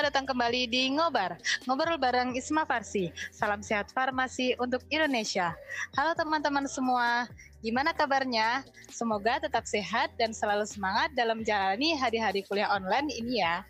Selamat 0.00 0.16
datang 0.16 0.32
kembali 0.32 0.62
di 0.64 0.96
Ngobar, 0.96 1.36
ngobrol 1.68 2.00
bareng 2.00 2.32
Isma 2.32 2.64
Farsi. 2.64 3.12
Salam 3.36 3.60
sehat 3.60 3.92
farmasi 3.92 4.56
untuk 4.56 4.80
Indonesia. 4.88 5.52
Halo 5.92 6.16
teman-teman 6.16 6.64
semua, 6.64 7.28
gimana 7.60 7.92
kabarnya? 7.92 8.64
Semoga 8.88 9.44
tetap 9.44 9.68
sehat 9.68 10.08
dan 10.16 10.32
selalu 10.32 10.64
semangat 10.64 11.12
dalam 11.12 11.44
menjalani 11.44 12.00
hari-hari 12.00 12.40
kuliah 12.48 12.72
online 12.72 13.12
ini 13.12 13.44
ya. 13.44 13.60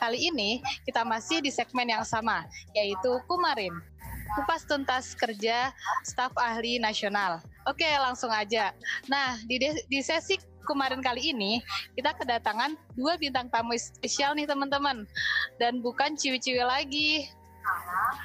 Kali 0.00 0.32
ini 0.32 0.64
kita 0.88 1.04
masih 1.04 1.44
di 1.44 1.52
segmen 1.52 1.92
yang 1.92 2.08
sama, 2.08 2.48
yaitu 2.72 3.20
Kumarin. 3.28 3.76
Kupas 4.40 4.64
tuntas 4.64 5.12
kerja 5.12 5.76
staf 6.08 6.32
ahli 6.40 6.80
nasional. 6.80 7.44
Oke, 7.68 7.84
langsung 8.00 8.32
aja. 8.32 8.72
Nah, 9.12 9.36
di, 9.44 9.60
di 9.60 10.00
sesi 10.00 10.40
kemarin 10.64 11.00
kali 11.00 11.32
ini 11.32 11.60
kita 11.96 12.16
kedatangan 12.16 12.76
dua 12.94 13.16
bintang 13.16 13.48
tamu 13.48 13.76
spesial 13.76 14.36
nih 14.36 14.48
teman-teman 14.48 15.04
dan 15.56 15.80
bukan 15.80 16.14
ciwi-ciwi 16.16 16.62
lagi 16.62 17.28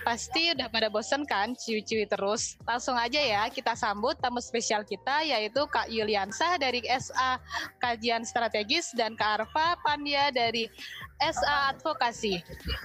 Pasti 0.06 0.54
udah 0.54 0.70
pada 0.70 0.88
bosen 0.90 1.26
kan 1.26 1.58
ciwi-ciwi 1.58 2.06
terus. 2.06 2.58
Langsung 2.66 2.94
aja 2.94 3.18
ya 3.18 3.50
kita 3.50 3.74
sambut 3.74 4.18
tamu 4.22 4.38
spesial 4.38 4.86
kita 4.86 5.26
yaitu 5.26 5.66
Kak 5.66 5.90
Yuliansah 5.90 6.62
dari 6.62 6.86
SA 6.86 7.42
Kajian 7.82 8.22
Strategis 8.22 8.94
dan 8.94 9.18
Kak 9.18 9.46
Arfa 9.46 9.82
Pandia 9.82 10.30
dari 10.30 10.70
SA 11.18 11.74
Advokasi. 11.74 12.38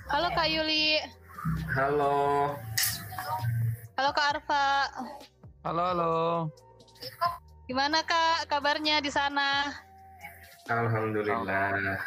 Halo 0.08 0.32
Kak 0.32 0.48
Yuli. 0.48 0.96
Halo. 1.76 2.16
Halo 4.00 4.10
Kak 4.16 4.26
Arfa. 4.36 4.66
Halo, 5.60 5.82
halo. 5.92 6.16
Gimana 7.70 8.02
Kak 8.02 8.50
kabarnya 8.50 8.98
di 8.98 9.14
sana? 9.14 9.70
Alhamdulillah. 10.66 12.02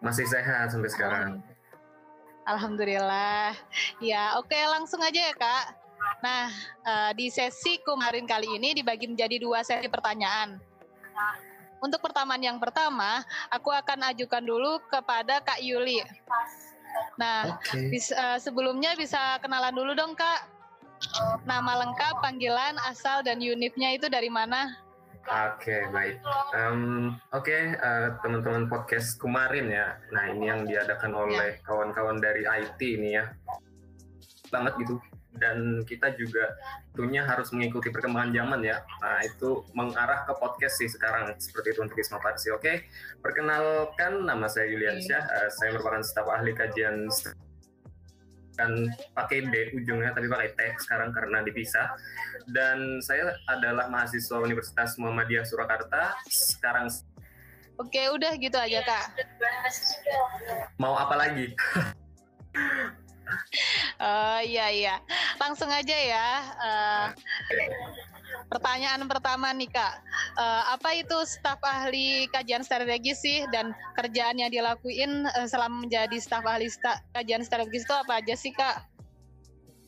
Masih 0.00 0.24
sehat 0.24 0.72
sampai 0.72 0.88
sekarang. 0.88 1.44
Alhamdulillah. 2.48 3.52
Ya, 4.00 4.40
oke 4.40 4.56
langsung 4.56 5.04
aja 5.04 5.20
ya 5.20 5.36
Kak. 5.36 5.64
Nah, 6.24 6.48
uh, 6.88 7.10
di 7.12 7.28
sesi 7.28 7.76
kemarin 7.84 8.24
kali 8.24 8.56
ini 8.56 8.72
dibagi 8.72 9.04
menjadi 9.04 9.36
dua 9.36 9.60
sesi 9.60 9.84
pertanyaan. 9.84 10.56
Untuk 11.84 12.00
pertanyaan 12.00 12.56
yang 12.56 12.56
pertama, 12.56 13.20
aku 13.52 13.68
akan 13.68 14.16
ajukan 14.16 14.40
dulu 14.40 14.80
kepada 14.88 15.44
Kak 15.44 15.60
Yuli. 15.60 16.00
Nah, 17.20 17.60
okay. 17.60 17.92
bis, 17.92 18.08
uh, 18.16 18.40
sebelumnya 18.40 18.96
bisa 18.96 19.36
kenalan 19.44 19.76
dulu 19.76 19.92
dong 19.92 20.16
Kak. 20.16 20.48
Nama 21.44 21.84
lengkap, 21.84 22.24
panggilan, 22.24 22.80
asal, 22.88 23.20
dan 23.20 23.44
unitnya 23.44 23.92
itu 23.92 24.08
dari 24.08 24.32
mana? 24.32 24.72
Oke 25.22 25.70
okay, 25.70 25.82
baik. 25.94 26.18
Um, 26.50 27.14
Oke 27.30 27.54
okay, 27.54 27.62
uh, 27.78 27.86
eh, 27.86 28.08
teman-teman 28.26 28.66
podcast 28.66 29.14
kemarin 29.22 29.70
ya. 29.70 29.94
Nah 30.10 30.34
ini 30.34 30.50
yang 30.50 30.66
diadakan 30.66 31.14
oleh 31.14 31.56
ya. 31.56 31.62
kawan-kawan 31.62 32.18
dari 32.18 32.42
IT 32.42 32.80
ini 32.82 33.14
ya. 33.14 33.30
Banget 34.50 34.82
gitu. 34.82 34.98
Dan 35.38 35.86
kita 35.86 36.10
juga 36.18 36.58
tentunya 36.90 37.22
harus 37.22 37.54
mengikuti 37.54 37.94
perkembangan 37.94 38.34
zaman 38.34 38.60
ya. 38.66 38.82
Nah 38.98 39.22
itu 39.22 39.62
mengarah 39.78 40.26
ke 40.26 40.34
podcast 40.34 40.82
sih 40.82 40.90
sekarang 40.90 41.30
seperti 41.38 41.70
itu 41.70 41.80
untuk 41.86 42.02
Isma. 42.02 42.18
Oke, 42.18 42.42
okay? 42.58 42.76
perkenalkan 43.22 44.26
nama 44.26 44.50
saya 44.50 44.66
Yuliansyah. 44.74 45.22
Uh, 45.22 45.48
saya 45.54 45.78
merupakan 45.78 46.02
staf 46.02 46.26
ahli 46.26 46.50
kajian 46.50 47.06
kan 48.52 48.88
pakai 49.16 49.48
D 49.48 49.72
ujungnya 49.76 50.12
tapi 50.12 50.28
pakai 50.28 50.52
T 50.52 50.60
sekarang 50.84 51.10
karena 51.12 51.40
dipisah. 51.44 51.92
Dan 52.50 53.00
saya 53.00 53.32
adalah 53.48 53.88
mahasiswa 53.88 54.36
Universitas 54.40 54.96
Muhammadiyah 55.00 55.46
Surakarta. 55.46 56.16
Sekarang 56.28 56.92
Oke 57.80 58.02
udah 58.12 58.32
gitu 58.36 58.54
aja 58.60 58.84
kak. 58.84 59.06
Mau 60.76 60.92
apa 60.92 61.16
lagi? 61.16 61.56
Uh, 63.96 64.40
iya 64.52 64.66
iya. 64.68 64.94
Langsung 65.40 65.72
aja 65.72 65.96
ya. 65.96 66.28
Uh, 66.60 67.06
Pertanyaan 68.52 69.08
pertama 69.08 69.48
nih 69.56 69.72
kak, 69.72 70.04
uh, 70.36 70.76
apa 70.76 70.92
itu 70.92 71.16
staf 71.24 71.56
ahli 71.64 72.28
kajian 72.28 72.60
strategis 72.60 73.24
sih 73.24 73.48
dan 73.48 73.72
kerjaan 73.96 74.36
yang 74.36 74.52
dilakuin 74.52 75.24
uh, 75.24 75.48
selama 75.48 75.88
menjadi 75.88 76.20
staf 76.20 76.44
ahli 76.44 76.68
sta 76.68 77.00
kajian 77.16 77.40
strategis 77.40 77.88
itu 77.88 77.94
apa 77.96 78.20
aja 78.20 78.36
sih 78.36 78.52
kak? 78.52 78.92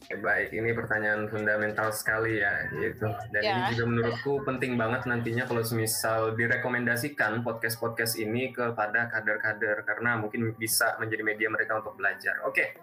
Baik, 0.05 0.53
ini 0.53 0.77
pertanyaan 0.77 1.33
fundamental 1.33 1.89
sekali 1.89 2.37
ya, 2.37 2.69
gitu. 2.77 3.09
Dan 3.33 3.41
ya. 3.41 3.53
ini 3.57 3.73
juga 3.73 3.85
menurutku 3.89 4.33
penting 4.45 4.77
banget 4.77 5.09
nantinya 5.09 5.49
kalau 5.49 5.65
semisal 5.65 6.37
direkomendasikan 6.37 7.41
podcast-podcast 7.41 8.21
ini 8.21 8.53
kepada 8.53 9.09
kader-kader 9.09 9.81
karena 9.89 10.21
mungkin 10.21 10.53
bisa 10.61 11.01
menjadi 11.01 11.25
media 11.25 11.49
mereka 11.49 11.81
untuk 11.81 11.97
belajar. 11.97 12.37
Oke, 12.45 12.77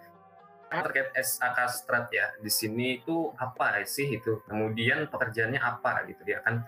terkait 0.72 1.12
SAK 1.12 1.58
Strat 1.68 2.08
ya 2.16 2.32
di 2.40 2.48
sini 2.48 3.04
itu 3.04 3.36
apa 3.36 3.84
sih 3.84 4.08
itu? 4.16 4.40
Kemudian 4.48 5.12
pekerjaannya 5.12 5.60
apa 5.60 6.08
gitu 6.08 6.24
ya 6.24 6.40
kan? 6.40 6.64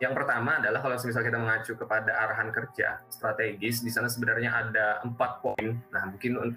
Yang 0.00 0.18
pertama 0.18 0.58
adalah 0.58 0.80
kalau 0.82 0.98
misalnya 0.98 1.28
kita 1.28 1.38
mengacu 1.38 1.72
kepada 1.78 2.10
arahan 2.26 2.48
kerja 2.50 3.04
strategis 3.12 3.84
di 3.84 3.90
sana 3.92 4.08
sebenarnya 4.10 4.50
ada 4.50 4.86
empat 5.04 5.44
poin. 5.44 5.78
Nah 5.92 6.02
mungkin 6.10 6.56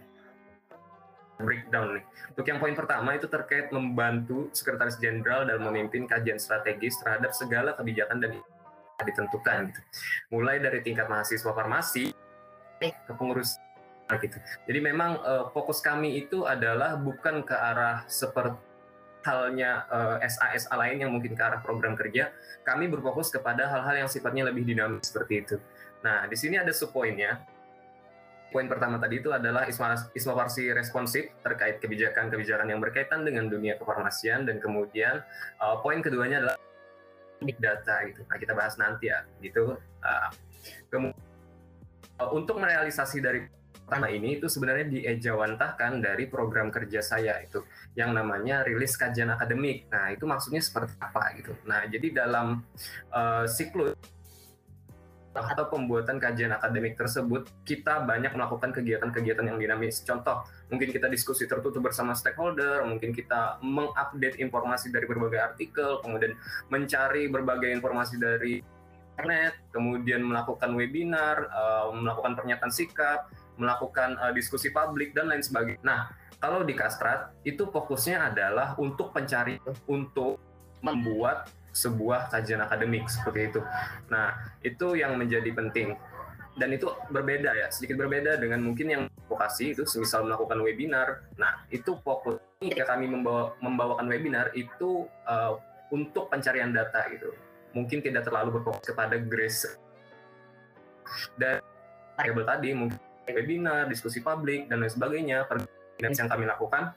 breakdown 1.35 2.00
nih. 2.00 2.03
Untuk 2.31 2.45
yang 2.47 2.63
poin 2.63 2.73
pertama 2.73 3.12
itu 3.13 3.27
terkait 3.27 3.67
membantu 3.75 4.47
sekretaris 4.56 4.95
jenderal 4.97 5.44
dalam 5.44 5.67
memimpin 5.67 6.07
kajian 6.07 6.39
strategis 6.39 6.95
terhadap 7.03 7.35
segala 7.35 7.75
kebijakan 7.75 8.23
dan 8.23 8.39
ditentukan 9.03 9.57
gitu. 9.69 9.81
Mulai 10.31 10.63
dari 10.63 10.79
tingkat 10.79 11.12
mahasiswa 11.12 11.51
farmasi 11.51 12.16
ke 12.79 13.13
pengurus 13.13 13.59
gitu. 14.21 14.38
Jadi 14.69 14.79
memang 14.85 15.17
uh, 15.25 15.49
fokus 15.49 15.81
kami 15.81 16.21
itu 16.21 16.45
adalah 16.45 16.93
bukan 16.97 17.41
ke 17.41 17.55
arah 17.57 18.05
seperti 18.05 18.75
halnya 19.25 19.89
uh, 19.89 20.21
eh, 20.21 20.29
SA-SA 20.29 20.77
lain 20.77 21.01
yang 21.01 21.11
mungkin 21.11 21.33
ke 21.33 21.41
arah 21.41 21.59
program 21.59 21.97
kerja, 21.97 22.29
kami 22.61 22.85
berfokus 22.85 23.33
kepada 23.33 23.65
hal-hal 23.65 24.05
yang 24.05 24.09
sifatnya 24.09 24.45
lebih 24.45 24.61
dinamis 24.61 25.09
seperti 25.09 25.41
itu. 25.41 25.57
Nah, 26.05 26.29
di 26.29 26.38
sini 26.38 26.61
ada 26.61 26.69
subpoinnya. 26.69 27.41
Poin 28.53 28.69
pertama 28.71 29.01
tadi 29.01 29.19
itu 29.19 29.33
adalah 29.35 29.67
ismavarsi 30.15 30.71
responsif 30.71 31.27
terkait 31.44 31.81
kebijakan-kebijakan 31.83 32.71
yang 32.71 32.79
berkaitan 32.79 33.27
dengan 33.27 33.51
dunia 33.51 33.75
kefarmasian 33.75 34.47
dan 34.47 34.61
kemudian 34.63 35.25
uh, 35.59 35.81
poin 35.83 35.99
keduanya 35.99 36.45
adalah 36.45 36.55
big 37.44 37.57
data 37.59 38.05
gitu. 38.07 38.23
Nah, 38.29 38.38
kita 38.39 38.53
bahas 38.55 38.79
nanti 38.79 39.11
ya 39.11 39.27
gitu. 39.44 39.75
Uh, 39.99 40.29
kemudian 40.88 41.19
uh, 42.21 42.31
untuk 42.31 42.61
merealisasi 42.61 43.19
dari 43.19 43.44
pertama 43.85 44.09
ini 44.09 44.41
itu 44.41 44.50
sebenarnya 44.50 44.90
diejawantahkan 44.90 46.01
dari 46.01 46.25
program 46.25 46.73
kerja 46.73 47.06
saya 47.06 47.38
itu 47.46 47.62
yang 47.94 48.18
namanya 48.18 48.66
rilis 48.66 48.97
kajian 48.97 49.29
akademik. 49.29 49.85
Nah, 49.94 50.09
itu 50.09 50.25
maksudnya 50.25 50.57
seperti 50.57 50.97
apa 50.97 51.38
gitu. 51.38 51.53
Nah, 51.69 51.85
jadi 51.85 52.25
dalam 52.25 52.66
uh, 53.13 53.45
siklus 53.45 53.94
atau 55.35 55.68
pembuatan 55.68 56.16
kajian 56.16 56.56
akademik 56.56 56.95
tersebut, 56.95 57.45
kita 57.68 58.07
banyak 58.07 58.31
melakukan 58.34 58.72
kegiatan-kegiatan 58.72 59.44
yang 59.44 59.59
dinamis. 59.59 60.00
Contoh, 60.01 60.47
mungkin 60.72 60.90
kita 60.90 61.12
diskusi 61.12 61.44
tertutup 61.44 61.84
bersama 61.84 62.16
stakeholder, 62.16 62.88
mungkin 62.88 63.12
kita 63.12 63.59
mengupdate 63.59 64.40
informasi 64.40 64.95
dari 64.95 65.06
berbagai 65.06 65.53
artikel, 65.53 66.00
kemudian 66.00 66.34
mencari 66.72 67.28
berbagai 67.28 67.68
informasi 67.68 68.16
dari 68.16 68.63
internet, 69.16 69.59
kemudian 69.75 70.24
melakukan 70.24 70.72
webinar, 70.72 71.51
uh, 71.51 71.91
melakukan 71.91 72.35
pernyataan 72.40 72.72
sikap, 72.72 73.28
melakukan 73.55 74.19
uh, 74.19 74.31
diskusi 74.35 74.71
publik 74.71 75.16
dan 75.16 75.31
lain 75.31 75.43
sebagainya. 75.43 75.81
Nah, 75.83 76.12
kalau 76.39 76.62
di 76.62 76.75
Kastrat 76.75 77.31
itu 77.47 77.68
fokusnya 77.71 78.31
adalah 78.31 78.75
untuk 78.77 79.15
pencari 79.15 79.57
untuk 79.88 80.38
membuat 80.83 81.50
sebuah 81.75 82.31
kajian 82.31 82.63
akademik 82.63 83.07
seperti 83.12 83.51
itu. 83.51 83.62
Nah, 84.07 84.31
itu 84.63 84.95
yang 84.95 85.19
menjadi 85.19 85.51
penting. 85.51 85.95
Dan 86.56 86.71
itu 86.71 86.88
berbeda 87.12 87.51
ya, 87.51 87.68
sedikit 87.68 88.00
berbeda 88.00 88.39
dengan 88.39 88.63
mungkin 88.63 88.88
yang 88.88 89.03
vokasi 89.27 89.75
itu 89.75 89.83
semisal 89.83 90.24
melakukan 90.24 90.63
webinar. 90.63 91.27
Nah, 91.35 91.68
itu 91.68 92.00
fokus 92.00 92.39
jika 92.63 92.88
kami 92.88 93.12
membawa, 93.12 93.59
membawakan 93.59 94.07
webinar 94.07 94.56
itu 94.56 95.03
uh, 95.27 95.59
untuk 95.91 96.31
pencarian 96.31 96.71
data 96.71 97.03
gitu. 97.12 97.35
Mungkin 97.75 98.00
tidak 98.00 98.24
terlalu 98.24 98.56
berfokus 98.56 98.88
kepada 98.88 99.19
grace 99.19 99.68
dan 101.35 101.62
variable 102.15 102.47
tadi 102.47 102.69
mungkin 102.71 102.97
webinar, 103.33 103.89
diskusi 103.89 104.22
publik, 104.22 104.69
dan 104.69 104.83
lain 104.83 104.94
sebagainya, 104.94 105.50
yang 106.01 106.30
kami 106.30 106.45
lakukan. 106.45 106.94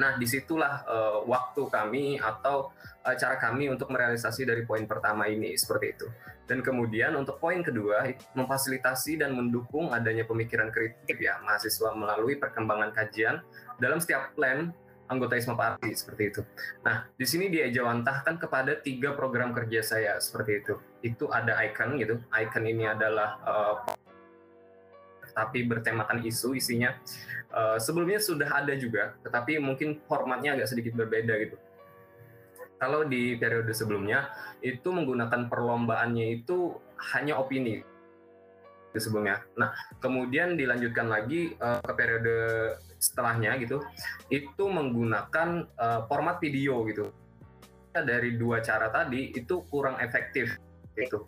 Nah, 0.00 0.16
di 0.16 0.24
situlah 0.24 0.80
uh, 0.88 1.18
waktu 1.28 1.68
kami 1.68 2.16
atau 2.16 2.72
uh, 3.04 3.14
cara 3.20 3.36
kami 3.36 3.68
untuk 3.68 3.92
merealisasi 3.92 4.48
dari 4.48 4.64
poin 4.64 4.88
pertama 4.88 5.28
ini, 5.28 5.52
seperti 5.60 5.86
itu. 5.92 6.06
Dan 6.48 6.64
kemudian 6.64 7.14
untuk 7.14 7.38
poin 7.38 7.60
kedua, 7.60 8.08
memfasilitasi 8.34 9.20
dan 9.20 9.36
mendukung 9.36 9.92
adanya 9.92 10.26
pemikiran 10.26 10.72
kritik 10.72 11.20
ya 11.20 11.38
mahasiswa 11.44 11.94
melalui 11.94 12.40
perkembangan 12.40 12.90
kajian 12.90 13.44
dalam 13.78 14.02
setiap 14.02 14.34
plan 14.34 14.74
anggota 15.10 15.34
ISMA 15.34 15.58
Parti 15.58 15.90
seperti 15.90 16.22
itu. 16.30 16.42
Nah, 16.86 17.10
di 17.18 17.26
sini 17.26 17.50
dia 17.50 17.66
jawantahkan 17.66 18.38
kepada 18.38 18.78
tiga 18.78 19.12
program 19.18 19.50
kerja 19.50 19.82
saya 19.82 20.12
seperti 20.22 20.62
itu. 20.62 20.74
Itu 21.02 21.26
ada 21.34 21.58
icon 21.66 21.98
gitu. 21.98 22.22
Icon 22.30 22.64
ini 22.64 22.86
adalah 22.86 23.42
uh, 23.42 23.74
tapi 25.40 25.64
bertemakan 25.64 26.20
isu 26.20 26.52
isinya. 26.52 26.92
Uh, 27.48 27.80
sebelumnya 27.80 28.20
sudah 28.20 28.60
ada 28.60 28.76
juga, 28.76 29.16
tetapi 29.24 29.56
mungkin 29.56 30.04
formatnya 30.04 30.60
agak 30.60 30.68
sedikit 30.68 30.92
berbeda 31.00 31.34
gitu. 31.40 31.56
Kalau 32.76 33.08
di 33.08 33.36
periode 33.40 33.72
sebelumnya 33.72 34.28
itu 34.60 34.92
menggunakan 34.92 35.48
perlombaannya 35.48 36.44
itu 36.44 36.76
hanya 37.16 37.40
opini 37.40 37.80
sebelumnya. 38.92 39.40
Nah, 39.56 39.72
kemudian 39.98 40.60
dilanjutkan 40.60 41.08
lagi 41.08 41.56
uh, 41.56 41.80
ke 41.80 41.92
periode 41.96 42.36
setelahnya 43.00 43.56
gitu, 43.64 43.80
itu 44.28 44.64
menggunakan 44.68 45.64
uh, 45.80 46.04
format 46.04 46.36
video 46.38 46.84
gitu. 46.86 47.08
Dari 47.90 48.38
dua 48.38 48.62
cara 48.62 48.86
tadi 48.94 49.34
itu 49.34 49.66
kurang 49.66 49.98
efektif 49.98 50.54
gitu 50.94 51.26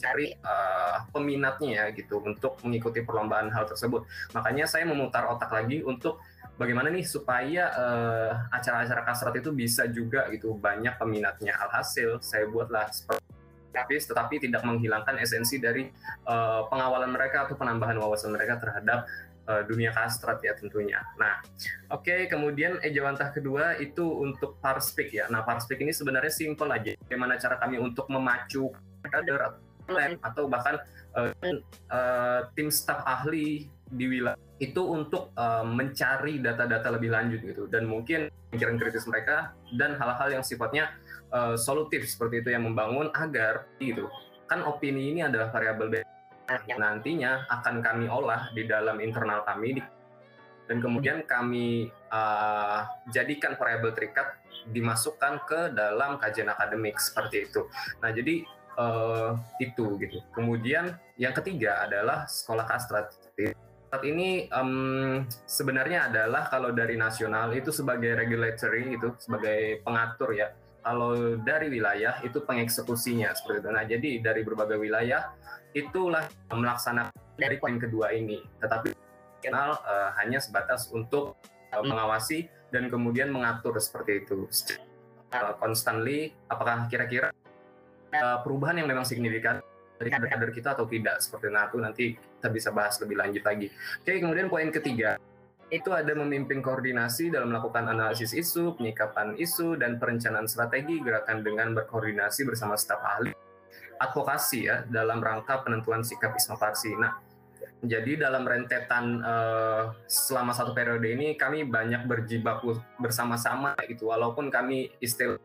cari 0.00 0.32
uh, 0.32 1.04
peminatnya 1.12 1.70
ya 1.70 1.84
gitu 1.92 2.24
untuk 2.24 2.56
mengikuti 2.64 3.04
perlombaan 3.04 3.52
hal 3.52 3.68
tersebut. 3.68 4.08
Makanya 4.32 4.64
saya 4.64 4.88
memutar 4.88 5.28
otak 5.28 5.52
lagi 5.52 5.84
untuk 5.84 6.24
bagaimana 6.56 6.88
nih 6.88 7.04
supaya 7.04 7.68
uh, 7.76 8.32
acara-acara 8.48 9.04
kasrat 9.04 9.34
itu 9.36 9.52
bisa 9.52 9.84
juga 9.92 10.26
gitu 10.32 10.56
banyak 10.56 10.96
peminatnya. 10.96 11.60
Alhasil 11.60 12.18
saya 12.24 12.48
buatlah 12.48 12.88
seperti 12.88 13.22
tetapi 13.70 14.42
tidak 14.42 14.66
menghilangkan 14.66 15.14
esensi 15.22 15.62
dari 15.62 15.86
uh, 16.26 16.66
pengawalan 16.66 17.14
mereka 17.14 17.46
atau 17.46 17.54
penambahan 17.54 18.02
wawasan 18.02 18.34
mereka 18.34 18.58
terhadap 18.58 19.06
dunia 19.66 19.90
kastrat 19.90 20.38
ya 20.46 20.54
tentunya. 20.54 21.02
Nah, 21.18 21.42
oke 21.90 22.06
okay, 22.06 22.20
kemudian 22.30 22.78
ejawantah 22.86 23.34
kedua 23.34 23.74
itu 23.82 24.06
untuk 24.06 24.62
parspik 24.62 25.10
ya. 25.10 25.26
Nah, 25.26 25.42
parspik 25.42 25.82
ini 25.82 25.90
sebenarnya 25.90 26.30
simpel 26.30 26.70
aja. 26.70 26.94
Bagaimana 27.02 27.34
cara 27.34 27.58
kami 27.58 27.82
untuk 27.82 28.06
memacu 28.06 28.70
kader 29.02 29.58
atau 30.20 30.46
bahkan 30.46 30.78
uh, 31.16 31.32
uh, 31.90 32.40
tim 32.54 32.70
staf 32.70 33.02
ahli 33.06 33.66
di 33.90 34.06
wilayah 34.06 34.38
itu 34.60 34.82
untuk 34.84 35.34
uh, 35.34 35.66
mencari 35.66 36.38
data-data 36.38 36.94
lebih 36.94 37.10
lanjut 37.10 37.40
gitu. 37.42 37.64
Dan 37.66 37.88
mungkin 37.88 38.28
pikiran 38.52 38.76
kritis 38.76 39.08
mereka 39.08 39.56
dan 39.74 39.96
hal-hal 39.96 40.40
yang 40.40 40.44
sifatnya 40.44 40.92
uh, 41.32 41.56
solutif 41.56 42.04
seperti 42.06 42.44
itu 42.44 42.52
yang 42.52 42.68
membangun 42.68 43.08
agar 43.16 43.66
gitu. 43.80 44.06
Kan 44.46 44.62
opini 44.62 45.16
ini 45.16 45.20
adalah 45.24 45.48
variabel 45.48 46.04
yang 46.66 46.82
nantinya 46.82 47.46
akan 47.46 47.78
kami 47.80 48.06
olah 48.10 48.50
di 48.52 48.66
dalam 48.66 48.98
internal 49.00 49.46
kami. 49.46 49.80
Dan 50.70 50.78
kemudian 50.78 51.26
kami 51.26 51.90
uh, 52.14 52.86
jadikan 53.10 53.58
variabel 53.58 53.90
terikat 53.90 54.38
dimasukkan 54.70 55.42
ke 55.48 55.60
dalam 55.74 56.14
kajian 56.20 56.46
akademik 56.46 56.94
seperti 57.00 57.50
itu. 57.50 57.66
Nah, 57.98 58.14
jadi 58.14 58.46
uh, 58.78 59.34
itu 59.58 59.98
gitu. 59.98 60.18
Kemudian 60.36 60.94
yang 61.16 61.34
ketiga 61.34 61.82
adalah 61.82 62.28
sekolah 62.28 62.66
kastrat. 62.68 63.14
Saat 63.90 64.06
ini 64.06 64.46
um, 64.54 65.26
sebenarnya 65.50 66.06
adalah 66.06 66.46
kalau 66.46 66.70
dari 66.70 66.94
nasional 66.94 67.50
itu 67.50 67.74
sebagai 67.74 68.14
regulatory 68.14 68.94
itu 68.94 69.14
sebagai 69.18 69.82
pengatur 69.82 70.30
ya. 70.36 70.54
Kalau 70.80 71.36
dari 71.42 71.68
wilayah 71.68 72.22
itu 72.24 72.40
pengeksekusinya 72.40 73.34
seperti 73.36 73.66
itu. 73.66 73.70
Nah 73.74 73.84
jadi 73.84 74.10
dari 74.22 74.40
berbagai 74.46 74.78
wilayah 74.78 75.34
itulah 75.76 76.24
melaksanakan 76.48 77.12
dari 77.36 77.56
poin 77.58 77.76
kedua 77.76 78.14
ini. 78.14 78.40
Tetapi 78.62 78.94
nasional 79.40 79.76
uh, 79.82 80.10
hanya 80.22 80.38
sebatas 80.38 80.88
untuk 80.92 81.36
uh, 81.72 81.84
mengawasi 81.84 82.48
dan 82.70 82.86
kemudian 82.88 83.32
mengatur 83.34 83.76
seperti 83.82 84.24
itu. 84.24 84.46
Uh, 85.30 85.54
constantly, 85.58 86.34
apakah 86.50 86.86
kira-kira 86.86 87.34
perubahan 88.42 88.82
yang 88.82 88.88
memang 88.90 89.06
signifikan 89.06 89.62
dari 90.00 90.08
kader-kader 90.08 90.50
kita 90.50 90.72
atau 90.72 90.88
tidak 90.88 91.20
seperti 91.20 91.52
itu 91.52 91.76
nanti 91.78 92.04
kita 92.16 92.48
bisa 92.48 92.68
bahas 92.72 92.96
lebih 92.98 93.20
lanjut 93.20 93.44
lagi. 93.44 93.68
Oke, 94.00 94.16
kemudian 94.16 94.48
poin 94.48 94.68
ketiga 94.72 95.20
itu 95.70 95.94
ada 95.94 96.10
memimpin 96.18 96.58
koordinasi 96.58 97.30
dalam 97.30 97.54
melakukan 97.54 97.86
analisis 97.86 98.34
isu, 98.34 98.74
penyikapan 98.74 99.38
isu, 99.38 99.78
dan 99.78 100.02
perencanaan 100.02 100.50
strategi 100.50 100.98
gerakan 100.98 101.46
dengan 101.46 101.76
berkoordinasi 101.78 102.42
bersama 102.42 102.74
staf 102.74 102.98
ahli 103.06 103.30
advokasi 104.00 104.66
ya 104.66 104.82
dalam 104.88 105.20
rangka 105.20 105.60
penentuan 105.60 106.00
sikap 106.00 106.32
Isma 106.32 106.56
Farsi. 106.56 106.96
Nah, 106.96 107.20
jadi 107.84 108.16
dalam 108.16 108.48
rentetan 108.48 109.20
uh, 109.20 109.92
selama 110.08 110.56
satu 110.56 110.72
periode 110.72 111.04
ini 111.12 111.36
kami 111.36 111.68
banyak 111.68 112.08
berjibaku 112.08 112.80
bersama-sama 112.96 113.76
itu 113.86 114.08
walaupun 114.08 114.48
kami 114.48 114.88
istilah 115.04 115.36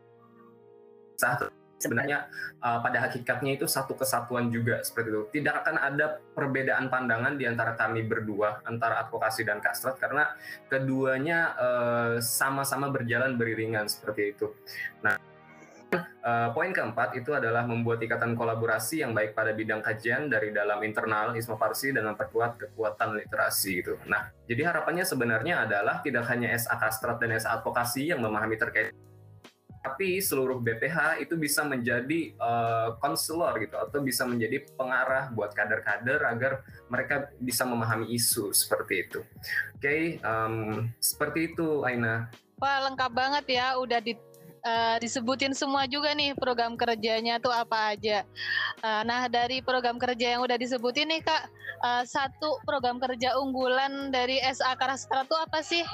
sebenarnya 1.76 2.28
uh, 2.64 2.80
pada 2.80 3.08
hakikatnya 3.08 3.60
itu 3.60 3.68
satu 3.68 3.96
kesatuan 3.96 4.48
juga 4.48 4.80
seperti 4.80 5.08
itu. 5.12 5.22
Tidak 5.40 5.54
akan 5.64 5.76
ada 5.76 6.20
perbedaan 6.32 6.88
pandangan 6.88 7.36
di 7.36 7.44
antara 7.44 7.76
kami 7.76 8.04
berdua, 8.04 8.64
antara 8.64 9.04
advokasi 9.06 9.44
dan 9.44 9.60
kastrat, 9.60 10.00
karena 10.00 10.32
keduanya 10.68 11.38
uh, 11.56 12.14
sama-sama 12.20 12.88
berjalan 12.88 13.36
beriringan 13.36 13.86
seperti 13.86 14.36
itu. 14.36 14.52
Nah, 15.04 15.20
uh, 16.24 16.48
poin 16.56 16.72
keempat 16.72 17.14
itu 17.14 17.36
adalah 17.36 17.68
membuat 17.68 18.00
ikatan 18.02 18.34
kolaborasi 18.34 19.04
yang 19.04 19.12
baik 19.12 19.36
pada 19.36 19.52
bidang 19.52 19.84
kajian 19.84 20.32
dari 20.32 20.50
dalam 20.50 20.80
internal 20.82 21.36
Isma 21.36 21.60
Farsi 21.60 21.92
dan 21.92 22.08
memperkuat 22.08 22.58
kekuatan 22.58 23.20
literasi 23.20 23.72
itu. 23.84 23.94
Nah, 24.08 24.32
jadi 24.48 24.72
harapannya 24.72 25.04
sebenarnya 25.04 25.68
adalah 25.68 26.00
tidak 26.00 26.24
hanya 26.32 26.56
SA 26.56 26.80
Kastrat 26.80 27.20
dan 27.20 27.36
SA 27.36 27.60
Advokasi 27.60 28.10
yang 28.10 28.24
memahami 28.24 28.56
terkait 28.58 28.90
tapi 29.86 30.18
seluruh 30.18 30.58
BPH 30.58 31.22
itu 31.22 31.38
bisa 31.38 31.62
menjadi 31.62 32.34
konselor 32.98 33.54
uh, 33.54 33.62
gitu 33.62 33.76
atau 33.78 34.02
bisa 34.02 34.26
menjadi 34.26 34.66
pengarah 34.74 35.30
buat 35.30 35.54
kader-kader 35.54 36.26
agar 36.26 36.66
mereka 36.90 37.30
bisa 37.38 37.62
memahami 37.62 38.10
isu 38.10 38.50
seperti 38.50 39.06
itu. 39.06 39.22
Oke, 39.78 39.78
okay, 39.78 40.02
um, 40.26 40.90
seperti 40.98 41.54
itu 41.54 41.86
Aina. 41.86 42.26
Wah 42.58 42.90
lengkap 42.90 43.12
banget 43.14 43.62
ya, 43.62 43.78
udah 43.78 44.02
di, 44.02 44.18
uh, 44.66 44.96
disebutin 44.98 45.54
semua 45.54 45.86
juga 45.86 46.10
nih 46.18 46.34
program 46.34 46.74
kerjanya 46.74 47.38
tuh 47.38 47.54
apa 47.54 47.94
aja. 47.94 48.26
Uh, 48.82 49.06
nah 49.06 49.30
dari 49.30 49.62
program 49.62 50.02
kerja 50.02 50.34
yang 50.34 50.42
udah 50.42 50.58
disebutin 50.58 51.06
nih 51.14 51.22
kak, 51.22 51.46
uh, 51.86 52.02
satu 52.02 52.58
program 52.66 52.98
kerja 52.98 53.38
unggulan 53.38 54.10
dari 54.10 54.42
SA 54.50 54.74
Karastra 54.74 55.22
tuh 55.30 55.38
apa 55.38 55.62
sih? 55.62 55.86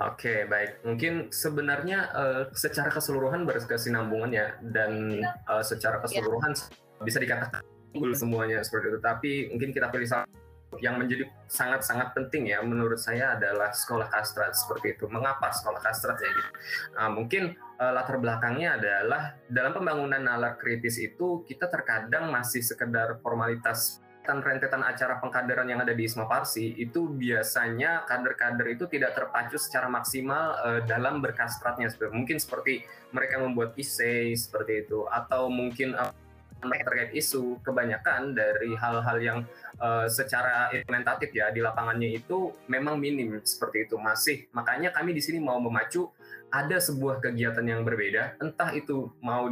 Oke, 0.00 0.32
okay, 0.32 0.38
baik. 0.48 0.80
Mungkin 0.80 1.28
sebenarnya 1.28 2.08
uh, 2.16 2.42
secara 2.56 2.88
keseluruhan 2.88 3.44
berkesinambungan 3.44 4.32
ya, 4.32 4.56
dan 4.72 5.20
uh, 5.44 5.60
secara 5.60 6.00
keseluruhan 6.00 6.56
yeah. 6.56 7.04
bisa 7.04 7.20
dikatakan 7.20 7.60
unggul 7.92 8.16
semuanya 8.16 8.64
seperti 8.64 8.96
itu. 8.96 9.00
Tapi 9.04 9.30
mungkin 9.52 9.76
kita 9.76 9.92
pilih 9.92 10.08
satu 10.08 10.32
yang 10.80 10.96
menjadi 10.96 11.28
sangat-sangat 11.52 12.16
penting 12.16 12.48
ya 12.48 12.64
menurut 12.64 12.96
saya 12.96 13.36
adalah 13.36 13.76
sekolah 13.76 14.08
kastrat 14.08 14.56
seperti 14.56 14.96
itu. 14.96 15.04
Mengapa 15.12 15.52
sekolah 15.52 15.84
kastrat 15.84 16.16
ya 16.16 16.32
gitu? 16.32 16.50
Nah, 16.96 17.08
mungkin 17.12 17.42
uh, 17.76 17.92
latar 17.92 18.16
belakangnya 18.16 18.80
adalah 18.80 19.36
dalam 19.52 19.76
pembangunan 19.76 20.24
nalar 20.24 20.56
kritis 20.56 20.96
itu 20.96 21.44
kita 21.44 21.68
terkadang 21.68 22.32
masih 22.32 22.64
sekedar 22.64 23.20
formalitas 23.20 24.00
rentetan 24.24 24.84
acara 24.84 25.18
pengkaderan 25.18 25.66
yang 25.66 25.80
ada 25.80 25.96
di 25.96 26.04
Isma 26.04 26.28
Parsi 26.28 26.76
itu 26.76 27.08
biasanya 27.08 28.04
kader-kader 28.04 28.68
itu 28.68 28.84
tidak 28.86 29.16
terpacu 29.16 29.56
secara 29.56 29.88
maksimal 29.88 30.54
uh, 30.60 30.80
dalam 30.84 31.24
berkastratnya 31.24 31.90
mungkin 32.12 32.36
seperti 32.36 32.84
mereka 33.10 33.40
membuat 33.40 33.74
essay 33.80 34.36
seperti 34.36 34.86
itu 34.86 35.08
atau 35.08 35.48
mungkin 35.48 35.96
uh, 35.96 36.12
terkait 36.60 37.16
isu 37.16 37.56
kebanyakan 37.64 38.36
dari 38.36 38.76
hal-hal 38.76 39.18
yang 39.18 39.38
uh, 39.80 40.04
secara 40.04 40.68
implementatif 40.76 41.32
ya 41.32 41.48
di 41.48 41.64
lapangannya 41.64 42.20
itu 42.20 42.52
memang 42.68 43.00
minim 43.00 43.40
seperti 43.40 43.88
itu 43.88 43.96
masih. 43.96 44.44
Makanya 44.52 44.92
kami 44.92 45.16
di 45.16 45.24
sini 45.24 45.40
mau 45.40 45.56
memacu 45.56 46.12
ada 46.52 46.76
sebuah 46.76 47.24
kegiatan 47.24 47.64
yang 47.64 47.80
berbeda 47.86 48.36
entah 48.42 48.74
itu 48.76 49.08
mau 49.24 49.48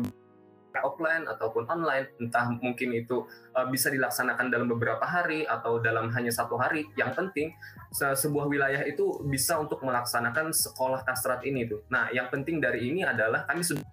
offline 0.84 1.24
ataupun 1.26 1.66
online, 1.66 2.10
entah 2.18 2.50
mungkin 2.58 2.94
itu 2.94 3.24
uh, 3.54 3.66
bisa 3.68 3.88
dilaksanakan 3.88 4.50
dalam 4.50 4.68
beberapa 4.70 5.02
hari 5.02 5.46
atau 5.46 5.78
dalam 5.78 6.10
hanya 6.14 6.30
satu 6.30 6.58
hari. 6.58 6.86
Yang 6.94 7.10
penting 7.18 7.48
se 7.94 8.06
sebuah 8.14 8.46
wilayah 8.50 8.82
itu 8.84 9.22
bisa 9.26 9.56
untuk 9.58 9.80
melaksanakan 9.82 10.52
sekolah 10.52 11.02
kastrat 11.06 11.42
ini 11.46 11.64
tuh. 11.66 11.86
Nah, 11.88 12.10
yang 12.10 12.28
penting 12.28 12.60
dari 12.60 12.90
ini 12.90 13.06
adalah 13.06 13.48
kami 13.48 13.64
sudah 13.64 13.84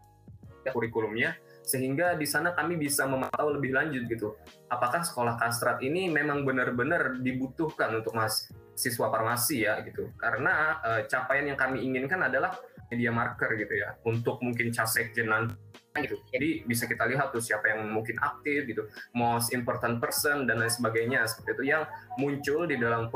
kurikulumnya 0.74 1.38
sehingga 1.66 2.14
di 2.14 2.30
sana 2.30 2.54
kami 2.54 2.78
bisa 2.78 3.10
memantau 3.10 3.50
lebih 3.50 3.74
lanjut 3.74 4.06
gitu. 4.06 4.38
Apakah 4.70 5.02
sekolah 5.02 5.42
kastrat 5.42 5.82
ini 5.82 6.14
memang 6.14 6.46
benar-benar 6.46 7.18
dibutuhkan 7.26 7.90
untuk 7.98 8.14
mas 8.14 8.54
siswa 8.76 9.10
farmasi 9.10 9.66
ya 9.66 9.80
gitu. 9.82 10.12
Karena 10.20 10.80
uh, 10.84 11.02
capaian 11.08 11.48
yang 11.50 11.60
kami 11.60 11.82
inginkan 11.82 12.22
adalah 12.22 12.54
media 12.92 13.10
marker 13.10 13.58
gitu 13.58 13.74
ya 13.74 13.98
untuk 14.06 14.38
mungkin 14.46 14.70
casek 14.70 15.16
jenan 15.16 15.56
gitu. 15.96 16.20
Jadi 16.30 16.68
bisa 16.68 16.86
kita 16.86 17.08
lihat 17.08 17.32
tuh 17.32 17.40
siapa 17.40 17.72
yang 17.72 17.88
mungkin 17.88 18.20
aktif 18.20 18.68
gitu, 18.68 18.92
most 19.16 19.56
important 19.56 20.04
person 20.04 20.44
dan 20.44 20.60
lain 20.60 20.72
sebagainya 20.72 21.24
seperti 21.24 21.56
itu 21.56 21.64
yang 21.72 21.88
muncul 22.20 22.68
di 22.68 22.76
dalam 22.76 23.08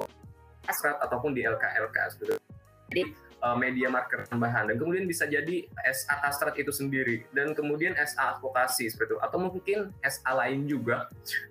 asrat 0.64 0.96
ataupun 1.04 1.36
di 1.36 1.44
LKLK 1.44 1.98
seperti 2.16 2.32
itu. 2.40 2.44
Jadi 2.90 3.04
uh, 3.44 3.58
media 3.58 3.88
marker 3.88 4.28
tambahan 4.28 4.68
dan 4.70 4.76
kemudian 4.76 5.08
bisa 5.08 5.26
jadi 5.26 5.68
SA 5.92 6.20
kastrat 6.24 6.56
itu 6.60 6.72
sendiri 6.72 7.26
dan 7.32 7.56
kemudian 7.56 7.96
SA 8.04 8.38
advokasi 8.38 8.92
seperti 8.92 9.16
itu 9.16 9.20
atau 9.20 9.38
mungkin 9.40 9.92
SA 10.04 10.32
lain 10.36 10.68
juga 10.68 11.08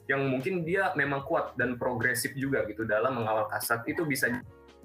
yang 0.06 0.24
mungkin 0.28 0.64
dia 0.64 0.92
memang 0.94 1.24
kuat 1.24 1.56
dan 1.56 1.76
progresif 1.80 2.32
juga 2.36 2.64
gitu 2.68 2.84
dalam 2.84 3.16
mengawal 3.16 3.48
kastrat 3.48 3.84
itu 3.88 4.04
bisa 4.04 4.28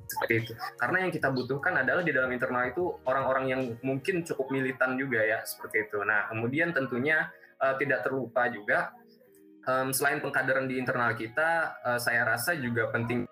seperti 0.03 0.33
itu. 0.45 0.51
Karena 0.75 1.07
yang 1.07 1.11
kita 1.15 1.31
butuhkan 1.31 1.79
adalah 1.79 2.03
di 2.03 2.11
dalam 2.11 2.29
internal 2.29 2.67
itu 2.69 2.91
orang-orang 3.07 3.45
yang 3.49 3.61
mungkin 3.81 4.21
cukup 4.27 4.51
militan 4.51 4.99
juga 4.99 5.23
ya 5.23 5.39
seperti 5.47 5.89
itu. 5.89 6.03
Nah 6.03 6.27
kemudian 6.29 6.75
tentunya 6.75 7.31
uh, 7.63 7.75
tidak 7.79 8.03
terlupa 8.03 8.51
juga 8.51 8.91
um, 9.67 9.89
selain 9.95 10.19
pengkaderan 10.19 10.67
di 10.67 10.79
internal 10.79 11.15
kita, 11.15 11.79
uh, 11.83 11.99
saya 11.99 12.27
rasa 12.27 12.55
juga 12.59 12.91
penting 12.91 13.25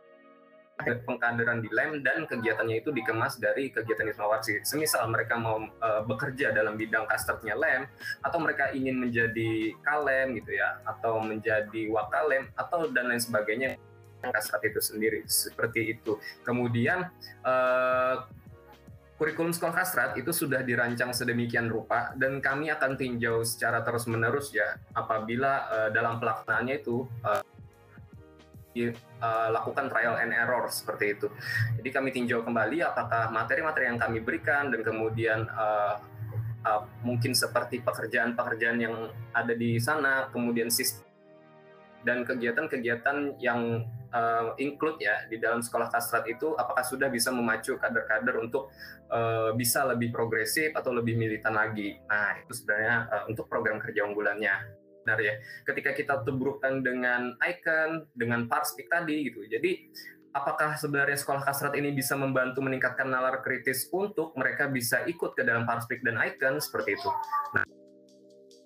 pengkaderan 0.84 1.62
di 1.62 1.70
LEM 1.70 2.02
dan 2.02 2.26
kegiatannya 2.26 2.82
itu 2.84 2.90
dikemas 2.92 3.38
dari 3.38 3.70
kegiatan 3.70 4.08
Wisma 4.10 4.28
Warsi. 4.28 4.62
Semisal 4.66 5.08
mereka 5.08 5.38
mau 5.38 5.62
uh, 5.62 6.02
bekerja 6.06 6.52
dalam 6.52 6.76
bidang 6.76 7.06
kasternya 7.08 7.56
LEM 7.56 7.88
atau 8.22 8.38
mereka 8.42 8.74
ingin 8.74 8.98
menjadi 8.98 9.76
kalem 9.86 10.38
gitu 10.42 10.58
ya 10.58 10.82
atau 10.86 11.22
menjadi 11.22 11.82
wakalem 11.94 12.50
atau 12.58 12.90
dan 12.90 13.10
lain 13.10 13.22
sebagainya 13.22 13.78
kasrat 14.22 14.62
itu 14.70 14.80
sendiri 14.82 15.26
seperti 15.26 15.98
itu. 15.98 16.22
Kemudian 16.46 17.10
uh, 17.42 18.26
kurikulum 19.22 19.54
sekolah 19.54 19.86
kasrat 19.86 20.12
itu 20.18 20.34
sudah 20.34 20.66
dirancang 20.66 21.14
sedemikian 21.14 21.70
rupa 21.70 22.10
dan 22.18 22.42
kami 22.42 22.74
akan 22.74 22.98
tinjau 22.98 23.46
secara 23.46 23.86
terus 23.86 24.10
menerus 24.10 24.50
ya 24.50 24.82
apabila 24.98 25.70
uh, 25.70 25.90
dalam 25.94 26.18
pelaksanaannya 26.18 26.82
itu 26.82 27.06
uh, 27.22 27.46
lakukan 29.52 29.92
trial 29.92 30.16
and 30.18 30.32
error 30.32 30.66
seperti 30.72 31.20
itu. 31.20 31.28
Jadi 31.78 31.90
kami 31.92 32.10
tinjau 32.16 32.42
kembali 32.42 32.82
apakah 32.82 33.30
materi-materi 33.30 33.92
yang 33.92 34.00
kami 34.00 34.24
berikan 34.24 34.72
dan 34.72 34.82
kemudian 34.82 35.46
uh, 35.52 36.00
uh, 36.66 36.82
mungkin 37.06 37.36
seperti 37.36 37.82
pekerjaan-pekerjaan 37.84 38.78
yang 38.82 39.12
ada 39.36 39.54
di 39.54 39.78
sana, 39.78 40.30
kemudian 40.32 40.72
sistem 40.72 41.12
dan 42.02 42.26
kegiatan-kegiatan 42.26 43.38
yang 43.38 43.86
uh, 44.10 44.58
include 44.58 44.98
ya 44.98 45.26
di 45.30 45.38
dalam 45.38 45.62
sekolah 45.62 45.94
kastrat 45.94 46.26
itu 46.26 46.58
apakah 46.58 46.82
sudah 46.82 47.08
bisa 47.14 47.30
memacu 47.30 47.78
kader-kader 47.78 48.42
untuk 48.42 48.74
uh, 49.14 49.54
bisa 49.54 49.86
lebih 49.86 50.10
progresif 50.10 50.74
atau 50.74 50.90
lebih 50.94 51.14
militan 51.14 51.54
lagi. 51.54 52.02
Nah, 52.10 52.42
itu 52.42 52.58
sebenarnya 52.58 52.96
uh, 53.06 53.24
untuk 53.30 53.46
program 53.46 53.78
kerja 53.78 54.02
unggulannya. 54.06 54.81
Benar 55.12 55.28
ya. 55.28 55.36
Ketika 55.68 55.92
kita 55.92 56.24
tubrukkan 56.24 56.80
dengan 56.80 57.36
icon, 57.44 58.08
dengan 58.16 58.48
parspeak 58.48 58.88
tadi 58.88 59.28
gitu. 59.28 59.44
Jadi 59.44 59.92
apakah 60.32 60.80
sebenarnya 60.80 61.20
sekolah 61.20 61.44
kastrat 61.44 61.76
ini 61.76 61.92
bisa 61.92 62.16
membantu 62.16 62.64
meningkatkan 62.64 63.12
nalar 63.12 63.44
kritis 63.44 63.92
untuk 63.92 64.32
mereka 64.40 64.72
bisa 64.72 65.04
ikut 65.04 65.36
ke 65.36 65.44
dalam 65.44 65.68
parspeak 65.68 66.00
dan 66.00 66.16
icon 66.16 66.64
seperti 66.64 66.96
itu. 66.96 67.12
Nah, 67.52 67.68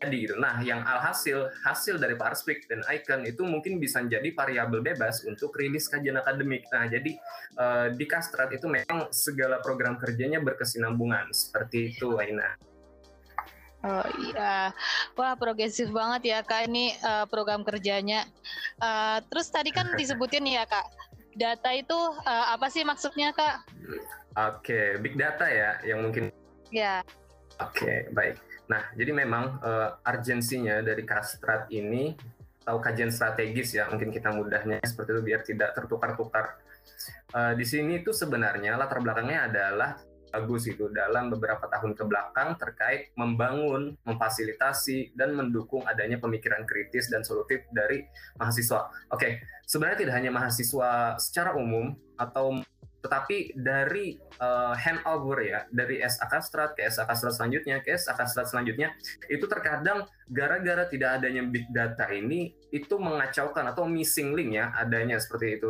jadi 0.06 0.18
gitu. 0.22 0.36
Nah, 0.38 0.62
yang 0.62 0.86
alhasil 0.86 1.50
hasil 1.66 1.98
dari 1.98 2.14
Parspeak 2.20 2.70
dan 2.70 2.86
Icon 2.86 3.26
itu 3.26 3.42
mungkin 3.48 3.80
bisa 3.82 4.04
menjadi 4.04 4.38
variabel 4.38 4.84
bebas 4.84 5.24
untuk 5.26 5.56
rilis 5.56 5.88
kajian 5.88 6.20
akademik. 6.20 6.68
Nah, 6.70 6.86
jadi 6.86 7.16
uh, 7.58 7.88
di 7.96 8.06
Kastrat 8.06 8.54
itu 8.54 8.68
memang 8.70 9.10
segala 9.10 9.64
program 9.64 9.98
kerjanya 9.98 10.44
berkesinambungan 10.44 11.32
seperti 11.34 11.96
itu, 11.96 12.22
Aina. 12.22 12.54
Oh 13.86 14.06
iya, 14.18 14.74
wah 15.14 15.38
progresif 15.38 15.94
banget 15.94 16.34
ya 16.34 16.40
kak 16.42 16.66
ini 16.66 16.98
uh, 17.06 17.30
program 17.30 17.62
kerjanya. 17.62 18.26
Uh, 18.82 19.22
terus 19.30 19.54
tadi 19.54 19.70
kan 19.70 19.94
disebutin 20.00 20.42
ya 20.50 20.66
kak, 20.66 20.90
data 21.38 21.70
itu 21.70 21.94
uh, 22.26 22.46
apa 22.50 22.66
sih 22.74 22.82
maksudnya 22.82 23.30
kak? 23.38 23.62
Oke, 23.86 24.74
okay. 24.74 24.86
big 24.98 25.14
data 25.14 25.46
ya, 25.46 25.78
yang 25.86 26.02
mungkin. 26.02 26.34
Ya. 26.74 27.06
Oke, 27.62 27.86
okay, 27.86 27.98
baik. 28.10 28.36
Nah, 28.66 28.82
jadi 28.98 29.14
memang 29.14 29.62
uh, 29.62 30.02
urgensinya 30.02 30.82
dari 30.82 31.06
kastrat 31.06 31.70
ini 31.70 32.18
atau 32.66 32.82
kajian 32.82 33.14
strategis 33.14 33.78
ya, 33.78 33.86
mungkin 33.94 34.10
kita 34.10 34.34
mudahnya 34.34 34.82
seperti 34.82 35.14
itu 35.14 35.22
biar 35.22 35.42
tidak 35.46 35.78
tertukar-tukar. 35.78 36.58
Uh, 37.38 37.54
di 37.54 37.64
sini 37.70 38.02
itu 38.02 38.10
sebenarnya 38.10 38.82
latar 38.82 38.98
belakangnya 38.98 39.46
adalah 39.46 39.92
bagus 40.36 40.68
itu 40.68 40.92
dalam 40.92 41.32
beberapa 41.32 41.64
tahun 41.72 41.96
ke 41.96 42.04
belakang 42.04 42.60
terkait 42.60 43.16
membangun, 43.16 43.96
memfasilitasi 44.04 45.16
dan 45.16 45.32
mendukung 45.32 45.88
adanya 45.88 46.20
pemikiran 46.20 46.68
kritis 46.68 47.08
dan 47.08 47.24
solutif 47.24 47.64
dari 47.72 48.04
mahasiswa. 48.36 48.92
Oke, 49.16 49.40
sebenarnya 49.64 50.04
tidak 50.04 50.16
hanya 50.20 50.32
mahasiswa 50.36 51.16
secara 51.16 51.56
umum 51.56 51.96
atau 52.20 52.60
tetapi 53.06 53.54
dari 53.54 54.18
uh, 54.42 54.74
handover 54.74 55.38
ya 55.46 55.60
dari 55.70 56.02
SA 56.02 56.26
Kastrat 56.26 56.74
ke 56.74 56.90
SA 56.90 57.06
Kastrat 57.06 57.38
selanjutnya 57.38 57.78
ke 57.86 57.94
SA 57.94 58.18
Kastrat 58.18 58.50
selanjutnya 58.50 58.98
itu 59.30 59.46
terkadang 59.46 60.10
gara-gara 60.26 60.90
tidak 60.90 61.22
adanya 61.22 61.46
big 61.46 61.70
data 61.70 62.10
ini 62.10 62.58
itu 62.74 62.98
mengacaukan 62.98 63.70
atau 63.70 63.86
missing 63.86 64.34
link 64.34 64.58
ya 64.58 64.74
adanya 64.74 65.22
seperti 65.22 65.62
itu. 65.62 65.70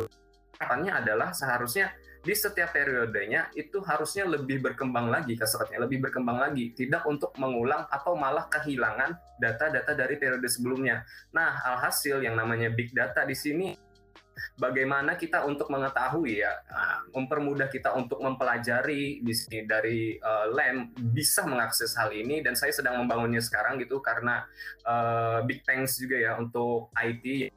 Harapannya 0.56 0.92
adalah 1.04 1.36
seharusnya 1.36 1.92
di 2.26 2.34
setiap 2.34 2.74
periodenya 2.74 3.54
itu 3.54 3.78
harusnya 3.86 4.26
lebih 4.26 4.58
berkembang 4.58 5.06
lagi 5.06 5.38
kasratnya, 5.38 5.86
lebih 5.86 6.10
berkembang 6.10 6.42
lagi, 6.42 6.74
tidak 6.74 7.06
untuk 7.06 7.30
mengulang 7.38 7.86
atau 7.86 8.18
malah 8.18 8.50
kehilangan 8.50 9.14
data-data 9.38 9.94
dari 9.94 10.18
periode 10.18 10.50
sebelumnya. 10.50 11.06
Nah, 11.30 11.54
alhasil 11.62 12.18
yang 12.26 12.34
namanya 12.34 12.74
big 12.74 12.90
data 12.90 13.22
di 13.22 13.38
sini 13.38 13.78
bagaimana 14.58 15.14
kita 15.14 15.46
untuk 15.46 15.70
mengetahui 15.70 16.42
ya, 16.42 16.50
nah, 16.66 17.06
mempermudah 17.14 17.70
kita 17.70 17.94
untuk 17.94 18.18
mempelajari 18.18 19.22
di 19.22 19.32
sini 19.32 19.62
dari 19.62 20.18
uh, 20.18 20.50
lem 20.50 20.90
bisa 20.98 21.46
mengakses 21.46 21.94
hal 21.94 22.10
ini. 22.10 22.42
Dan 22.42 22.58
saya 22.58 22.74
sedang 22.74 22.98
membangunnya 22.98 23.38
sekarang 23.38 23.78
gitu 23.78 24.02
karena 24.02 24.42
uh, 24.82 25.46
big 25.46 25.62
thanks 25.62 26.02
juga 26.02 26.18
ya 26.18 26.32
untuk 26.42 26.90
IT 26.98 27.54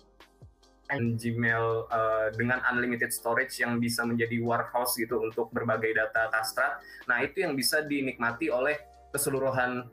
and 0.90 1.18
Gmail 1.18 1.86
uh, 1.90 2.28
dengan 2.34 2.62
unlimited 2.70 3.14
storage 3.14 3.62
yang 3.62 3.78
bisa 3.78 4.06
menjadi 4.06 4.42
warehouse 4.42 4.98
gitu 4.98 5.22
untuk 5.22 5.54
berbagai 5.54 5.94
data 5.96 6.30
Kastrat. 6.34 6.82
Nah 7.06 7.22
itu 7.22 7.46
yang 7.46 7.54
bisa 7.54 7.86
dinikmati 7.86 8.50
oleh 8.50 8.78
keseluruhan 9.14 9.86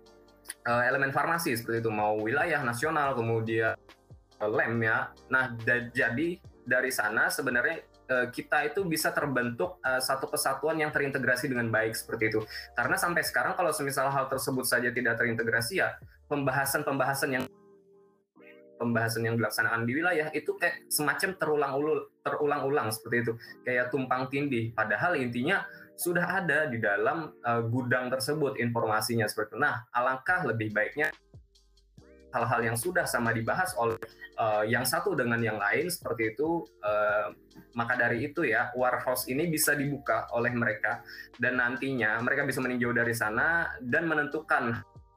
uh, 0.69 0.83
elemen 0.89 1.13
farmasi 1.13 1.57
seperti 1.57 1.85
itu 1.85 1.93
mau 1.93 2.17
wilayah 2.21 2.61
nasional 2.65 3.17
kemudian 3.17 3.77
uh, 4.41 4.51
lem 4.51 4.81
ya. 4.83 5.13
Nah 5.29 5.53
jadi 5.93 6.41
dari 6.67 6.91
sana 6.91 7.31
sebenarnya 7.31 7.87
uh, 8.11 8.27
kita 8.33 8.67
itu 8.67 8.83
bisa 8.83 9.13
terbentuk 9.15 9.79
uh, 9.85 10.03
satu 10.03 10.27
kesatuan 10.27 10.81
yang 10.81 10.91
terintegrasi 10.91 11.47
dengan 11.53 11.71
baik 11.71 11.95
seperti 11.95 12.35
itu. 12.35 12.41
Karena 12.75 12.97
sampai 12.99 13.23
sekarang 13.23 13.55
kalau 13.55 13.71
semisal 13.71 14.11
hal 14.11 14.27
tersebut 14.27 14.67
saja 14.67 14.91
tidak 14.91 15.21
terintegrasi 15.21 15.85
ya 15.85 15.95
pembahasan-pembahasan 16.27 17.31
yang 17.39 17.45
pembahasan 18.77 19.25
yang 19.25 19.37
dilaksanakan 19.41 19.89
di 19.89 19.93
wilayah 19.97 20.29
itu 20.33 20.55
kayak 20.61 20.87
semacam 20.93 21.37
terulang-ulang 21.37 22.05
terulang-ulang 22.23 22.89
seperti 22.93 23.17
itu. 23.27 23.33
Kayak 23.65 23.91
tumpang 23.91 24.29
tindih. 24.29 24.71
Padahal 24.77 25.17
intinya 25.19 25.65
sudah 25.97 26.45
ada 26.45 26.69
di 26.69 26.77
dalam 26.77 27.33
uh, 27.41 27.63
gudang 27.65 28.13
tersebut 28.13 28.61
informasinya 28.61 29.25
seperti 29.25 29.57
itu. 29.57 29.59
Nah, 29.61 29.89
alangkah 29.91 30.45
lebih 30.45 30.71
baiknya 30.71 31.09
hal-hal 32.37 32.61
yang 32.73 32.77
sudah 32.77 33.09
sama 33.09 33.33
dibahas 33.33 33.73
oleh 33.81 33.97
uh, 34.37 34.61
yang 34.69 34.85
satu 34.85 35.17
dengan 35.17 35.41
yang 35.41 35.57
lain 35.57 35.89
seperti 35.89 36.37
itu 36.37 36.69
uh, 36.85 37.33
maka 37.73 37.97
dari 37.97 38.29
itu 38.29 38.45
ya 38.45 38.69
warehouse 38.77 39.25
ini 39.33 39.49
bisa 39.49 39.73
dibuka 39.73 40.29
oleh 40.37 40.53
mereka. 40.53 41.01
Dan 41.33 41.57
nantinya 41.61 42.21
mereka 42.21 42.45
bisa 42.45 42.61
meninjau 42.61 42.93
dari 42.93 43.17
sana 43.17 43.73
dan 43.81 44.05
menentukan 44.05 44.77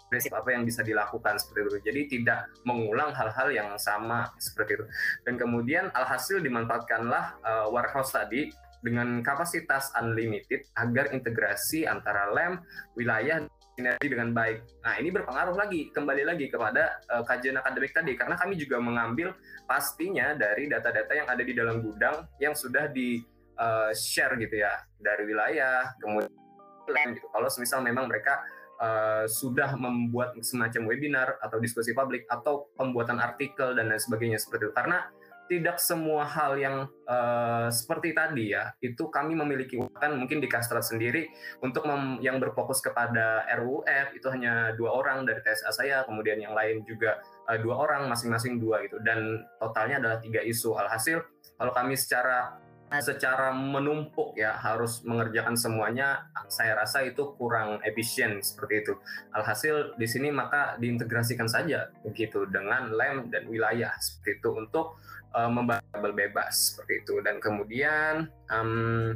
prinsip 0.09 0.33
apa 0.33 0.51
yang 0.51 0.65
bisa 0.65 0.81
dilakukan 0.81 1.37
seperti 1.37 1.59
itu. 1.61 1.79
Jadi 1.85 2.01
tidak 2.19 2.49
mengulang 2.65 3.13
hal-hal 3.13 3.47
yang 3.53 3.69
sama 3.77 4.33
seperti 4.41 4.81
itu. 4.81 4.85
Dan 5.23 5.37
kemudian 5.37 5.93
alhasil 5.93 6.41
dimanfaatkanlah 6.41 7.39
uh, 7.45 7.65
warehouse 7.69 8.11
tadi 8.11 8.49
dengan 8.81 9.21
kapasitas 9.21 9.91
unlimited 9.99 10.65
agar 10.75 11.11
integrasi 11.11 11.83
antara 11.83 12.31
lem, 12.31 12.63
wilayah, 12.95 13.43
sinergi 13.79 14.11
dengan 14.11 14.35
baik. 14.35 14.83
Nah, 14.83 14.99
ini 14.99 15.09
berpengaruh 15.15 15.55
lagi 15.55 15.87
kembali 15.95 16.27
lagi 16.27 16.51
kepada 16.51 16.99
uh, 17.07 17.23
kajian 17.23 17.55
akademik 17.55 17.95
tadi 17.95 18.11
karena 18.19 18.35
kami 18.35 18.59
juga 18.59 18.75
mengambil 18.83 19.31
pastinya 19.63 20.35
dari 20.35 20.67
data-data 20.67 21.15
yang 21.15 21.27
ada 21.31 21.39
di 21.39 21.53
dalam 21.55 21.79
gudang 21.79 22.27
yang 22.43 22.51
sudah 22.51 22.91
di 22.91 23.23
uh, 23.55 23.95
share 23.95 24.35
gitu 24.35 24.59
ya 24.59 24.83
dari 24.99 25.23
wilayah 25.23 25.95
kemudian 26.03 27.07
gitu. 27.15 27.27
Kalau 27.31 27.47
semisal 27.47 27.79
memang 27.79 28.11
mereka 28.11 28.43
uh, 28.79 29.27
sudah 29.27 29.75
membuat 29.75 30.39
semacam 30.41 30.89
webinar 30.89 31.38
atau 31.43 31.59
diskusi 31.59 31.91
publik 31.91 32.25
atau 32.31 32.71
pembuatan 32.74 33.19
artikel 33.19 33.75
dan 33.75 33.91
lain 33.91 34.01
sebagainya 34.01 34.39
seperti 34.39 34.71
itu. 34.71 34.75
Karena 34.75 35.05
tidak 35.50 35.81
semua 35.81 36.29
hal 36.29 36.62
yang 36.62 36.86
uh, 37.09 37.67
seperti 37.74 38.13
tadi 38.13 38.53
ya 38.53 38.69
itu 38.86 39.09
kami 39.09 39.33
memiliki 39.33 39.81
kan 39.98 40.13
mungkin 40.13 40.38
di 40.38 40.45
Kastrat 40.45 40.86
sendiri 40.86 41.25
untuk 41.65 41.89
mem, 41.89 42.21
yang 42.21 42.38
berfokus 42.38 42.86
kepada 42.86 43.50
RUF 43.57 44.13
itu 44.13 44.29
hanya 44.29 44.77
dua 44.77 44.93
orang 44.93 45.25
dari 45.25 45.41
TSA 45.41 45.74
saya 45.74 45.98
kemudian 46.05 46.38
yang 46.38 46.53
lain 46.53 46.86
juga 46.86 47.17
uh, 47.50 47.57
dua 47.57 47.81
orang 47.81 48.05
masing-masing 48.05 48.62
dua 48.62 48.86
gitu. 48.86 49.01
Dan 49.01 49.41
totalnya 49.57 49.98
adalah 49.98 50.17
tiga 50.21 50.45
isu. 50.45 50.77
Alhasil 50.77 51.17
kalau 51.57 51.74
kami 51.74 51.98
secara 51.98 52.62
secara 52.98 53.53
menumpuk 53.53 54.34
ya 54.34 54.58
harus 54.58 55.05
mengerjakan 55.05 55.53
semuanya 55.53 56.25
saya 56.50 56.74
rasa 56.74 57.05
itu 57.05 57.38
kurang 57.38 57.77
efisien 57.86 58.41
seperti 58.41 58.81
itu. 58.81 58.93
Alhasil 59.38 59.93
di 60.01 60.10
sini 60.10 60.34
maka 60.34 60.74
diintegrasikan 60.81 61.46
saja 61.46 61.93
begitu 62.01 62.50
dengan 62.50 62.89
lem 62.89 63.29
dan 63.29 63.46
wilayah 63.46 63.93
seperti 64.01 64.41
itu 64.41 64.50
untuk 64.58 64.98
uh, 65.38 65.46
membabel 65.46 66.12
bebas 66.17 66.74
seperti 66.74 67.05
itu. 67.05 67.13
Dan 67.22 67.38
kemudian 67.38 68.25
um, 68.50 69.13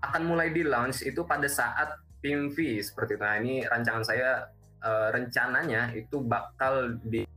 akan 0.00 0.22
mulai 0.24 0.48
di 0.48 0.64
launch 0.64 1.04
itu 1.04 1.20
pada 1.28 1.46
saat 1.52 2.00
PIMV 2.24 2.80
seperti 2.80 3.20
itu. 3.20 3.22
Nah 3.22 3.36
ini 3.36 3.54
rancangan 3.68 4.04
saya 4.08 4.48
uh, 4.80 5.12
rencananya 5.12 5.92
itu 5.92 6.24
bakal 6.24 6.96
di 7.04 7.28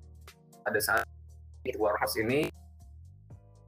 pada 0.64 0.80
saat 0.80 1.04
warehouse 1.76 2.16
ini 2.24 2.48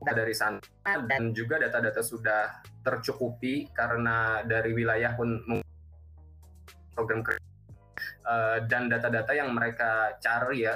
dari 0.02 0.34
sana 0.34 0.58
dan 1.06 1.30
juga 1.32 1.62
data-data 1.62 2.02
sudah 2.02 2.66
tercukupi 2.82 3.70
karena 3.70 4.42
dari 4.42 4.74
wilayah 4.74 5.14
pun 5.14 5.38
program 6.98 7.22
kerja 7.22 7.42
uh, 8.26 8.58
dan 8.66 8.90
data-data 8.90 9.32
yang 9.38 9.54
mereka 9.54 10.18
cari 10.18 10.66
ya 10.66 10.76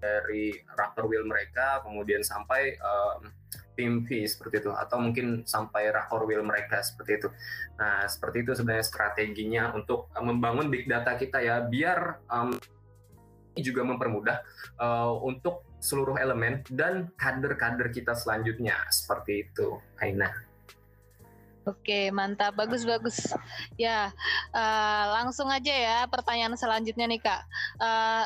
dari 0.00 0.52
raptor 0.76 1.08
wheel 1.08 1.24
mereka 1.28 1.80
kemudian 1.84 2.24
sampai 2.24 2.76
uh, 2.80 3.20
PIMV 3.76 4.28
seperti 4.28 4.60
itu 4.60 4.70
atau 4.76 5.00
mungkin 5.00 5.44
sampai 5.48 5.88
rakor 5.88 6.28
wheel 6.28 6.44
mereka 6.44 6.84
seperti 6.84 7.16
itu. 7.16 7.28
Nah 7.80 8.04
seperti 8.04 8.44
itu 8.44 8.52
sebenarnya 8.52 8.84
strateginya 8.84 9.72
untuk 9.72 10.12
membangun 10.20 10.68
big 10.68 10.84
data 10.84 11.16
kita 11.16 11.40
ya 11.40 11.64
biar 11.64 12.20
um, 12.28 12.52
juga 13.56 13.84
mempermudah 13.84 14.44
uh, 14.80 15.16
untuk 15.24 15.69
seluruh 15.80 16.20
elemen 16.20 16.60
dan 16.68 17.08
kader-kader 17.16 17.88
kita 17.90 18.12
selanjutnya 18.12 18.76
seperti 18.92 19.48
itu, 19.48 19.80
Aina. 19.98 20.30
Oke, 21.68 22.08
mantap, 22.08 22.56
bagus-bagus. 22.56 23.36
Ya, 23.76 24.12
uh, 24.56 25.04
langsung 25.20 25.48
aja 25.52 25.72
ya 25.72 25.98
pertanyaan 26.08 26.56
selanjutnya 26.56 27.04
nih 27.04 27.20
kak. 27.20 27.42
Uh, 27.76 28.24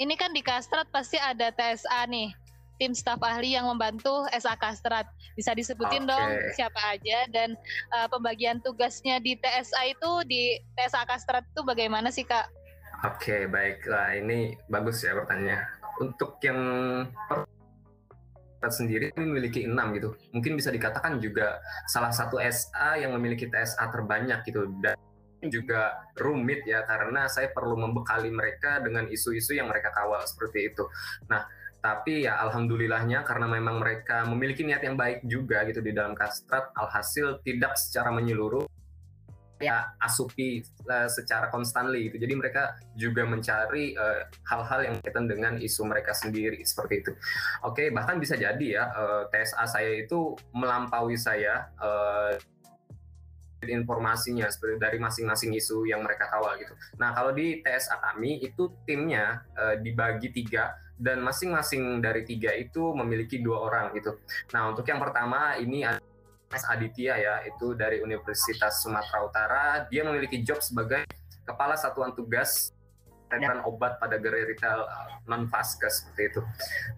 ini 0.00 0.16
kan 0.16 0.32
di 0.32 0.40
Kastrat 0.40 0.88
pasti 0.88 1.20
ada 1.20 1.52
TSA 1.52 2.08
nih, 2.08 2.32
tim 2.80 2.96
staf 2.96 3.20
ahli 3.20 3.52
yang 3.52 3.68
membantu 3.68 4.24
SA 4.32 4.56
Kastrat. 4.56 5.04
Bisa 5.36 5.52
disebutin 5.52 6.08
okay. 6.08 6.10
dong 6.10 6.30
siapa 6.56 6.80
aja 6.96 7.28
dan 7.28 7.52
uh, 7.92 8.08
pembagian 8.08 8.64
tugasnya 8.64 9.20
di 9.20 9.36
TSA 9.36 9.92
itu 9.92 10.10
di 10.24 10.56
TSA 10.80 11.04
Kastrat 11.04 11.44
itu 11.44 11.60
bagaimana 11.60 12.08
sih 12.08 12.24
kak? 12.24 12.48
Oke, 13.04 13.32
okay, 13.32 13.40
baiklah. 13.48 14.16
Ini 14.16 14.56
bagus 14.68 15.04
ya 15.04 15.16
pertanyaannya. 15.16 15.79
Untuk 16.00 16.40
yang 16.42 16.58
sendiri 18.68 19.08
memiliki 19.16 19.64
enam 19.64 19.96
gitu. 19.96 20.12
Mungkin 20.36 20.52
bisa 20.58 20.68
dikatakan 20.68 21.16
juga 21.16 21.60
salah 21.88 22.12
satu 22.12 22.36
SA 22.40 23.00
yang 23.00 23.16
memiliki 23.16 23.48
TSA 23.48 23.88
terbanyak 23.88 24.44
gitu 24.44 24.68
dan 24.84 24.96
juga 25.48 25.96
rumit 26.20 26.68
ya 26.68 26.84
karena 26.84 27.24
saya 27.24 27.48
perlu 27.48 27.72
membekali 27.80 28.28
mereka 28.28 28.76
dengan 28.84 29.08
isu-isu 29.08 29.56
yang 29.56 29.72
mereka 29.72 29.88
kawal 29.96 30.20
seperti 30.28 30.68
itu. 30.68 30.84
Nah, 31.32 31.48
tapi 31.80 32.28
ya 32.28 32.36
alhamdulillahnya 32.44 33.24
karena 33.24 33.48
memang 33.48 33.80
mereka 33.80 34.28
memiliki 34.28 34.68
niat 34.68 34.84
yang 34.84 35.00
baik 35.00 35.24
juga 35.24 35.64
gitu 35.64 35.80
di 35.80 35.96
dalam 35.96 36.12
kastrat 36.12 36.68
alhasil 36.76 37.40
tidak 37.40 37.72
secara 37.80 38.12
menyeluruh 38.12 38.68
ya 39.60 39.92
asupi 40.00 40.64
uh, 40.88 41.06
secara 41.06 41.52
constantly 41.52 42.08
gitu. 42.08 42.16
Jadi 42.16 42.34
mereka 42.34 42.80
juga 42.96 43.28
mencari 43.28 43.92
eh, 43.92 44.20
hal-hal 44.48 44.80
uh, 44.80 44.84
yang 44.88 44.94
kaitan 45.04 45.28
dengan 45.28 45.60
isu 45.60 45.84
mereka 45.84 46.16
sendiri 46.16 46.64
seperti 46.64 47.04
itu. 47.04 47.12
Oke, 47.62 47.86
okay, 47.86 47.86
bahkan 47.92 48.16
bisa 48.16 48.40
jadi 48.40 48.66
ya 48.80 48.84
uh, 48.88 49.28
eh, 49.28 49.44
TSA 49.44 49.64
saya 49.68 49.92
itu 50.00 50.32
melampaui 50.56 51.20
saya 51.20 51.68
uh, 51.76 52.32
informasinya 53.60 54.48
seperti 54.48 54.80
dari 54.80 54.96
masing-masing 54.96 55.52
isu 55.52 55.84
yang 55.84 56.00
mereka 56.00 56.32
kawal 56.32 56.56
gitu. 56.56 56.72
Nah 56.96 57.12
kalau 57.12 57.36
di 57.36 57.60
TSA 57.60 58.00
kami 58.00 58.40
itu 58.40 58.72
timnya 58.88 59.44
uh, 59.52 59.76
dibagi 59.76 60.32
tiga 60.32 60.72
dan 60.96 61.20
masing-masing 61.20 62.00
dari 62.00 62.24
tiga 62.24 62.52
itu 62.56 62.92
memiliki 62.96 63.40
dua 63.44 63.68
orang 63.68 63.92
gitu. 63.96 64.16
Nah 64.56 64.72
untuk 64.72 64.88
yang 64.88 65.00
pertama 65.00 65.60
ini 65.60 65.84
ada 65.84 66.00
Mas 66.50 66.66
Aditya 66.66 67.14
ya, 67.14 67.34
itu 67.46 67.78
dari 67.78 68.02
Universitas 68.02 68.82
Sumatera 68.82 69.22
Utara. 69.22 69.64
Dia 69.86 70.02
memiliki 70.02 70.42
job 70.42 70.58
sebagai 70.58 71.06
Kepala 71.46 71.78
Satuan 71.78 72.10
Tugas 72.10 72.74
peredaran 73.30 73.62
obat 73.62 74.02
pada 74.02 74.18
gerai 74.18 74.42
retail 74.42 74.82
uh, 74.82 75.22
non 75.30 75.46
vaskes 75.46 76.02
seperti 76.02 76.34
itu. 76.34 76.42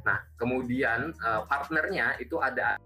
Nah, 0.08 0.24
kemudian 0.40 1.12
uh, 1.20 1.44
partnernya 1.44 2.16
itu 2.16 2.40
ada 2.40 2.80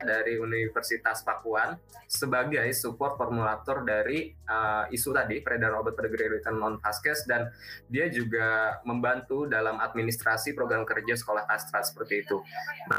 dari 0.00 0.40
Universitas 0.40 1.20
Pakuan 1.20 1.76
sebagai 2.08 2.64
support 2.72 3.20
formulator 3.20 3.84
dari 3.84 4.32
uh, 4.48 4.88
isu 4.88 5.12
tadi 5.12 5.44
peredaran 5.44 5.76
obat 5.84 5.92
pada 5.92 6.08
gerai 6.08 6.40
retail 6.40 6.56
non 6.56 6.80
vaskes 6.80 7.28
dan 7.28 7.52
dia 7.92 8.08
juga 8.08 8.80
membantu 8.88 9.44
dalam 9.44 9.76
administrasi 9.76 10.56
program 10.56 10.88
kerja 10.88 11.20
sekolah 11.20 11.44
kastra 11.44 11.84
seperti 11.84 12.24
itu. 12.24 12.40
Nah, 12.88 12.96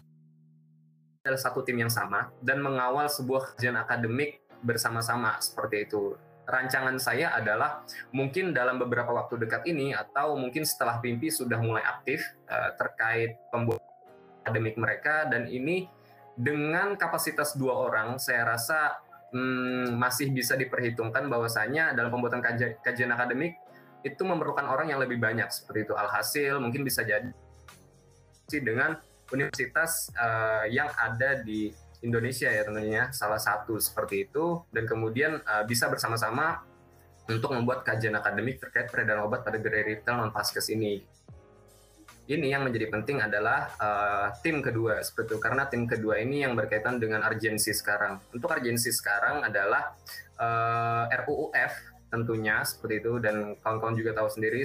adalah 1.21 1.37
satu 1.37 1.61
tim 1.61 1.77
yang 1.77 1.93
sama 1.93 2.33
dan 2.41 2.57
mengawal 2.65 3.05
sebuah 3.05 3.53
kajian 3.53 3.77
akademik 3.77 4.41
bersama-sama 4.65 5.37
seperti 5.37 5.85
itu. 5.85 6.17
Rancangan 6.49 6.97
saya 6.97 7.37
adalah 7.37 7.85
mungkin 8.09 8.57
dalam 8.57 8.81
beberapa 8.81 9.13
waktu 9.13 9.37
dekat 9.45 9.69
ini 9.69 9.93
atau 9.93 10.33
mungkin 10.33 10.65
setelah 10.65 10.97
Pimpi 10.97 11.29
sudah 11.29 11.61
mulai 11.61 11.85
aktif 11.85 12.25
uh, 12.49 12.73
terkait 12.73 13.37
pembuatan 13.53 13.85
akademik 14.41 14.75
mereka 14.81 15.29
dan 15.29 15.45
ini 15.45 15.85
dengan 16.33 16.97
kapasitas 16.97 17.53
dua 17.53 17.77
orang 17.77 18.17
saya 18.17 18.57
rasa 18.57 18.97
hmm, 19.29 19.93
masih 20.01 20.33
bisa 20.33 20.57
diperhitungkan 20.57 21.29
bahwasanya 21.29 21.93
dalam 21.93 22.09
pembuatan 22.09 22.41
kajian, 22.41 22.81
kajian 22.81 23.13
akademik 23.13 23.61
itu 24.01 24.25
memerlukan 24.25 24.65
orang 24.65 24.89
yang 24.89 24.97
lebih 24.97 25.21
banyak 25.21 25.45
seperti 25.53 25.85
itu. 25.85 25.93
Alhasil 25.93 26.57
mungkin 26.57 26.81
bisa 26.81 27.05
jadi 27.05 27.29
dengan 28.49 28.97
universitas 29.33 30.11
uh, 30.15 30.67
yang 30.67 30.87
ada 30.95 31.39
di 31.41 31.71
Indonesia 32.01 32.49
ya 32.49 32.65
tentunya 32.65 33.13
salah 33.13 33.37
satu 33.37 33.77
seperti 33.77 34.29
itu 34.29 34.65
dan 34.73 34.89
kemudian 34.89 35.41
uh, 35.45 35.63
bisa 35.65 35.85
bersama-sama 35.87 36.65
untuk 37.29 37.53
membuat 37.53 37.85
kajian 37.85 38.17
akademik 38.17 38.57
terkait 38.57 38.89
peredaran 38.89 39.23
obat 39.23 39.45
pada 39.45 39.61
gerai 39.61 39.95
retail 39.95 40.17
non 40.17 40.33
paskes 40.33 40.73
ini. 40.73 41.05
Ini 42.31 42.47
yang 42.53 42.63
menjadi 42.63 42.87
penting 42.87 43.19
adalah 43.19 43.75
uh, 43.75 44.27
tim 44.39 44.63
kedua 44.63 45.03
seperti 45.03 45.35
itu 45.35 45.37
karena 45.41 45.67
tim 45.67 45.83
kedua 45.83 46.21
ini 46.21 46.47
yang 46.47 46.55
berkaitan 46.55 46.97
dengan 46.97 47.21
urgensi 47.27 47.75
sekarang. 47.75 48.23
Untuk 48.31 48.49
urgensi 48.49 48.89
sekarang 48.93 49.43
adalah 49.45 49.93
uh, 50.39 51.05
RUUF 51.11 51.73
tentunya 52.07 52.63
seperti 52.63 53.03
itu 53.03 53.13
dan 53.19 53.55
kawan-kawan 53.59 53.95
juga 53.95 54.11
tahu 54.15 54.29
sendiri. 54.31 54.63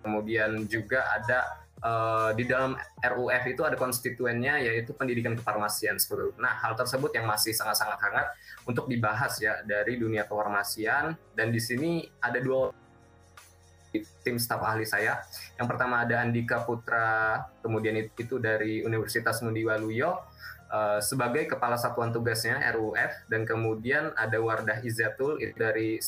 Kemudian 0.00 0.64
juga 0.64 1.12
ada 1.12 1.60
uh, 1.84 2.30
di 2.36 2.44
dalam 2.46 2.76
RUF 3.00 3.44
itu 3.48 3.62
ada 3.64 3.76
konstituennya 3.76 4.60
yaitu 4.60 4.92
pendidikan 4.96 5.36
kefarmasian 5.36 5.96
seperti 5.96 6.32
itu. 6.32 6.40
Nah, 6.40 6.60
hal 6.60 6.76
tersebut 6.76 7.10
yang 7.16 7.26
masih 7.28 7.52
sangat-sangat 7.56 7.98
hangat 8.00 8.26
untuk 8.68 8.86
dibahas 8.86 9.36
ya 9.40 9.60
dari 9.64 9.96
dunia 9.96 10.24
kefarmasian 10.24 11.16
dan 11.36 11.48
di 11.50 11.60
sini 11.60 12.04
ada 12.20 12.38
dua 12.38 12.72
tim 14.22 14.38
staf 14.38 14.62
ahli 14.62 14.86
saya. 14.86 15.18
Yang 15.58 15.66
pertama 15.66 16.06
ada 16.06 16.22
Andika 16.22 16.62
Putra, 16.62 17.42
kemudian 17.58 17.98
itu 17.98 18.38
dari 18.38 18.86
Universitas 18.86 19.42
Mundi 19.42 19.66
Waluyo 19.66 20.14
uh, 20.70 21.02
sebagai 21.02 21.50
kepala 21.50 21.74
satuan 21.74 22.14
tugasnya 22.14 22.62
RUF 22.70 23.26
dan 23.26 23.42
kemudian 23.42 24.14
ada 24.14 24.38
Wardah 24.38 24.78
Izatul 24.86 25.42
dari 25.58 25.98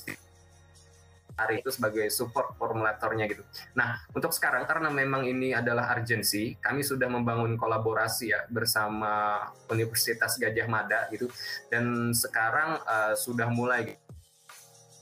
hari 1.43 1.61
itu 1.61 1.71
sebagai 1.75 2.07
support 2.09 2.55
formulatornya 2.57 3.27
gitu. 3.27 3.43
Nah, 3.75 3.99
untuk 4.15 4.31
sekarang 4.31 4.65
karena 4.65 4.89
memang 4.89 5.27
ini 5.27 5.51
adalah 5.51 5.91
urgensi, 5.93 6.55
kami 6.63 6.87
sudah 6.87 7.11
membangun 7.11 7.59
kolaborasi 7.59 8.31
ya 8.31 8.47
bersama 8.47 9.45
Universitas 9.69 10.39
Gajah 10.39 10.71
Mada 10.71 11.11
gitu 11.11 11.27
dan 11.69 12.15
sekarang 12.15 12.79
uh, 12.87 13.15
sudah 13.19 13.51
mulai 13.51 13.99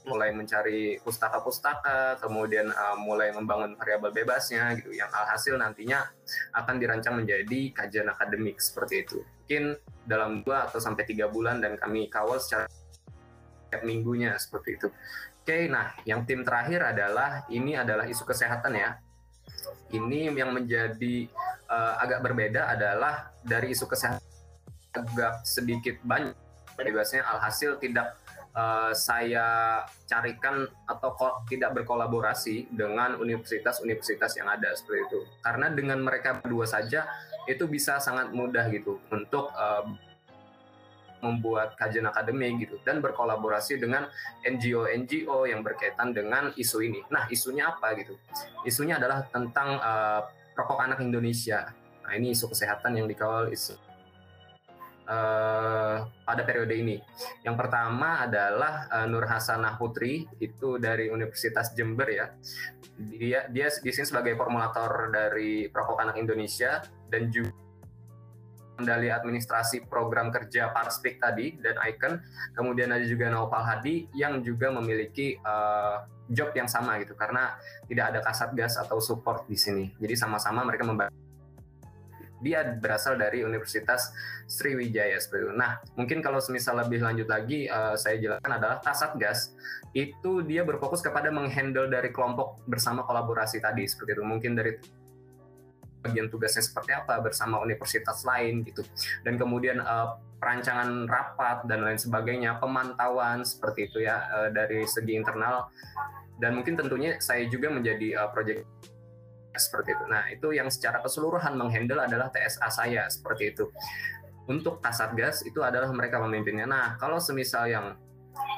mulai 0.01 0.33
mencari 0.33 0.97
pustaka-pustaka, 1.05 2.17
kemudian 2.25 2.73
uh, 2.73 2.97
mulai 2.97 3.37
membangun 3.37 3.77
variabel 3.77 4.11
bebasnya 4.11 4.73
gitu, 4.81 4.97
yang 4.97 5.13
alhasil 5.13 5.61
nantinya 5.61 6.09
akan 6.57 6.81
dirancang 6.81 7.21
menjadi 7.21 7.71
kajian 7.77 8.09
akademik 8.09 8.59
seperti 8.59 9.05
itu. 9.05 9.21
Mungkin 9.21 9.77
dalam 10.09 10.41
dua 10.41 10.67
atau 10.67 10.81
sampai 10.81 11.05
tiga 11.05 11.29
bulan 11.29 11.61
dan 11.61 11.77
kami 11.77 12.09
kawal 12.09 12.41
secara 12.41 12.65
minggunya 13.87 14.35
seperti 14.37 14.77
itu. 14.77 14.89
Oke, 15.41 15.71
nah 15.71 15.95
yang 16.05 16.27
tim 16.27 16.43
terakhir 16.43 16.83
adalah 16.95 17.47
ini 17.49 17.79
adalah 17.79 18.05
isu 18.05 18.27
kesehatan 18.27 18.75
ya. 18.77 18.99
Ini 19.91 20.31
yang 20.35 20.55
menjadi 20.55 21.27
uh, 21.71 22.03
agak 22.03 22.23
berbeda 22.23 22.71
adalah 22.71 23.35
dari 23.43 23.75
isu 23.75 23.87
kesehatan 23.87 24.23
agak 24.91 25.47
sedikit 25.47 26.03
banyak 26.03 26.35
bebasnya 26.75 27.23
alhasil 27.23 27.79
tidak 27.79 28.17
uh, 28.57 28.91
saya 28.97 29.81
carikan 30.09 30.67
atau 30.89 31.13
tidak 31.47 31.83
berkolaborasi 31.83 32.73
dengan 32.73 33.21
universitas-universitas 33.21 34.41
yang 34.41 34.49
ada 34.49 34.73
seperti 34.75 35.01
itu. 35.07 35.21
Karena 35.45 35.71
dengan 35.71 36.01
mereka 36.01 36.41
berdua 36.41 36.67
saja 36.67 37.07
itu 37.47 37.67
bisa 37.69 37.99
sangat 38.01 38.33
mudah 38.33 38.67
gitu 38.73 39.01
untuk 39.13 39.53
uh, 39.55 39.85
membuat 41.21 41.77
kajian 41.77 42.09
akademik 42.09 42.67
gitu 42.67 42.77
dan 42.83 43.01
berkolaborasi 43.05 43.81
dengan 43.81 44.09
NGO-NGO 44.45 45.49
yang 45.49 45.61
berkaitan 45.61 46.13
dengan 46.17 46.53
isu 46.57 46.85
ini. 46.85 47.01
Nah, 47.13 47.29
isunya 47.29 47.73
apa 47.73 47.97
gitu? 47.97 48.17
Isunya 48.65 48.97
adalah 48.97 49.29
tentang 49.29 49.81
uh, 49.81 50.21
rokok 50.57 50.81
anak 50.81 51.01
Indonesia. 51.01 51.73
Nah, 52.05 52.13
ini 52.17 52.33
isu 52.35 52.51
kesehatan 52.51 52.97
yang 52.99 53.07
dikawal 53.07 53.53
isu 53.53 53.91
uh, 55.11 55.97
pada 56.23 56.43
periode 56.47 56.75
ini. 56.79 56.97
Yang 57.43 57.57
pertama 57.59 58.25
adalah 58.25 58.87
uh, 58.89 59.07
Nur 59.11 59.27
Hasanah 59.27 59.75
Putri 59.77 60.31
itu 60.39 60.79
dari 60.79 61.11
Universitas 61.11 61.75
Jember 61.75 62.09
ya. 62.09 62.27
Dia 63.01 63.49
dia 63.51 63.69
di 63.73 63.91
sini 63.91 64.07
sebagai 64.07 64.39
formulator 64.39 65.11
dari 65.11 65.67
rokok 65.67 65.99
anak 65.99 66.17
Indonesia 66.21 66.85
dan 67.11 67.33
juga 67.33 67.70
medali 68.81 69.13
administrasi 69.13 69.87
program 69.87 70.33
kerja 70.33 70.73
Parspik 70.73 71.21
tadi 71.21 71.55
dan 71.61 71.77
Icon. 71.85 72.19
Kemudian 72.57 72.91
ada 72.91 73.05
juga 73.05 73.29
Naupal 73.29 73.63
Hadi 73.63 74.09
yang 74.17 74.41
juga 74.41 74.73
memiliki 74.73 75.37
uh, 75.45 76.03
job 76.31 76.55
yang 76.57 76.67
sama 76.71 76.97
gitu 77.03 77.13
karena 77.13 77.59
tidak 77.91 78.17
ada 78.17 78.21
kasat 78.25 78.51
gas 78.57 78.81
atau 78.81 78.99
support 78.99 79.45
di 79.45 79.59
sini. 79.61 79.93
Jadi 80.01 80.15
sama-sama 80.17 80.65
mereka 80.65 80.89
membantu 80.89 81.31
dia 82.41 82.65
berasal 82.65 83.21
dari 83.21 83.45
Universitas 83.45 84.11
Sriwijaya 84.49 85.21
seperti 85.21 85.47
itu. 85.47 85.55
Nah, 85.55 85.79
mungkin 85.95 86.25
kalau 86.25 86.41
semisal 86.41 86.81
lebih 86.81 87.05
lanjut 87.05 87.29
lagi 87.29 87.69
uh, 87.69 87.95
saya 87.95 88.17
jelaskan 88.17 88.57
adalah 88.57 88.81
Kasatgas 88.81 89.55
itu 89.93 90.41
dia 90.49 90.65
berfokus 90.65 91.05
kepada 91.05 91.29
menghandle 91.29 91.87
dari 91.93 92.11
kelompok 92.11 92.65
bersama 92.65 93.05
kolaborasi 93.05 93.61
tadi 93.61 93.85
seperti 93.85 94.19
itu. 94.19 94.25
Mungkin 94.25 94.57
dari 94.57 94.73
bagian 96.01 96.33
tugasnya 96.33 96.65
seperti 96.65 96.97
apa 96.97 97.21
bersama 97.21 97.61
universitas 97.61 98.25
lain 98.25 98.65
gitu 98.65 98.81
dan 99.25 99.37
kemudian 99.37 99.81
uh, 99.85 100.17
perancangan 100.41 101.05
rapat 101.05 101.69
dan 101.69 101.85
lain 101.85 102.01
sebagainya 102.01 102.57
pemantauan 102.57 103.45
seperti 103.45 103.93
itu 103.93 104.05
ya 104.09 104.25
uh, 104.33 104.49
dari 104.49 104.89
segi 104.89 105.21
internal 105.21 105.69
dan 106.41 106.57
mungkin 106.57 106.81
tentunya 106.81 107.21
saya 107.21 107.45
juga 107.53 107.69
menjadi 107.69 108.17
uh, 108.17 108.33
project 108.33 108.65
seperti 109.57 109.93
itu. 109.93 110.05
Nah, 110.07 110.25
itu 110.31 110.49
yang 110.55 110.71
secara 110.71 111.03
keseluruhan 111.03 111.59
menghandle 111.59 112.01
adalah 112.01 112.31
TSA 112.31 112.69
saya 112.71 113.03
seperti 113.11 113.53
itu. 113.53 113.69
Untuk 114.47 114.79
Kasatgas 114.83 115.47
itu 115.47 115.63
adalah 115.63 115.91
mereka 115.91 116.19
pemimpinnya. 116.23 116.67
Nah, 116.67 116.95
kalau 116.99 117.19
semisal 117.19 117.71
yang 117.71 117.87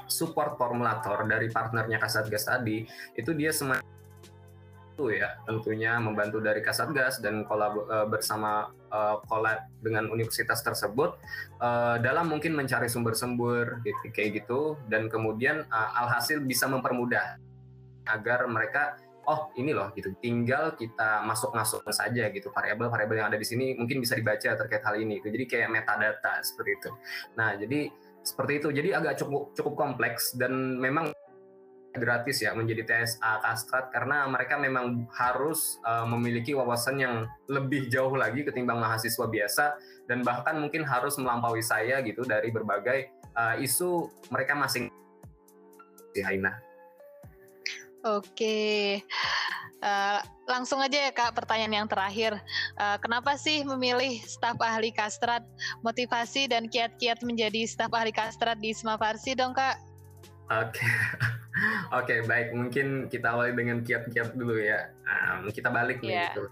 support 0.09 0.57
formulator 0.61 1.24
dari 1.24 1.48
partnernya 1.48 1.96
Kasatgas 2.00 2.48
tadi, 2.48 2.85
itu 3.16 3.31
dia 3.33 3.52
semakin 3.52 3.85
ya 5.12 5.40
tentunya 5.48 5.96
membantu 5.96 6.38
dari 6.42 6.61
Kasatgas 6.61 7.24
dan 7.24 7.48
kolab 7.48 7.88
uh, 7.88 8.07
bersama 8.07 8.68
uh, 8.92 9.20
kolab 9.24 9.64
dengan 9.81 10.12
universitas 10.12 10.61
tersebut 10.61 11.16
uh, 11.59 11.96
dalam 12.00 12.28
mungkin 12.28 12.52
mencari 12.52 12.87
sumber-sumber 12.87 13.81
gitu, 13.83 14.12
kayak 14.12 14.44
gitu. 14.44 14.76
Dan 14.87 15.09
kemudian 15.09 15.64
alhasil 15.72 16.44
bisa 16.44 16.68
mempermudah 16.68 17.40
agar 18.07 18.44
mereka 18.50 18.98
oh 19.26 19.50
ini 19.59 19.70
loh 19.70 19.90
gitu. 19.94 20.14
Tinggal 20.18 20.74
kita 20.74 21.22
masuk 21.24 21.55
masuk 21.55 21.83
saja 21.94 22.28
gitu. 22.31 22.50
Variabel-variabel 22.50 23.22
yang 23.22 23.28
ada 23.31 23.38
di 23.38 23.46
sini 23.46 23.74
mungkin 23.78 24.02
bisa 24.02 24.18
dibaca 24.18 24.55
terkait 24.59 24.83
hal 24.83 24.98
ini 24.98 25.22
itu 25.22 25.31
jadi 25.31 25.44
kayak 25.46 25.68
metadata 25.70 26.42
seperti 26.42 26.70
itu. 26.78 26.90
Nah 27.38 27.55
jadi 27.55 27.90
seperti 28.22 28.52
itu. 28.62 28.68
Jadi 28.70 28.88
agak 28.94 29.14
cukup 29.18 29.55
cukup 29.55 29.74
kompleks 29.74 30.35
dan 30.38 30.78
memang 30.78 31.11
gratis 31.92 32.40
ya 32.40 32.57
menjadi 32.57 32.88
TSA 32.88 33.44
Kastrat 33.44 33.92
karena 33.92 34.24
mereka 34.24 34.57
memang 34.57 35.05
harus 35.12 35.76
uh, 35.85 36.09
memiliki 36.09 36.57
wawasan 36.57 36.96
yang 37.00 37.14
lebih 37.52 37.92
jauh 37.92 38.16
lagi 38.16 38.44
ketimbang 38.48 38.81
mahasiswa 38.81 39.28
biasa 39.28 39.76
dan 40.09 40.24
bahkan 40.24 40.57
mungkin 40.57 40.83
harus 40.88 41.20
melampaui 41.20 41.61
saya 41.61 42.00
gitu 42.00 42.24
dari 42.24 42.48
berbagai 42.48 43.12
uh, 43.37 43.61
isu 43.61 44.09
mereka 44.33 44.57
masing 44.57 44.88
di 46.16 46.20
Haina. 46.24 46.57
Oke. 48.02 48.98
Uh, 49.83 50.18
langsung 50.46 50.78
aja 50.78 51.11
ya 51.11 51.12
Kak 51.14 51.35
pertanyaan 51.35 51.85
yang 51.85 51.88
terakhir. 51.90 52.38
Uh, 52.78 52.98
kenapa 53.02 53.35
sih 53.35 53.66
memilih 53.66 54.22
staf 54.26 54.59
ahli 54.62 54.94
kastrat? 54.94 55.42
Motivasi 55.83 56.46
dan 56.46 56.70
kiat-kiat 56.70 57.22
menjadi 57.26 57.66
staf 57.66 57.90
ahli 57.90 58.14
kastrat 58.14 58.59
di 58.62 58.70
Isma 58.74 58.94
Farsi 58.94 59.35
dong 59.35 59.55
Kak? 59.55 59.78
Oke, 60.50 60.85
oke 61.94 62.27
baik. 62.27 62.55
Mungkin 62.55 63.09
kita 63.09 63.35
awali 63.35 63.53
dengan 63.55 63.81
kiat-kiat 63.81 64.35
dulu 64.35 64.59
ya. 64.59 64.90
Um, 65.07 65.51
kita 65.51 65.68
balik 65.68 66.03
nih 66.03 66.12
yeah. 66.12 66.27
gitu. 66.33 66.42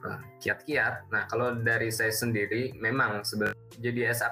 Kiat-kiat. 0.42 1.10
Nah 1.10 1.26
kalau 1.30 1.56
dari 1.58 1.88
saya 1.90 2.12
sendiri, 2.14 2.74
memang 2.78 3.22
sebenarnya 3.26 3.58
jadi 3.80 4.00
SA 4.14 4.28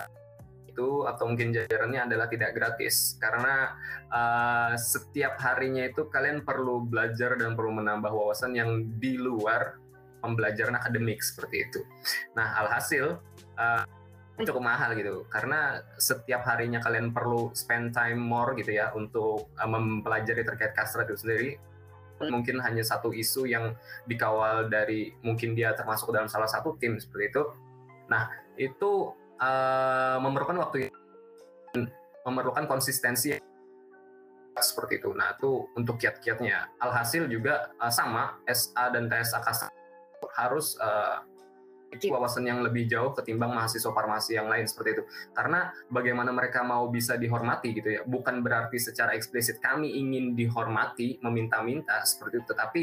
itu 0.78 1.02
atau 1.10 1.26
mungkin 1.26 1.50
jajarannya 1.50 2.06
adalah 2.06 2.30
tidak 2.30 2.54
gratis 2.54 3.18
karena 3.18 3.74
uh, 4.14 4.78
setiap 4.78 5.34
harinya 5.42 5.82
itu 5.90 6.06
kalian 6.06 6.46
perlu 6.46 6.86
belajar 6.86 7.34
dan 7.34 7.58
perlu 7.58 7.82
menambah 7.82 8.14
wawasan 8.14 8.54
yang 8.54 8.86
di 9.02 9.18
luar 9.18 9.74
pembelajaran 10.22 10.78
akademik 10.78 11.18
seperti 11.18 11.66
itu. 11.66 11.80
Nah 12.38 12.62
alhasil 12.62 13.18
uh, 13.58 13.97
cukup 14.46 14.62
mahal 14.62 14.94
gitu. 14.94 15.26
Karena 15.26 15.82
setiap 15.98 16.46
harinya 16.46 16.78
kalian 16.78 17.10
perlu 17.10 17.50
spend 17.54 17.90
time 17.94 18.20
more 18.20 18.54
gitu 18.54 18.70
ya 18.74 18.94
untuk 18.94 19.50
uh, 19.58 19.68
mempelajari 19.68 20.46
terkait 20.46 20.74
kastrat 20.74 21.10
itu 21.10 21.18
sendiri. 21.18 21.50
Mungkin 22.18 22.58
hanya 22.62 22.82
satu 22.82 23.14
isu 23.14 23.46
yang 23.46 23.78
dikawal 24.10 24.66
dari 24.66 25.14
mungkin 25.22 25.54
dia 25.54 25.70
termasuk 25.74 26.10
dalam 26.10 26.26
salah 26.26 26.50
satu 26.50 26.74
tim 26.78 26.98
seperti 26.98 27.30
itu. 27.30 27.42
Nah 28.10 28.30
itu 28.58 29.14
uh, 29.38 30.18
memerlukan 30.18 30.58
waktu 30.66 30.90
memerlukan 32.26 32.66
konsistensi 32.66 33.38
seperti 34.58 34.98
itu. 34.98 35.14
Nah 35.14 35.38
itu 35.38 35.70
untuk 35.78 36.02
kiat-kiatnya. 36.02 36.74
Alhasil 36.82 37.30
juga 37.30 37.70
uh, 37.78 37.90
sama 37.90 38.42
SA 38.50 38.90
dan 38.90 39.06
TSA 39.06 39.38
kastrat 39.42 39.72
harus 40.34 40.74
uh, 40.82 41.22
wawasan 42.08 42.44
yang 42.46 42.60
lebih 42.60 42.84
jauh 42.86 43.16
ketimbang 43.16 43.50
mahasiswa 43.56 43.90
farmasi 43.90 44.36
yang 44.36 44.46
lain 44.46 44.68
seperti 44.68 45.00
itu. 45.00 45.04
Karena 45.32 45.72
bagaimana 45.88 46.30
mereka 46.30 46.60
mau 46.62 46.86
bisa 46.92 47.16
dihormati 47.16 47.72
gitu 47.74 47.88
ya, 47.98 48.00
bukan 48.04 48.44
berarti 48.44 48.76
secara 48.76 49.16
eksplisit 49.16 49.58
kami 49.58 49.96
ingin 49.96 50.36
dihormati, 50.36 51.18
meminta-minta 51.24 52.04
seperti 52.04 52.44
itu. 52.44 52.46
Tetapi 52.52 52.82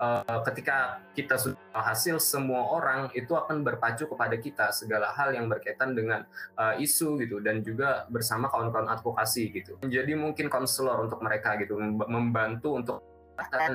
uh, 0.00 0.40
ketika 0.50 1.04
kita 1.12 1.36
sudah 1.36 1.60
hasil, 1.72 2.18
semua 2.18 2.72
orang 2.72 3.12
itu 3.12 3.36
akan 3.36 3.62
berpacu 3.62 4.08
kepada 4.08 4.36
kita 4.40 4.66
segala 4.72 5.12
hal 5.14 5.36
yang 5.36 5.46
berkaitan 5.46 5.92
dengan 5.92 6.24
uh, 6.56 6.74
isu 6.80 7.20
gitu 7.20 7.38
dan 7.44 7.60
juga 7.60 8.08
bersama 8.08 8.48
kawan-kawan 8.48 8.88
advokasi 8.90 9.52
gitu. 9.52 9.78
Jadi 9.84 10.16
mungkin 10.16 10.48
konselor 10.48 11.04
untuk 11.04 11.20
mereka 11.20 11.54
gitu, 11.60 11.76
membantu 12.08 12.76
untuk 12.76 12.96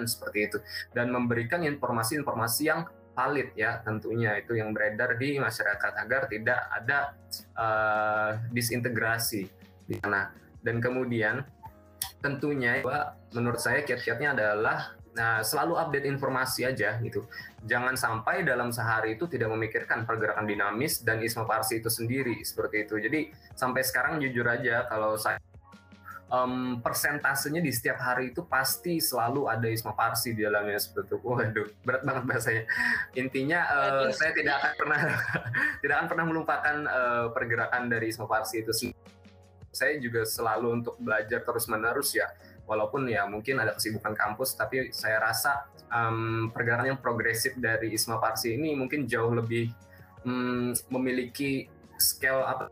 seperti 0.09 0.39
itu 0.49 0.57
dan 0.97 1.13
memberikan 1.13 1.61
informasi-informasi 1.61 2.61
yang 2.65 2.81
valid 3.13 3.53
ya 3.55 3.79
tentunya. 3.83 4.37
Itu 4.39 4.55
yang 4.57 4.71
beredar 4.71 5.15
di 5.19 5.37
masyarakat 5.37 5.93
agar 5.97 6.27
tidak 6.31 6.59
ada 6.71 6.99
uh, 7.55 8.31
disintegrasi 8.51 9.43
di 9.87 9.95
sana. 9.99 10.31
Dan 10.61 10.77
kemudian 10.77 11.41
tentunya 12.21 12.85
menurut 13.33 13.57
saya 13.57 13.81
kiat-kiatnya 13.81 14.37
adalah 14.37 14.93
nah, 15.17 15.41
selalu 15.41 15.75
update 15.77 16.07
informasi 16.07 16.69
aja 16.69 16.97
gitu. 17.01 17.25
Jangan 17.65 17.97
sampai 17.97 18.45
dalam 18.45 18.73
sehari 18.73 19.17
itu 19.17 19.27
tidak 19.27 19.51
memikirkan 19.53 20.05
pergerakan 20.05 20.47
dinamis 20.47 21.01
dan 21.01 21.21
isma 21.21 21.45
parsi 21.45 21.81
itu 21.81 21.89
sendiri 21.89 22.41
seperti 22.41 22.87
itu. 22.87 22.95
Jadi 22.97 23.19
sampai 23.53 23.81
sekarang 23.85 24.21
jujur 24.21 24.45
aja 24.47 24.85
kalau 24.89 25.17
saya 25.17 25.37
um, 26.31 26.79
persentasenya 26.79 27.59
di 27.59 27.69
setiap 27.69 27.99
hari 27.99 28.31
itu 28.31 28.41
pasti 28.47 28.97
selalu 29.03 29.51
ada 29.51 29.67
Isma 29.67 29.91
Parsi 29.91 30.31
di 30.31 30.47
dalamnya 30.47 30.79
seperti 30.79 31.11
itu. 31.11 31.17
Waduh, 31.21 31.67
berat 31.83 32.01
banget 32.07 32.23
bahasanya. 32.25 32.63
Intinya 33.19 33.59
uh, 33.67 34.07
saya 34.15 34.31
tidak 34.31 34.63
akan 34.63 34.71
pernah 34.79 34.99
tidak 35.83 35.95
akan 35.99 36.07
pernah 36.07 36.25
melupakan 36.25 36.75
uh, 36.87 37.25
pergerakan 37.35 37.91
dari 37.91 38.09
Isma 38.09 38.25
Parsi 38.25 38.63
itu. 38.63 38.71
Saya 39.71 39.99
juga 39.99 40.23
selalu 40.23 40.81
untuk 40.81 40.95
belajar 40.97 41.43
terus 41.43 41.67
menerus 41.67 42.15
ya. 42.15 42.31
Walaupun 42.65 43.03
ya 43.11 43.27
mungkin 43.27 43.59
ada 43.59 43.75
kesibukan 43.75 44.15
kampus, 44.15 44.55
tapi 44.55 44.95
saya 44.95 45.19
rasa 45.19 45.67
um, 45.91 46.47
pergerakan 46.55 46.95
yang 46.95 46.99
progresif 47.03 47.59
dari 47.59 47.91
Isma 47.91 48.15
Parsi 48.17 48.55
ini 48.55 48.71
mungkin 48.79 49.03
jauh 49.03 49.35
lebih 49.35 49.67
um, 50.23 50.71
memiliki 50.87 51.67
scale 51.99 52.47
apa 52.47 52.71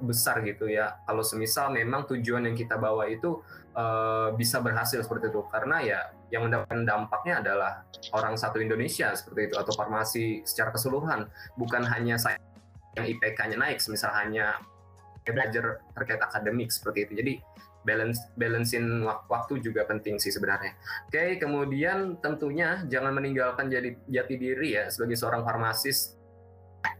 besar 0.00 0.40
gitu 0.46 0.70
ya. 0.70 1.02
Kalau 1.04 1.22
semisal 1.26 1.74
memang 1.74 2.06
tujuan 2.06 2.46
yang 2.46 2.56
kita 2.56 2.78
bawa 2.78 3.10
itu 3.10 3.42
uh, 3.74 4.30
bisa 4.34 4.62
berhasil 4.62 5.02
seperti 5.02 5.30
itu, 5.34 5.42
karena 5.50 5.76
ya 5.82 6.00
yang 6.30 6.46
mendapatkan 6.46 6.86
dampaknya 6.86 7.42
adalah 7.42 7.72
orang 8.14 8.38
satu 8.38 8.62
Indonesia 8.62 9.12
seperti 9.12 9.52
itu 9.52 9.54
atau 9.58 9.72
farmasi 9.74 10.46
secara 10.46 10.70
keseluruhan, 10.70 11.26
bukan 11.58 11.82
hanya 11.86 12.16
saya 12.16 12.38
yang 12.96 13.08
IPK-nya 13.08 13.56
naik, 13.56 13.80
semisal 13.80 14.12
hanya 14.12 14.60
belajar 15.22 15.80
terkait 15.94 16.20
akademik 16.20 16.68
seperti 16.70 17.08
itu. 17.08 17.12
Jadi 17.18 17.32
balance 17.82 18.30
balancein 18.38 19.02
waktu 19.26 19.58
juga 19.58 19.82
penting 19.86 20.18
sih 20.22 20.30
sebenarnya. 20.30 20.78
Oke, 21.10 21.38
kemudian 21.42 22.22
tentunya 22.22 22.86
jangan 22.86 23.10
meninggalkan 23.14 23.66
jadi 23.66 23.98
jati 24.06 24.34
diri 24.38 24.78
ya 24.78 24.86
sebagai 24.86 25.18
seorang 25.18 25.42
farmasis 25.42 26.14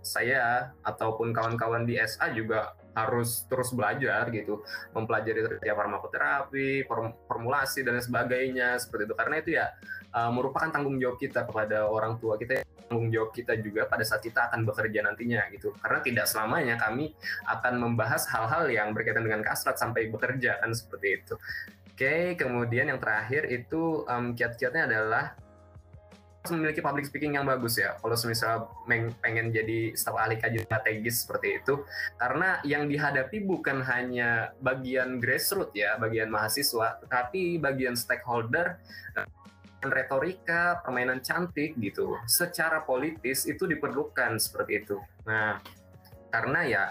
saya 0.02 0.74
ataupun 0.82 1.30
kawan-kawan 1.30 1.86
di 1.86 1.98
SA 2.02 2.34
juga 2.34 2.74
harus 2.92 3.48
terus 3.48 3.72
belajar 3.72 4.28
gitu, 4.28 4.60
mempelajari 4.92 5.60
tiap 5.64 5.76
farmakoterapi, 5.80 6.84
formulasi 7.24 7.80
dan 7.84 7.96
sebagainya 7.98 8.76
seperti 8.76 9.08
itu. 9.08 9.14
Karena 9.16 9.34
itu 9.40 9.50
ya 9.56 9.72
uh, 10.12 10.28
merupakan 10.28 10.68
tanggung 10.68 11.00
jawab 11.00 11.16
kita 11.16 11.48
kepada 11.48 11.88
orang 11.88 12.20
tua 12.20 12.36
kita, 12.36 12.60
tanggung 12.86 13.08
jawab 13.08 13.32
kita 13.32 13.56
juga 13.56 13.88
pada 13.88 14.04
saat 14.04 14.20
kita 14.20 14.52
akan 14.52 14.68
bekerja 14.68 15.00
nantinya 15.08 15.48
gitu. 15.56 15.72
Karena 15.80 15.98
tidak 16.04 16.26
selamanya 16.28 16.76
kami 16.76 17.16
akan 17.48 17.74
membahas 17.80 18.28
hal-hal 18.28 18.68
yang 18.68 18.92
berkaitan 18.92 19.24
dengan 19.24 19.40
kasrat 19.40 19.80
sampai 19.80 20.12
bekerja 20.12 20.60
kan 20.60 20.76
seperti 20.76 21.08
itu. 21.24 21.34
Oke, 21.92 22.40
kemudian 22.40 22.88
yang 22.88 23.00
terakhir 23.00 23.48
itu 23.52 24.04
um, 24.08 24.32
kiat-kiatnya 24.32 24.88
adalah 24.88 25.36
memiliki 26.50 26.82
public 26.82 27.06
speaking 27.06 27.38
yang 27.38 27.46
bagus 27.46 27.78
ya. 27.78 27.94
Kalau 28.02 28.18
misalnya 28.26 28.66
pengen 29.22 29.54
jadi 29.54 29.94
staf 29.94 30.18
ahli 30.18 30.42
kajian 30.42 30.66
strategis 30.66 31.22
seperti 31.22 31.62
itu, 31.62 31.86
karena 32.18 32.58
yang 32.66 32.90
dihadapi 32.90 33.46
bukan 33.46 33.78
hanya 33.86 34.50
bagian 34.58 35.22
grassroots 35.22 35.76
ya, 35.76 35.94
bagian 36.02 36.26
mahasiswa, 36.26 36.98
tetapi 37.06 37.62
bagian 37.62 37.94
stakeholder 37.94 38.82
eh, 39.14 39.28
retorika, 39.86 40.82
permainan 40.82 41.22
cantik 41.22 41.78
gitu. 41.78 42.18
Secara 42.26 42.82
politis 42.82 43.46
itu 43.46 43.62
diperlukan 43.66 44.42
seperti 44.42 44.82
itu. 44.82 44.98
Nah, 45.26 45.62
karena 46.34 46.60
ya 46.66 46.84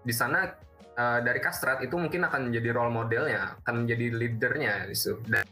di 0.00 0.14
sana 0.16 0.48
uh, 0.96 1.20
dari 1.20 1.40
kastrat 1.40 1.84
itu 1.84 1.96
mungkin 1.96 2.24
akan 2.24 2.48
menjadi 2.48 2.68
role 2.72 2.92
modelnya, 2.92 3.56
akan 3.64 3.84
menjadi 3.84 4.06
leadernya 4.16 4.74
gitu. 4.92 5.20
Dan 5.28 5.44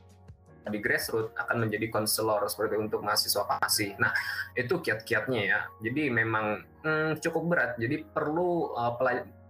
di 0.67 0.79
grassroots 0.83 1.35
akan 1.39 1.67
menjadi 1.67 1.87
konselor 1.89 2.43
seperti 2.51 2.75
untuk 2.77 3.03
mahasiswa 3.07 3.47
pasti. 3.47 3.95
Nah, 3.97 4.11
itu 4.59 4.83
kiat-kiatnya 4.83 5.41
ya. 5.47 5.61
Jadi 5.83 6.11
memang 6.11 6.63
hmm, 6.83 7.23
cukup 7.23 7.43
berat. 7.47 7.71
Jadi 7.79 8.03
perlu 8.03 8.75
uh, 8.75 8.95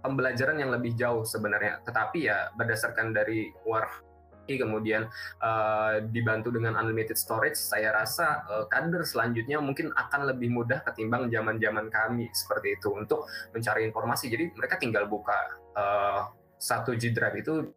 pembelajaran 0.05 0.61
yang 0.61 0.71
lebih 0.71 0.93
jauh 0.95 1.25
sebenarnya. 1.25 1.81
Tetapi 1.83 2.19
ya 2.29 2.53
berdasarkan 2.55 3.17
dari 3.17 3.51
war 3.67 4.07
kemudian 4.47 5.11
uh, 5.43 5.99
dibantu 6.15 6.55
dengan 6.55 6.79
unlimited 6.79 7.19
storage, 7.19 7.59
saya 7.59 7.91
rasa 7.91 8.47
uh, 8.47 8.71
kader 8.71 9.03
selanjutnya 9.03 9.59
mungkin 9.59 9.91
akan 9.91 10.31
lebih 10.31 10.55
mudah 10.55 10.87
ketimbang 10.87 11.27
zaman-zaman 11.27 11.91
kami 11.91 12.31
seperti 12.31 12.79
itu 12.79 12.95
untuk 12.95 13.27
mencari 13.51 13.83
informasi. 13.83 14.31
Jadi 14.31 14.55
mereka 14.55 14.79
tinggal 14.79 15.11
buka 15.11 15.35
uh, 15.75 16.31
satu 16.63 16.95
G 16.95 17.11
itu 17.11 17.75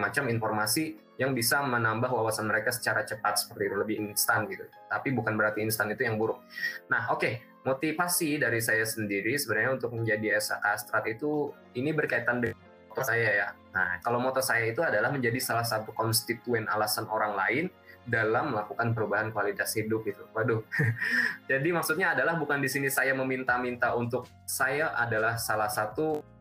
macam 0.00 0.28
informasi 0.28 0.96
yang 1.20 1.36
bisa 1.36 1.60
menambah 1.60 2.08
wawasan 2.08 2.48
mereka 2.48 2.72
secara 2.72 3.04
cepat 3.04 3.36
seperti 3.38 3.68
itu 3.68 3.76
lebih 3.76 3.96
instan 4.00 4.48
gitu. 4.48 4.64
Tapi 4.88 5.12
bukan 5.12 5.36
berarti 5.36 5.60
instan 5.62 5.92
itu 5.92 6.02
yang 6.08 6.16
buruk. 6.16 6.40
Nah, 6.88 7.12
oke, 7.12 7.20
okay. 7.20 7.34
motivasi 7.62 8.40
dari 8.40 8.58
saya 8.58 8.82
sendiri 8.82 9.36
sebenarnya 9.36 9.76
untuk 9.76 9.92
menjadi 9.92 10.40
SAK 10.40 10.64
Strat 10.80 11.04
itu 11.12 11.52
ini 11.76 11.92
berkaitan 11.92 12.40
dengan 12.40 12.58
moto 12.88 13.02
saya 13.04 13.28
ya. 13.28 13.48
Nah, 13.72 14.00
kalau 14.00 14.18
moto 14.20 14.40
saya 14.40 14.68
itu 14.68 14.80
adalah 14.84 15.08
menjadi 15.12 15.38
salah 15.40 15.64
satu 15.64 15.92
konstituen 15.96 16.68
alasan 16.68 17.08
orang 17.08 17.36
lain 17.36 17.64
dalam 18.02 18.50
melakukan 18.50 18.92
perubahan 18.92 19.30
kualitas 19.30 19.72
hidup 19.78 20.02
itu. 20.04 20.22
Waduh. 20.34 20.66
Jadi 21.50 21.68
maksudnya 21.70 22.18
adalah 22.18 22.34
bukan 22.34 22.58
di 22.58 22.66
sini 22.66 22.90
saya 22.90 23.14
meminta-minta 23.14 23.94
untuk 23.94 24.26
saya 24.42 24.90
adalah 24.96 25.38
salah 25.38 25.70
satu 25.70 26.31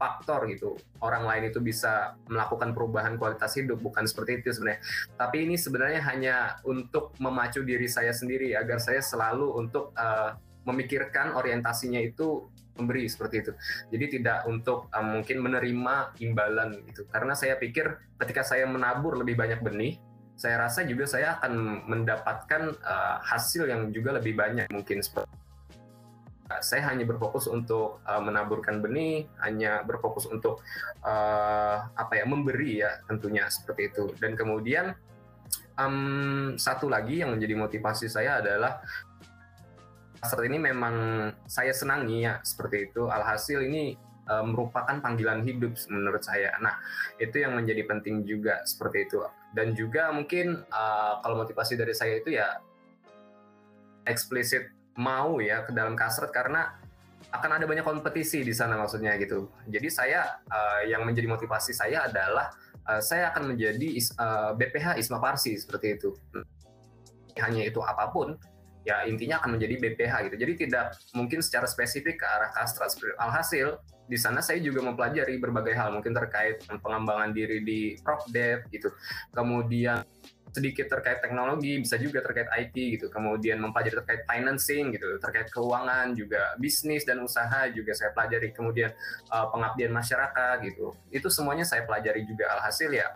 faktor 0.00 0.48
gitu. 0.48 0.80
Orang 1.04 1.28
lain 1.28 1.52
itu 1.52 1.60
bisa 1.60 2.16
melakukan 2.24 2.72
perubahan 2.72 3.20
kualitas 3.20 3.52
hidup 3.60 3.84
bukan 3.84 4.08
seperti 4.08 4.40
itu 4.40 4.56
sebenarnya. 4.56 4.80
Tapi 5.20 5.36
ini 5.44 5.60
sebenarnya 5.60 6.00
hanya 6.08 6.36
untuk 6.64 7.12
memacu 7.20 7.60
diri 7.60 7.84
saya 7.84 8.16
sendiri 8.16 8.56
agar 8.56 8.80
saya 8.80 9.04
selalu 9.04 9.60
untuk 9.60 9.92
uh, 10.00 10.40
memikirkan 10.64 11.36
orientasinya 11.36 12.00
itu 12.00 12.48
memberi 12.80 13.04
seperti 13.04 13.44
itu. 13.44 13.52
Jadi 13.92 14.04
tidak 14.16 14.48
untuk 14.48 14.88
uh, 14.88 15.04
mungkin 15.04 15.44
menerima 15.44 16.16
imbalan 16.24 16.80
gitu. 16.88 17.04
Karena 17.12 17.36
saya 17.36 17.60
pikir 17.60 18.16
ketika 18.16 18.40
saya 18.40 18.64
menabur 18.64 19.20
lebih 19.20 19.36
banyak 19.36 19.60
benih 19.60 20.00
saya 20.40 20.56
rasa 20.56 20.88
juga 20.88 21.04
saya 21.04 21.36
akan 21.36 21.84
mendapatkan 21.84 22.72
uh, 22.80 23.20
hasil 23.20 23.68
yang 23.68 23.92
juga 23.92 24.16
lebih 24.16 24.32
banyak 24.32 24.72
mungkin 24.72 25.04
seperti 25.04 25.28
saya 26.58 26.90
hanya 26.90 27.06
berfokus 27.06 27.46
untuk 27.46 28.02
uh, 28.02 28.18
menaburkan 28.18 28.82
benih, 28.82 29.30
hanya 29.38 29.86
berfokus 29.86 30.26
untuk 30.26 30.58
uh, 31.06 31.86
apa 31.94 32.18
ya 32.18 32.24
memberi 32.26 32.82
ya 32.82 32.98
tentunya 33.06 33.46
seperti 33.46 33.94
itu. 33.94 34.10
Dan 34.18 34.34
kemudian 34.34 34.98
um, 35.78 36.58
satu 36.58 36.90
lagi 36.90 37.22
yang 37.22 37.38
menjadi 37.38 37.54
motivasi 37.54 38.10
saya 38.10 38.42
adalah 38.42 38.82
saat 40.20 40.42
ini 40.44 40.58
memang 40.60 41.30
saya 41.46 41.70
senangi 41.70 42.26
ya 42.26 42.42
seperti 42.42 42.90
itu. 42.90 43.06
Alhasil 43.06 43.62
ini 43.64 43.94
uh, 44.26 44.44
merupakan 44.44 44.98
panggilan 44.98 45.46
hidup 45.46 45.78
menurut 45.86 46.20
saya. 46.26 46.52
Nah 46.58 46.76
itu 47.22 47.40
yang 47.40 47.54
menjadi 47.54 47.86
penting 47.86 48.26
juga 48.26 48.60
seperti 48.66 49.06
itu. 49.06 49.22
Dan 49.54 49.72
juga 49.78 50.10
mungkin 50.10 50.66
uh, 50.66 51.22
kalau 51.22 51.46
motivasi 51.46 51.78
dari 51.78 51.94
saya 51.94 52.18
itu 52.20 52.34
ya 52.34 52.58
eksplisit 54.04 54.79
mau 55.00 55.40
ya 55.40 55.64
ke 55.64 55.72
dalam 55.72 55.96
kasret 55.96 56.28
karena 56.28 56.76
akan 57.30 57.50
ada 57.56 57.64
banyak 57.64 57.86
kompetisi 57.86 58.42
di 58.44 58.52
sana 58.52 58.76
maksudnya 58.76 59.16
gitu. 59.16 59.48
Jadi 59.70 59.88
saya 59.88 60.42
uh, 60.50 60.82
yang 60.84 61.06
menjadi 61.06 61.30
motivasi 61.30 61.72
saya 61.72 62.04
adalah 62.10 62.52
uh, 62.90 63.00
saya 63.00 63.30
akan 63.32 63.54
menjadi 63.54 63.88
is, 63.96 64.10
uh, 64.18 64.52
eh, 64.52 64.66
BPH 64.66 64.98
Isma 64.98 65.22
Parsi 65.22 65.54
seperti 65.54 65.96
itu. 65.96 66.10
Hanya 67.38 67.62
itu 67.62 67.78
apa 67.80 68.10
pun 68.10 68.34
ya 68.82 69.06
intinya 69.06 69.38
akan 69.38 69.56
menjadi 69.56 69.78
BPH 69.78 70.14
gitu. 70.30 70.36
Jadi 70.42 70.52
tidak 70.66 70.98
mungkin 71.14 71.38
secara 71.38 71.70
spesifik 71.70 72.18
ke 72.18 72.26
arah 72.26 72.50
kastra. 72.50 72.90
Alhasil 73.22 73.78
di 74.10 74.18
sana 74.18 74.42
saya 74.42 74.58
juga 74.58 74.82
mempelajari 74.82 75.38
berbagai 75.38 75.70
hal 75.78 75.94
mungkin 75.94 76.10
terkait 76.10 76.66
pengembangan 76.82 77.30
diri 77.30 77.62
di 77.62 77.94
Dev 78.34 78.66
gitu. 78.74 78.90
Kemudian 79.30 80.02
sedikit 80.50 80.90
terkait 80.90 81.22
teknologi, 81.22 81.78
bisa 81.78 81.96
juga 81.96 82.22
terkait 82.22 82.46
IT 82.50 82.76
gitu. 82.98 83.06
Kemudian 83.10 83.62
mempelajari 83.62 84.02
terkait 84.02 84.22
financing 84.26 84.94
gitu, 84.94 85.18
terkait 85.22 85.48
keuangan 85.50 86.14
juga, 86.14 86.54
bisnis 86.58 87.06
dan 87.06 87.22
usaha 87.22 87.70
juga 87.70 87.94
saya 87.94 88.10
pelajari. 88.10 88.50
Kemudian 88.50 88.90
uh, 89.30 89.46
pengabdian 89.50 89.94
masyarakat 89.94 90.56
gitu. 90.66 90.94
Itu 91.10 91.30
semuanya 91.30 91.62
saya 91.62 91.86
pelajari 91.86 92.26
juga. 92.26 92.50
Alhasil 92.58 92.90
ya 92.90 93.14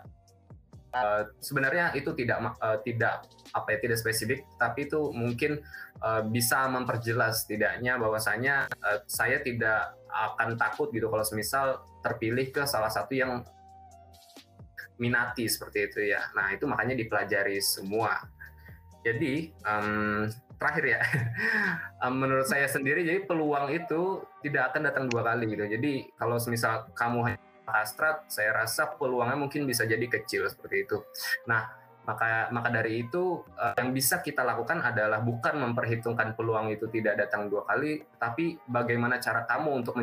uh, 0.95 1.23
sebenarnya 1.43 1.91
itu 1.93 2.15
tidak 2.15 2.39
uh, 2.63 2.79
tidak 2.81 3.27
apa 3.51 3.67
ya 3.75 3.77
tidak 3.83 3.97
spesifik, 3.99 4.47
tapi 4.55 4.87
itu 4.87 5.11
mungkin 5.11 5.59
uh, 5.99 6.23
bisa 6.23 6.65
memperjelas 6.71 7.43
tidaknya 7.47 7.99
bahwasanya 7.99 8.71
uh, 8.79 8.99
saya 9.05 9.43
tidak 9.43 9.95
akan 10.15 10.55
takut 10.55 10.87
gitu 10.95 11.11
kalau 11.11 11.27
semisal 11.27 11.83
terpilih 11.99 12.47
ke 12.55 12.63
salah 12.63 12.87
satu 12.87 13.11
yang 13.11 13.43
minati 14.97 15.45
seperti 15.47 15.91
itu 15.91 15.99
ya. 16.11 16.31
Nah 16.33 16.51
itu 16.53 16.65
makanya 16.65 16.95
dipelajari 16.95 17.59
semua. 17.59 18.19
Jadi 19.05 19.53
um, 19.61 20.25
terakhir 20.57 20.85
ya, 20.97 21.01
menurut 22.21 22.47
saya 22.49 22.65
sendiri 22.65 23.05
jadi 23.05 23.21
peluang 23.27 23.69
itu 23.69 24.25
tidak 24.41 24.73
akan 24.73 24.81
datang 24.89 25.05
dua 25.11 25.21
kali 25.21 25.45
gitu. 25.51 25.65
Jadi 25.67 26.09
kalau 26.17 26.41
misal 26.49 26.89
kamu 26.97 27.19
hanya 27.29 27.39
astrat, 27.69 28.25
saya 28.29 28.53
rasa 28.53 28.89
peluangnya 28.97 29.37
mungkin 29.37 29.65
bisa 29.69 29.85
jadi 29.85 30.05
kecil 30.09 30.49
seperti 30.49 30.89
itu. 30.89 30.97
Nah 31.45 31.85
maka 32.05 32.53
maka 32.53 32.69
dari 32.69 33.01
itu 33.01 33.41
uh, 33.57 33.73
yang 33.81 33.89
bisa 33.89 34.21
kita 34.21 34.45
lakukan 34.45 34.77
adalah 34.77 35.25
bukan 35.25 35.57
memperhitungkan 35.57 36.37
peluang 36.37 36.69
itu 36.69 36.85
tidak 36.93 37.17
datang 37.25 37.49
dua 37.49 37.65
kali, 37.65 38.05
tapi 38.21 38.61
bagaimana 38.69 39.17
cara 39.17 39.43
kamu 39.49 39.81
untuk 39.81 39.97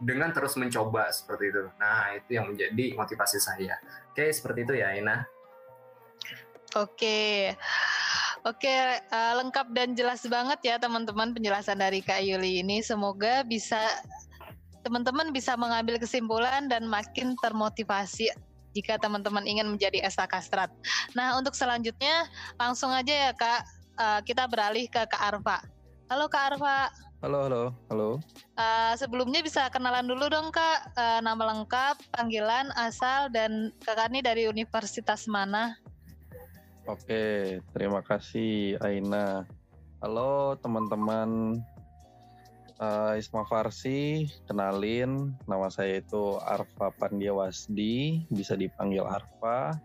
dengan 0.00 0.32
terus 0.32 0.56
mencoba 0.56 1.12
seperti 1.12 1.52
itu. 1.52 1.62
Nah, 1.76 2.16
itu 2.16 2.40
yang 2.40 2.48
menjadi 2.48 2.96
motivasi 2.96 3.38
saya. 3.38 3.76
Oke, 4.10 4.32
seperti 4.32 4.64
itu 4.64 4.74
ya, 4.80 4.96
Ina. 4.96 5.22
Oke. 6.74 7.52
Oke, 8.40 8.72
uh, 9.12 9.32
lengkap 9.36 9.76
dan 9.76 9.92
jelas 9.92 10.24
banget 10.24 10.56
ya 10.64 10.76
teman-teman 10.80 11.36
penjelasan 11.36 11.76
dari 11.76 12.00
Kak 12.00 12.24
Yuli 12.24 12.64
ini. 12.64 12.80
Semoga 12.80 13.44
bisa 13.44 13.78
teman-teman 14.80 15.28
bisa 15.28 15.60
mengambil 15.60 16.00
kesimpulan 16.00 16.64
dan 16.64 16.88
makin 16.88 17.36
termotivasi 17.44 18.32
jika 18.72 18.96
teman-teman 18.96 19.44
ingin 19.44 19.68
menjadi 19.68 20.00
Esa 20.00 20.24
Kastrat. 20.24 20.72
Nah, 21.12 21.36
untuk 21.36 21.52
selanjutnya 21.52 22.24
langsung 22.56 22.88
aja 22.88 23.28
ya 23.28 23.32
Kak, 23.36 23.60
uh, 24.00 24.20
kita 24.24 24.48
beralih 24.48 24.88
ke 24.88 25.04
Kak 25.04 25.20
Arfa. 25.20 25.60
Halo 26.08 26.32
Kak 26.32 26.56
Arfa. 26.56 27.09
Halo, 27.20 27.44
halo, 27.44 27.64
halo. 27.92 28.10
Uh, 28.56 28.96
sebelumnya 28.96 29.44
bisa 29.44 29.68
kenalan 29.68 30.08
dulu 30.08 30.32
dong 30.32 30.48
kak, 30.48 30.88
uh, 30.96 31.20
nama 31.20 31.52
lengkap, 31.52 32.00
panggilan, 32.16 32.72
asal, 32.80 33.28
dan 33.28 33.76
kakak 33.84 34.08
ini 34.08 34.24
dari 34.24 34.48
universitas 34.48 35.28
mana? 35.28 35.76
Oke, 36.88 37.60
terima 37.76 38.00
kasih 38.00 38.80
Aina. 38.80 39.44
Halo 40.00 40.56
teman-teman 40.64 41.60
uh, 42.80 43.12
Isma 43.20 43.44
Farsi, 43.44 44.24
kenalin 44.48 45.36
nama 45.44 45.68
saya 45.68 46.00
itu 46.00 46.40
Arfa 46.40 46.88
Pandiawasdi, 46.96 48.24
bisa 48.32 48.56
dipanggil 48.56 49.04
Arfa 49.04 49.76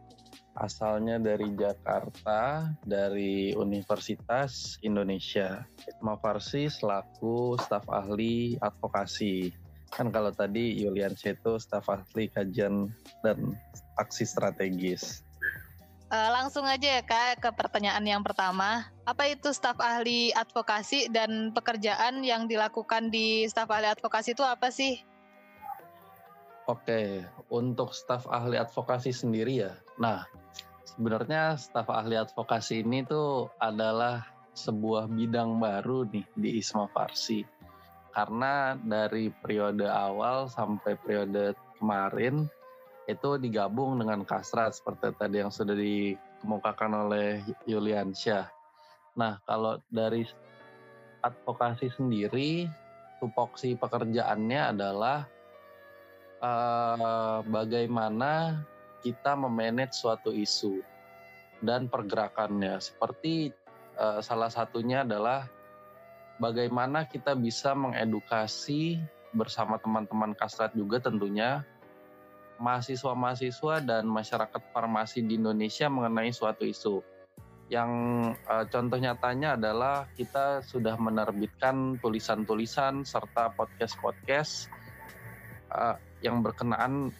asalnya 0.55 1.19
dari 1.19 1.51
Jakarta, 1.55 2.71
dari 2.87 3.51
Universitas 3.55 4.79
Indonesia. 4.79 5.67
Isma 5.83 6.15
Farsi 6.19 6.71
selaku 6.71 7.59
staf 7.59 7.83
ahli 7.91 8.55
advokasi. 8.63 9.51
Kan 9.91 10.11
kalau 10.11 10.31
tadi 10.31 10.79
Yuliansyah 10.79 11.35
itu 11.35 11.59
staf 11.59 11.91
ahli 11.91 12.31
kajian 12.31 12.91
dan 13.23 13.55
aksi 13.99 14.23
strategis. 14.23 15.23
Uh, 16.05 16.29
langsung 16.31 16.63
aja 16.69 17.01
ya 17.01 17.03
kak 17.03 17.41
ke 17.41 17.49
pertanyaan 17.57 18.05
yang 18.05 18.21
pertama. 18.21 18.87
Apa 19.03 19.25
itu 19.27 19.51
staf 19.51 19.75
ahli 19.81 20.31
advokasi 20.31 21.09
dan 21.11 21.51
pekerjaan 21.51 22.21
yang 22.21 22.45
dilakukan 22.45 23.09
di 23.09 23.43
staf 23.49 23.67
ahli 23.73 23.89
advokasi 23.89 24.37
itu 24.37 24.45
apa 24.45 24.69
sih? 24.69 25.01
Oke, 26.65 27.21
untuk 27.53 27.93
staf 27.93 28.25
ahli 28.25 28.57
advokasi 28.57 29.13
sendiri 29.13 29.65
ya. 29.65 29.73
Nah, 29.95 30.27
sebenarnya 30.83 31.55
staf 31.55 31.87
ahli 31.87 32.19
advokasi 32.19 32.83
ini 32.83 33.07
tuh 33.07 33.47
adalah 33.59 34.27
sebuah 34.55 35.11
bidang 35.11 35.59
baru 35.59 36.07
nih 36.07 36.25
di 36.35 36.49
Isma 36.59 36.87
Farsi 36.87 37.43
karena 38.15 38.79
dari 38.79 39.27
periode 39.27 39.91
awal 39.91 40.47
sampai 40.47 40.95
periode 40.95 41.51
kemarin 41.75 42.47
itu 43.11 43.35
digabung 43.35 43.99
dengan 43.99 44.23
kasrat 44.23 44.71
seperti 44.71 45.11
tadi 45.19 45.43
yang 45.43 45.51
sudah 45.51 45.75
dikemukakan 45.75 47.05
oleh 47.05 47.43
Yuliansyah. 47.67 48.47
Nah, 49.19 49.43
kalau 49.43 49.83
dari 49.91 50.23
advokasi 51.21 51.91
sendiri, 51.91 52.65
tupoksi 53.19 53.75
pekerjaannya 53.75 54.61
adalah 54.73 55.27
uh, 56.39 57.43
bagaimana 57.45 58.63
kita 59.03 59.35
memanage 59.35 59.97
suatu 59.97 60.31
isu 60.31 60.79
dan 61.63 61.87
pergerakannya. 61.87 62.77
Seperti 62.79 63.51
uh, 63.97 64.19
salah 64.19 64.51
satunya 64.51 65.01
adalah 65.07 65.47
bagaimana 66.37 67.07
kita 67.07 67.33
bisa 67.33 67.71
mengedukasi 67.73 68.99
bersama 69.35 69.75
teman-teman 69.79 70.31
kasrat 70.35 70.71
juga 70.71 71.03
tentunya 71.03 71.67
mahasiswa-mahasiswa 72.55 73.83
dan 73.83 74.07
masyarakat 74.07 74.61
farmasi 74.71 75.27
di 75.27 75.35
Indonesia 75.35 75.91
mengenai 75.91 76.31
suatu 76.31 76.63
isu. 76.63 77.03
Yang 77.67 77.91
uh, 78.45 78.63
contoh 78.69 78.95
nyatanya 79.01 79.57
adalah 79.57 80.07
kita 80.13 80.61
sudah 80.63 80.95
menerbitkan 80.95 81.97
tulisan-tulisan 81.99 83.03
serta 83.03 83.51
podcast-podcast 83.57 84.69
uh, 85.73 85.97
yang 86.21 86.45
berkenaan 86.45 87.11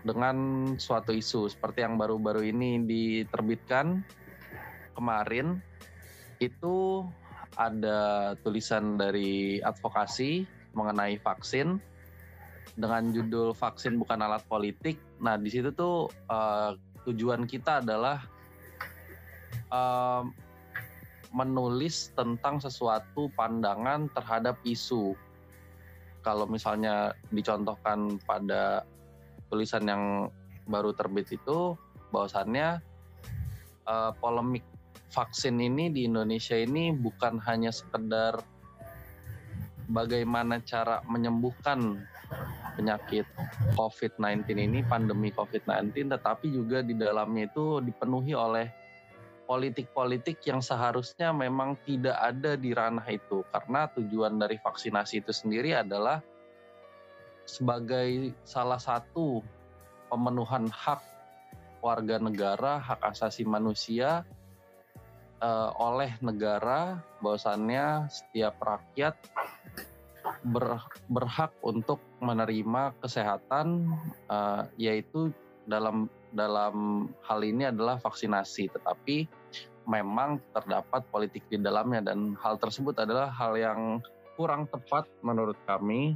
dengan 0.00 0.36
suatu 0.80 1.12
isu 1.12 1.52
seperti 1.52 1.84
yang 1.84 2.00
baru-baru 2.00 2.48
ini 2.48 2.80
diterbitkan 2.84 4.00
kemarin 4.96 5.60
itu 6.40 7.04
ada 7.60 8.32
tulisan 8.40 8.96
dari 8.96 9.60
advokasi 9.60 10.48
mengenai 10.72 11.20
vaksin 11.20 11.76
dengan 12.78 13.12
judul 13.12 13.52
vaksin 13.52 14.00
bukan 14.00 14.24
alat 14.24 14.40
politik. 14.48 14.96
Nah 15.20 15.36
di 15.36 15.52
situ 15.52 15.68
tuh 15.74 16.08
uh, 16.32 16.72
tujuan 17.04 17.44
kita 17.44 17.84
adalah 17.84 18.24
uh, 19.68 20.24
menulis 21.30 22.10
tentang 22.16 22.58
sesuatu 22.58 23.28
pandangan 23.36 24.08
terhadap 24.16 24.56
isu. 24.64 25.14
Kalau 26.20 26.44
misalnya 26.48 27.16
dicontohkan 27.32 28.20
pada 28.24 28.84
tulisan 29.50 29.84
yang 29.84 30.04
baru 30.70 30.94
terbit 30.94 31.34
itu, 31.34 31.74
bahwasannya 32.14 32.78
uh, 33.90 34.14
polemik 34.22 34.62
vaksin 35.10 35.58
ini 35.58 35.90
di 35.90 36.06
Indonesia 36.06 36.54
ini 36.54 36.94
bukan 36.94 37.42
hanya 37.42 37.74
sekedar 37.74 38.38
bagaimana 39.90 40.62
cara 40.62 41.02
menyembuhkan 41.10 41.98
penyakit 42.78 43.26
COVID-19 43.74 44.46
ini, 44.54 44.80
pandemi 44.86 45.34
COVID-19, 45.34 46.14
tetapi 46.14 46.46
juga 46.54 46.80
di 46.86 46.94
dalamnya 46.94 47.50
itu 47.50 47.82
dipenuhi 47.82 48.32
oleh 48.32 48.70
politik-politik 49.50 50.38
yang 50.46 50.62
seharusnya 50.62 51.34
memang 51.34 51.74
tidak 51.82 52.14
ada 52.14 52.54
di 52.54 52.70
ranah 52.70 53.04
itu. 53.10 53.42
Karena 53.50 53.90
tujuan 53.98 54.38
dari 54.38 54.56
vaksinasi 54.62 55.26
itu 55.26 55.34
sendiri 55.34 55.74
adalah 55.74 56.22
sebagai 57.50 58.30
salah 58.46 58.78
satu 58.78 59.42
pemenuhan 60.06 60.70
hak 60.70 61.02
warga 61.82 62.22
negara, 62.22 62.78
hak 62.78 63.02
asasi 63.10 63.42
manusia 63.42 64.22
uh, 65.42 65.74
oleh 65.82 66.14
negara 66.22 67.02
bahwasannya 67.18 68.06
setiap 68.06 68.54
rakyat 68.62 69.18
ber, 70.46 70.78
berhak 71.10 71.50
untuk 71.66 71.98
menerima 72.22 72.94
kesehatan 73.02 73.90
uh, 74.30 74.68
yaitu 74.78 75.34
dalam 75.66 76.06
dalam 76.30 77.08
hal 77.26 77.40
ini 77.42 77.66
adalah 77.66 77.98
vaksinasi. 77.98 78.70
Tetapi 78.70 79.26
memang 79.90 80.38
terdapat 80.54 81.02
politik 81.10 81.42
di 81.50 81.58
dalamnya 81.58 82.12
dan 82.14 82.38
hal 82.38 82.60
tersebut 82.60 82.94
adalah 83.02 83.32
hal 83.32 83.58
yang 83.58 83.98
kurang 84.38 84.70
tepat 84.70 85.10
menurut 85.20 85.58
kami 85.66 86.14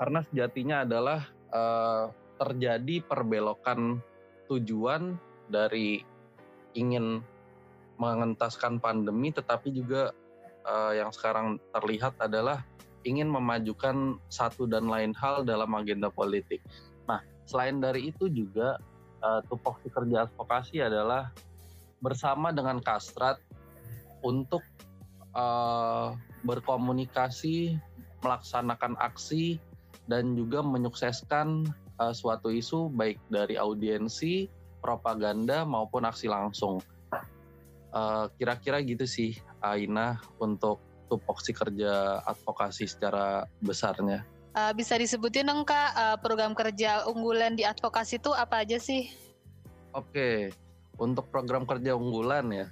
karena 0.00 0.24
sejatinya 0.32 0.88
adalah 0.88 1.28
uh, 1.52 2.08
terjadi 2.40 3.04
perbelokan 3.04 4.00
tujuan 4.48 5.20
dari 5.52 6.00
ingin 6.72 7.20
mengentaskan 8.00 8.80
pandemi 8.80 9.28
tetapi 9.28 9.68
juga 9.76 10.16
uh, 10.64 10.96
yang 10.96 11.12
sekarang 11.12 11.60
terlihat 11.76 12.16
adalah 12.16 12.64
ingin 13.04 13.28
memajukan 13.28 14.16
satu 14.32 14.64
dan 14.64 14.88
lain 14.88 15.12
hal 15.12 15.44
dalam 15.44 15.68
agenda 15.76 16.08
politik. 16.08 16.64
Nah, 17.04 17.20
selain 17.44 17.76
dari 17.76 18.08
itu 18.08 18.32
juga 18.32 18.80
uh, 19.20 19.44
tupoksi 19.52 19.92
kerja 19.92 20.24
advokasi 20.24 20.80
adalah 20.80 21.28
bersama 22.00 22.56
dengan 22.56 22.80
Kastrat 22.80 23.36
untuk 24.24 24.64
uh, 25.36 26.16
berkomunikasi, 26.44 27.76
melaksanakan 28.24 28.96
aksi 28.96 29.60
dan 30.10 30.34
juga 30.34 30.58
menyukseskan 30.66 31.70
uh, 32.02 32.10
suatu 32.10 32.50
isu 32.50 32.90
baik 32.90 33.22
dari 33.30 33.54
audiensi, 33.54 34.50
propaganda 34.82 35.62
maupun 35.62 36.02
aksi 36.02 36.26
langsung. 36.26 36.82
Eh, 37.90 38.26
kira-kira 38.38 38.78
uh, 38.78 38.86
gitu 38.86 39.02
sih 39.02 39.34
Aina 39.58 40.22
untuk 40.38 40.78
tupoksi 41.10 41.50
kerja 41.50 42.22
advokasi 42.22 42.86
secara 42.86 43.50
besarnya. 43.58 44.22
Uh, 44.54 44.70
bisa 44.74 44.94
disebutin 44.94 45.50
dong 45.50 45.66
kak 45.66 45.90
uh, 45.98 46.16
program 46.22 46.54
kerja 46.54 47.06
unggulan 47.10 47.58
di 47.58 47.66
advokasi 47.66 48.22
itu 48.22 48.30
apa 48.30 48.62
aja 48.62 48.78
sih? 48.78 49.10
Oke, 49.90 50.54
untuk 51.02 51.26
program 51.34 51.66
kerja 51.66 51.98
unggulan 51.98 52.46
ya, 52.54 52.66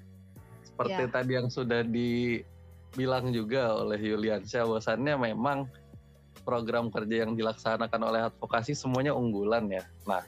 seperti 0.63 1.03
yeah. 1.03 1.11
tadi 1.11 1.33
yang 1.35 1.51
sudah 1.51 1.83
dibilang 1.83 3.35
juga 3.35 3.75
oleh 3.75 3.99
Yuliansyah, 3.99 4.71
bahwasannya 4.71 5.35
memang 5.35 5.67
program 6.49 6.89
kerja 6.89 7.29
yang 7.29 7.37
dilaksanakan 7.37 8.01
oleh 8.01 8.25
advokasi 8.33 8.73
semuanya 8.73 9.13
unggulan 9.13 9.69
ya. 9.69 9.85
Nah, 10.09 10.25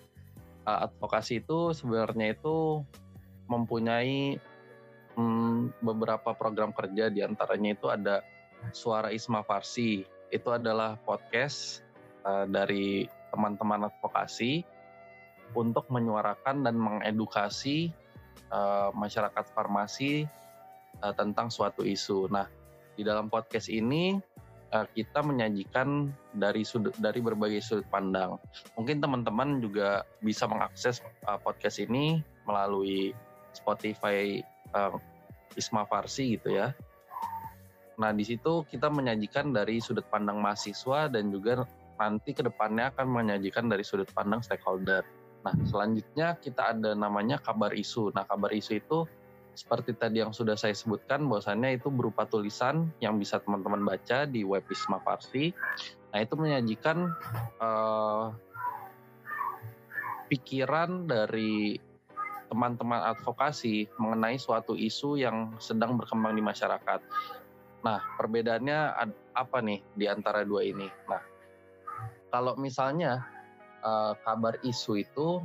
advokasi 0.69 1.41
itu 1.41 1.73
sebenarnya 1.73 2.37
itu 2.37 2.85
mempunyai 3.49 4.37
hmm, 5.17 5.81
beberapa 5.81 6.37
program 6.37 6.77
kerja 6.77 7.09
di 7.09 7.25
antaranya 7.25 7.73
itu 7.73 7.89
ada 7.89 8.21
Suara 8.77 9.09
Isma 9.09 9.41
Farsi. 9.41 10.05
Itu 10.29 10.53
adalah 10.53 11.01
podcast 11.01 11.81
uh, 12.29 12.45
dari 12.45 13.09
teman-teman 13.33 13.89
advokasi 13.89 14.61
untuk 15.57 15.89
menyuarakan 15.89 16.69
dan 16.69 16.77
mengedukasi 16.77 17.91
uh, 18.53 18.93
masyarakat 18.93 19.49
farmasi 19.57 20.29
uh, 21.01 21.17
tentang 21.17 21.49
suatu 21.49 21.83
isu. 21.83 22.29
Nah, 22.29 22.47
di 22.95 23.03
dalam 23.03 23.33
podcast 23.33 23.73
ini 23.73 24.21
uh, 24.75 24.87
kita 24.91 25.21
menyajikan 25.23 26.11
dari 26.35 26.63
sudut 26.63 26.95
dari 26.99 27.19
berbagai 27.23 27.63
sudut 27.63 27.87
pandang. 27.91 28.39
Mungkin 28.79 29.03
teman-teman 29.03 29.59
juga 29.63 30.07
bisa 30.23 30.47
mengakses 30.47 31.03
uh, 31.27 31.39
podcast 31.39 31.83
ini 31.83 32.23
melalui 32.47 33.15
Spotify 33.55 34.43
uh, 34.75 34.95
Isma 35.59 35.87
Farsi 35.87 36.39
gitu 36.39 36.55
ya. 36.55 36.75
Nah 38.01 38.11
di 38.17 38.25
situ 38.25 38.65
kita 38.65 38.89
menyajikan 38.89 39.53
dari 39.53 39.83
sudut 39.83 40.07
pandang 40.09 40.41
mahasiswa 40.41 41.11
dan 41.11 41.29
juga 41.29 41.67
nanti 42.01 42.33
ke 42.33 42.41
depannya 42.41 42.89
akan 42.97 43.07
menyajikan 43.13 43.69
dari 43.69 43.85
sudut 43.85 44.09
pandang 44.17 44.41
stakeholder. 44.41 45.05
Nah 45.45 45.53
selanjutnya 45.69 46.39
kita 46.41 46.73
ada 46.73 46.97
namanya 46.97 47.37
kabar 47.37 47.77
isu. 47.77 48.15
Nah 48.17 48.25
kabar 48.25 48.49
isu 48.57 48.73
itu 48.81 49.05
seperti 49.61 49.93
tadi 49.93 50.25
yang 50.25 50.33
sudah 50.33 50.57
saya 50.57 50.73
sebutkan 50.73 51.29
bahwasannya 51.29 51.77
itu 51.77 51.93
berupa 51.93 52.25
tulisan 52.25 52.89
yang 53.05 53.21
bisa 53.21 53.37
teman-teman 53.45 53.85
baca 53.85 54.25
di 54.25 54.41
web 54.41 54.65
Isma 54.73 54.97
Farsi. 55.05 55.53
Nah 56.17 56.19
itu 56.25 56.33
menyajikan 56.33 57.13
uh, 57.61 58.33
pikiran 60.33 61.05
dari 61.05 61.77
teman-teman 62.49 63.05
advokasi 63.15 63.87
mengenai 64.01 64.41
suatu 64.41 64.73
isu 64.73 65.21
yang 65.21 65.55
sedang 65.61 66.01
berkembang 66.01 66.35
di 66.35 66.43
masyarakat. 66.43 67.01
Nah, 67.85 68.03
perbedaannya 68.19 68.81
apa 69.37 69.59
nih 69.63 69.79
di 69.95 70.11
antara 70.11 70.43
dua 70.43 70.67
ini? 70.67 70.91
Nah, 71.07 71.23
kalau 72.33 72.59
misalnya 72.59 73.23
uh, 73.87 74.19
kabar 74.27 74.59
isu 74.67 74.99
itu 74.99 75.39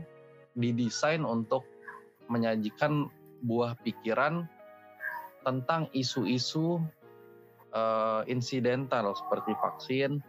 didesain 0.57 1.21
untuk 1.21 1.61
menyajikan 2.25 3.05
buah 3.45 3.77
pikiran 3.85 4.49
tentang 5.45 5.85
isu-isu 5.93 6.81
uh, 7.71 8.25
insidental 8.25 9.13
seperti 9.13 9.53
vaksin, 9.61 10.19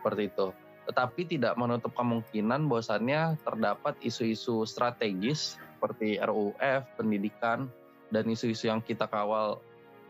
seperti 0.00 0.32
itu. 0.32 0.48
Tetapi 0.88 1.22
tidak 1.28 1.56
menutup 1.56 1.92
kemungkinan 1.96 2.68
bahwasannya 2.68 3.40
terdapat 3.44 3.96
isu-isu 4.00 4.64
strategis 4.64 5.60
seperti 5.76 6.16
RUF, 6.20 6.82
pendidikan, 6.96 7.68
dan 8.08 8.24
isu-isu 8.28 8.72
yang 8.72 8.80
kita 8.80 9.04
kawal 9.04 9.60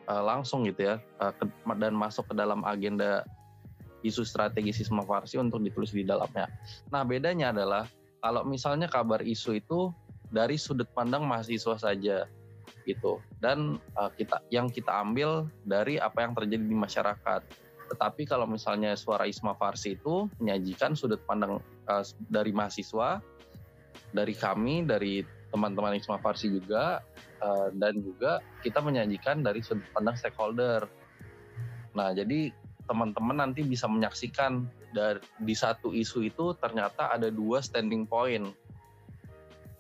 uh, 0.06 0.22
langsung 0.22 0.62
gitu 0.66 0.94
ya, 0.94 0.96
uh, 1.18 1.34
dan 1.78 1.94
masuk 1.94 2.30
ke 2.30 2.34
dalam 2.38 2.62
agenda 2.62 3.26
isu 4.04 4.22
strategis 4.22 4.84
Isma 4.84 5.02
Farsi 5.02 5.40
untuk 5.40 5.64
ditulis 5.64 5.90
di 5.90 6.04
dalamnya. 6.04 6.46
Nah 6.92 7.02
bedanya 7.02 7.50
adalah 7.56 7.88
kalau 8.20 8.44
misalnya 8.44 8.86
kabar 8.86 9.24
isu 9.24 9.56
itu 9.56 9.88
dari 10.28 10.60
sudut 10.60 10.86
pandang 10.92 11.24
mahasiswa 11.24 11.80
saja 11.80 12.28
gitu 12.84 13.20
dan 13.40 13.80
uh, 13.96 14.12
kita 14.12 14.44
yang 14.52 14.68
kita 14.68 14.92
ambil 14.92 15.48
dari 15.64 15.96
apa 15.96 16.24
yang 16.24 16.32
terjadi 16.36 16.64
di 16.64 16.76
masyarakat. 16.76 17.42
Tetapi 17.84 18.22
kalau 18.24 18.48
misalnya 18.48 18.96
suara 18.96 19.28
Isma 19.28 19.52
Farsi 19.56 19.96
itu 19.96 20.28
menyajikan 20.40 20.96
sudut 20.96 21.20
pandang 21.28 21.60
uh, 21.88 22.04
dari 22.32 22.52
mahasiswa, 22.52 23.20
dari 24.12 24.32
kami, 24.32 24.88
dari 24.88 25.20
teman-teman 25.52 25.96
Isma 25.96 26.16
Farsi 26.16 26.48
juga, 26.48 27.04
uh, 27.44 27.68
dan 27.76 28.00
juga 28.00 28.40
kita 28.64 28.80
menyajikan 28.80 29.44
dari 29.44 29.60
sudut 29.60 29.84
pandang 29.92 30.16
stakeholder. 30.16 30.88
Nah, 31.94 32.10
jadi 32.16 32.50
teman-teman 32.88 33.36
nanti 33.40 33.64
bisa 33.64 33.88
menyaksikan 33.88 34.64
dari 34.94 35.20
di 35.42 35.54
satu 35.56 35.90
isu 35.90 36.24
itu 36.24 36.54
ternyata 36.60 37.10
ada 37.10 37.28
dua 37.32 37.64
standing 37.64 38.04
point 38.06 38.52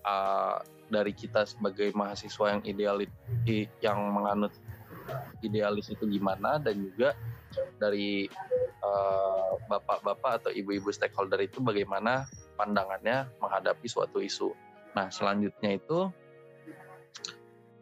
uh, 0.04 0.58
dari 0.90 1.12
kita 1.16 1.46
sebagai 1.48 1.92
mahasiswa 1.96 2.56
yang 2.56 2.62
idealis 2.64 3.10
yang 3.80 3.98
menganut 4.12 4.52
idealis 5.44 5.92
itu 5.92 6.08
gimana 6.08 6.56
dan 6.56 6.80
juga 6.80 7.12
dari 7.76 8.28
bapak-bapak 9.68 10.32
uh, 10.32 10.38
atau 10.44 10.50
ibu-ibu 10.52 10.92
stakeholder 10.92 11.40
itu 11.40 11.60
bagaimana 11.64 12.28
pandangannya 12.60 13.28
menghadapi 13.40 13.88
suatu 13.88 14.20
isu. 14.20 14.52
Nah 14.92 15.08
selanjutnya 15.08 15.80
itu 15.80 16.12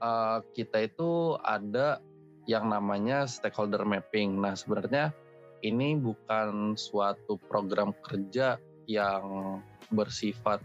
uh, 0.03 0.38
kita 0.55 0.86
itu 0.86 1.38
ada 1.42 2.03
yang 2.50 2.70
namanya 2.70 3.24
stakeholder 3.30 3.86
mapping. 3.86 4.42
Nah, 4.42 4.59
sebenarnya 4.59 5.14
ini 5.62 5.94
bukan 5.94 6.74
suatu 6.74 7.38
program 7.46 7.94
kerja 8.03 8.59
yang 8.90 9.59
bersifat 9.94 10.59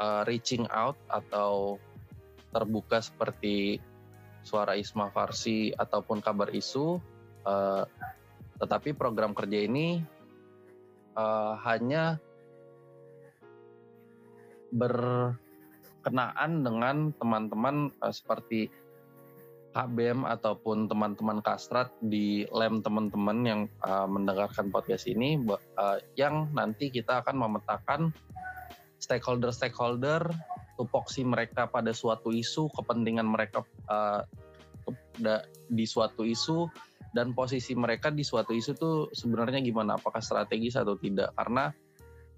uh, 0.00 0.24
reaching 0.24 0.64
out 0.72 0.96
atau 1.12 1.76
terbuka 2.50 2.98
seperti 3.04 3.78
suara 4.40 4.74
Isma 4.74 5.12
Farsi 5.12 5.70
ataupun 5.76 6.24
kabar 6.24 6.48
isu, 6.50 6.96
uh, 7.44 7.84
tetapi 8.58 8.96
program 8.96 9.36
kerja 9.36 9.68
ini 9.68 10.00
uh, 11.14 11.60
hanya 11.68 12.16
berkenaan 14.72 16.64
dengan 16.64 17.12
teman-teman 17.14 17.92
uh, 18.00 18.14
seperti 18.14 18.72
HBM 19.70 20.26
ataupun 20.26 20.90
teman-teman 20.90 21.38
kastrat 21.46 21.94
di 22.02 22.42
lem 22.50 22.82
teman-teman 22.82 23.38
yang 23.46 23.60
uh, 23.86 24.02
mendengarkan 24.10 24.66
podcast 24.74 25.06
ini 25.06 25.38
uh, 25.46 25.98
yang 26.18 26.50
nanti 26.50 26.90
kita 26.90 27.22
akan 27.22 27.38
memetakan 27.38 28.10
stakeholder-stakeholder 29.10 30.30
tupoksi 30.78 31.26
mereka 31.26 31.66
pada 31.66 31.90
suatu 31.90 32.30
isu 32.30 32.70
kepentingan 32.70 33.26
mereka 33.26 33.66
uh, 33.90 34.22
di 35.66 35.84
suatu 35.84 36.22
isu 36.22 36.70
dan 37.10 37.34
posisi 37.34 37.74
mereka 37.74 38.14
di 38.14 38.22
suatu 38.22 38.54
isu 38.54 38.72
tuh 38.78 38.96
sebenarnya 39.10 39.58
gimana? 39.58 39.98
Apakah 39.98 40.22
strategis 40.22 40.78
atau 40.78 40.94
tidak? 40.94 41.34
Karena 41.34 41.74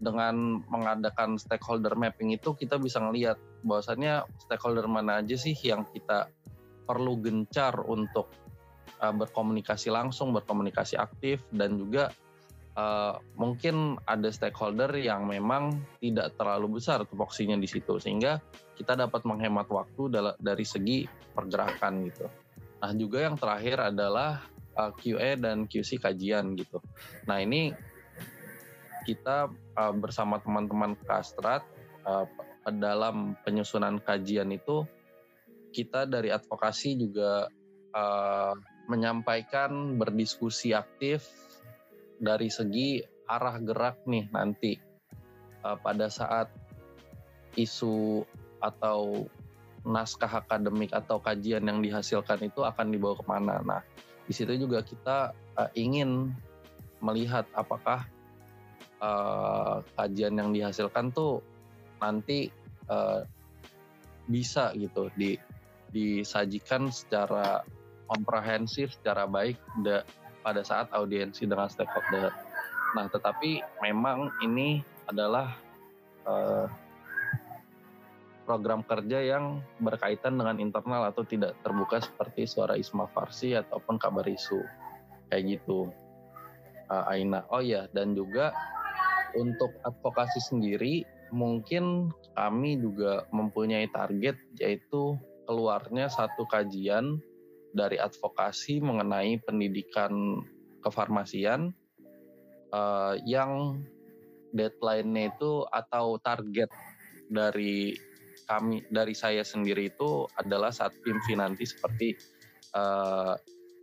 dengan 0.02 0.64
mengadakan 0.66 1.36
stakeholder 1.38 1.94
mapping 1.94 2.34
itu 2.34 2.56
kita 2.56 2.80
bisa 2.80 2.98
ngelihat 2.98 3.36
bahwasannya 3.62 4.26
stakeholder 4.42 4.88
mana 4.88 5.22
aja 5.22 5.36
sih 5.38 5.54
yang 5.62 5.86
kita 5.92 6.32
perlu 6.88 7.20
gencar 7.22 7.78
untuk 7.86 8.32
uh, 8.98 9.14
berkomunikasi 9.14 9.94
langsung, 9.94 10.34
berkomunikasi 10.34 10.98
aktif, 10.98 11.46
dan 11.54 11.78
juga 11.78 12.10
uh, 12.76 13.18
mungkin 13.36 14.00
ada 14.08 14.28
stakeholder 14.32 14.92
yang 14.98 15.28
memang 15.28 15.80
tidak 16.00 16.36
terlalu 16.36 16.80
besar 16.80 17.04
tupoksinya 17.04 17.56
di 17.56 17.68
situ, 17.68 17.96
sehingga 18.00 18.40
kita 18.76 18.96
dapat 18.96 19.24
menghemat 19.28 19.68
waktu 19.68 20.34
dari 20.40 20.64
segi 20.64 21.04
pergerakan 21.32 22.08
gitu. 22.08 22.26
Nah 22.82 22.92
juga 22.98 23.18
yang 23.22 23.36
terakhir 23.38 23.94
adalah 23.94 24.42
uh, 24.76 24.90
QA 24.96 25.38
dan 25.38 25.68
QC 25.68 26.00
kajian 26.02 26.56
gitu. 26.58 26.82
Nah 27.28 27.38
ini 27.38 27.70
kita 29.02 29.50
uh, 29.78 29.94
bersama 29.94 30.38
teman-teman 30.38 30.94
Kastrat 31.06 31.66
uh, 32.06 32.26
dalam 32.70 33.34
penyusunan 33.42 33.98
kajian 33.98 34.50
itu 34.54 34.86
kita 35.74 36.06
dari 36.06 36.30
advokasi 36.30 36.94
juga 36.94 37.50
uh, 37.96 38.54
menyampaikan 38.86 39.96
berdiskusi 39.98 40.74
aktif 40.74 41.26
dari 42.22 42.46
segi 42.46 43.02
arah 43.26 43.58
gerak 43.58 44.06
nih 44.06 44.30
nanti 44.30 44.78
uh, 45.66 45.74
pada 45.74 46.06
saat 46.06 46.46
isu 47.58 48.22
atau 48.62 49.26
naskah 49.82 50.46
akademik 50.46 50.94
atau 50.94 51.18
kajian 51.18 51.66
yang 51.66 51.82
dihasilkan 51.82 52.38
itu 52.46 52.62
akan 52.62 52.94
dibawa 52.94 53.18
ke 53.18 53.24
mana. 53.26 53.58
Nah, 53.66 53.82
di 54.22 54.30
situ 54.30 54.54
juga 54.54 54.86
kita 54.86 55.34
uh, 55.58 55.70
ingin 55.74 56.30
melihat 57.02 57.42
apakah 57.50 58.06
uh, 59.02 59.82
kajian 59.98 60.38
yang 60.38 60.54
dihasilkan 60.54 61.10
tuh 61.10 61.42
nanti 61.98 62.54
uh, 62.86 63.26
bisa 64.30 64.70
gitu 64.78 65.10
di 65.18 65.34
disajikan 65.92 66.88
secara 66.88 67.66
komprehensif, 68.06 68.94
secara 68.96 69.26
baik 69.26 69.58
pada 70.42 70.66
saat 70.66 70.90
audiensi 70.90 71.46
dengan 71.46 71.70
stakeholder. 71.70 72.34
Nah, 72.98 73.06
tetapi 73.08 73.62
memang 73.80 74.28
ini 74.44 74.84
adalah 75.08 75.56
uh, 76.28 76.68
program 78.44 78.82
kerja 78.84 79.22
yang 79.22 79.62
berkaitan 79.80 80.36
dengan 80.36 80.58
internal 80.58 81.08
atau 81.08 81.24
tidak 81.24 81.56
terbuka 81.62 82.02
seperti 82.02 82.44
suara 82.44 82.76
Isma 82.76 83.08
Farsi 83.08 83.56
ataupun 83.56 83.96
kabar 83.96 84.26
isu 84.26 84.60
kayak 85.30 85.58
gitu. 85.58 85.88
Uh, 86.92 87.08
Aina. 87.08 87.48
Oh 87.48 87.64
ya, 87.64 87.88
dan 87.96 88.12
juga 88.12 88.52
untuk 89.32 89.72
advokasi 89.86 90.42
sendiri 90.44 91.08
mungkin 91.32 92.12
kami 92.36 92.76
juga 92.76 93.24
mempunyai 93.32 93.88
target 93.88 94.36
yaitu 94.60 95.16
keluarnya 95.48 96.12
satu 96.12 96.44
kajian 96.44 97.24
dari 97.72 97.96
advokasi 97.96 98.80
mengenai 98.80 99.40
pendidikan 99.44 100.40
kefarmasian 100.84 101.72
uh, 102.72 103.16
yang 103.24 103.82
deadline-nya 104.52 105.32
itu 105.32 105.64
atau 105.72 106.20
target 106.20 106.68
dari 107.32 107.96
kami 108.44 108.84
dari 108.92 109.16
saya 109.16 109.40
sendiri 109.40 109.88
itu 109.88 110.28
adalah 110.36 110.68
saat 110.68 110.92
PIMVI 111.00 111.40
nanti 111.40 111.64
seperti 111.64 112.12
uh, 112.76 113.32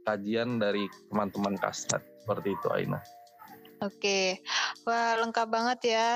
kajian 0.05 0.61
dari 0.61 0.85
teman-teman 1.09 1.57
kastrat 1.57 2.05
seperti 2.21 2.53
itu 2.53 2.67
Aina. 2.69 3.01
Oke, 3.79 4.43
wah 4.83 5.15
lengkap 5.23 5.47
banget 5.47 5.79
ya. 5.95 6.09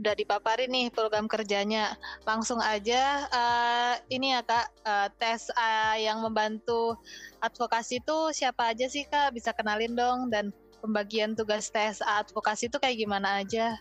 Udah 0.00 0.16
dipaparin 0.16 0.72
nih 0.72 0.88
program 0.88 1.28
kerjanya. 1.28 1.92
Langsung 2.24 2.56
aja 2.56 3.28
uh, 3.28 3.94
ini 4.08 4.32
ya 4.32 4.40
kak, 4.40 4.72
uh, 4.80 5.08
tes 5.20 5.52
uh, 5.52 5.92
yang 6.00 6.24
membantu 6.24 6.96
advokasi 7.44 8.00
itu 8.00 8.32
siapa 8.32 8.72
aja 8.72 8.88
sih 8.88 9.04
kak? 9.04 9.36
Bisa 9.36 9.52
kenalin 9.52 9.92
dong 9.92 10.32
dan 10.32 10.56
pembagian 10.80 11.36
tugas 11.36 11.68
tes 11.68 12.00
advokasi 12.00 12.72
itu 12.72 12.80
kayak 12.80 12.96
gimana 12.96 13.44
aja? 13.44 13.76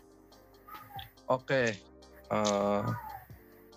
Oke, 1.31 1.79
uh, 2.27 2.83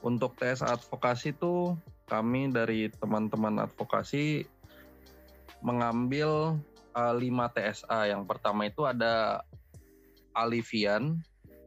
untuk 0.02 0.34
tes 0.34 0.66
advokasi 0.66 1.38
itu 1.38 1.78
kami 2.10 2.50
dari 2.50 2.90
teman-teman 2.90 3.70
advokasi 3.70 4.50
mengambil 5.62 6.58
uh, 6.90 7.14
5 7.14 7.22
TSA. 7.54 8.10
Yang 8.10 8.22
pertama 8.26 8.66
itu 8.66 8.82
ada 8.82 9.46
Alivian 10.34 11.22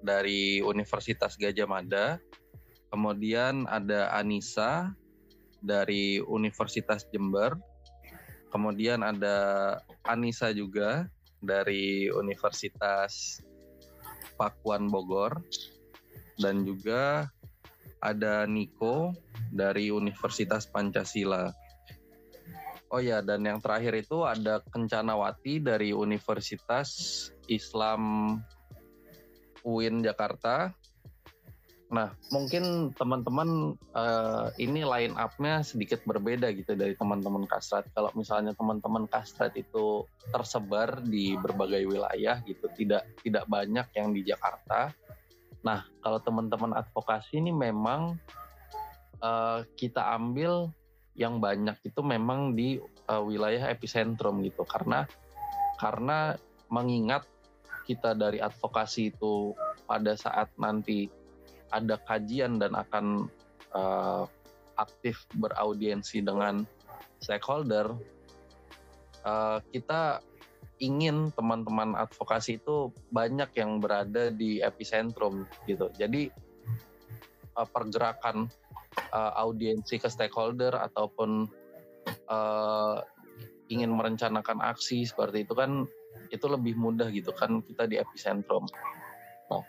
dari 0.05 0.61
Universitas 0.61 1.33
Gajah 1.35 1.65
Mada. 1.65 2.21
Kemudian 2.93 3.65
ada 3.65 4.13
Anissa 4.13 4.93
dari 5.65 6.21
Universitas 6.21 7.09
Jember. 7.09 7.57
Kemudian 8.53 9.01
ada 9.03 9.75
Anissa 10.05 10.53
juga 10.53 11.09
dari 11.43 12.07
Universitas 12.13 13.41
Pakuan 14.37 14.87
Bogor 14.87 15.43
dan 16.39 16.63
juga 16.63 17.27
ada 17.99 18.45
Niko 18.45 19.11
dari 19.49 19.89
Universitas 19.89 20.69
Pancasila. 20.69 21.49
Oh 22.93 23.01
ya, 23.01 23.19
dan 23.19 23.43
yang 23.43 23.59
terakhir 23.59 23.97
itu 23.97 24.23
ada 24.23 24.61
Kencanawati 24.71 25.59
dari 25.59 25.89
Universitas 25.91 27.27
Islam 27.49 28.37
UIN 29.65 30.05
Jakarta 30.05 30.71
Nah, 31.93 32.09
mungkin 32.33 32.89
teman-teman 32.97 33.77
uh, 33.93 34.49
ini 34.57 34.81
line 34.81 35.13
up-nya 35.13 35.61
sedikit 35.61 36.01
berbeda 36.01 36.49
gitu 36.57 36.73
dari 36.73 36.97
teman-teman 36.97 37.45
kastrat. 37.45 37.85
Kalau 37.93 38.09
misalnya 38.17 38.57
teman-teman 38.57 39.05
kastrat 39.05 39.53
itu 39.53 40.01
tersebar 40.33 41.05
di 41.05 41.37
berbagai 41.37 41.85
wilayah 41.85 42.41
gitu, 42.49 42.65
tidak 42.73 43.05
tidak 43.21 43.45
banyak 43.45 43.85
yang 43.93 44.17
di 44.17 44.25
Jakarta. 44.25 44.89
Nah, 45.61 45.85
kalau 46.01 46.17
teman-teman 46.25 46.73
advokasi 46.73 47.37
ini 47.37 47.53
memang 47.53 48.17
uh, 49.21 49.61
kita 49.77 50.01
ambil 50.17 50.73
yang 51.13 51.37
banyak 51.37 51.77
itu 51.85 52.01
memang 52.01 52.57
di 52.57 52.81
uh, 53.07 53.21
wilayah 53.21 53.69
epicentrum 53.69 54.41
gitu, 54.41 54.65
karena 54.65 55.05
karena 55.77 56.33
mengingat 56.73 57.29
kita 57.85 58.17
dari 58.17 58.41
advokasi 58.41 59.13
itu 59.13 59.53
pada 59.85 60.17
saat 60.17 60.49
nanti 60.57 61.07
ada 61.69 62.01
kajian 62.03 62.57
dan 62.57 62.73
akan 62.73 63.29
uh, 63.77 64.25
aktif 64.75 65.23
beraudiensi 65.37 66.19
dengan 66.25 66.65
stakeholder, 67.21 67.95
uh, 69.23 69.59
kita 69.71 70.19
ingin 70.83 71.31
teman-teman 71.31 71.95
advokasi 71.95 72.59
itu 72.59 72.91
banyak 73.15 73.47
yang 73.55 73.79
berada 73.79 74.27
di 74.27 74.59
epicentrum 74.59 75.47
gitu. 75.63 75.87
Jadi 75.95 76.27
uh, 77.55 77.67
pergerakan 77.67 78.51
uh, 79.15 79.31
audiensi 79.39 79.95
ke 79.99 80.11
stakeholder 80.11 80.75
ataupun 80.75 81.47
uh, 82.27 82.99
ingin 83.71 83.95
merencanakan 83.95 84.61
aksi 84.61 85.07
seperti 85.07 85.47
itu 85.47 85.55
kan 85.57 85.89
itu 86.31 86.45
lebih 86.49 86.77
mudah 86.77 87.09
gitu 87.13 87.33
kan 87.35 87.61
kita 87.61 87.85
di 87.89 88.01
epicentrum. 88.01 88.65
Nah, 89.51 89.63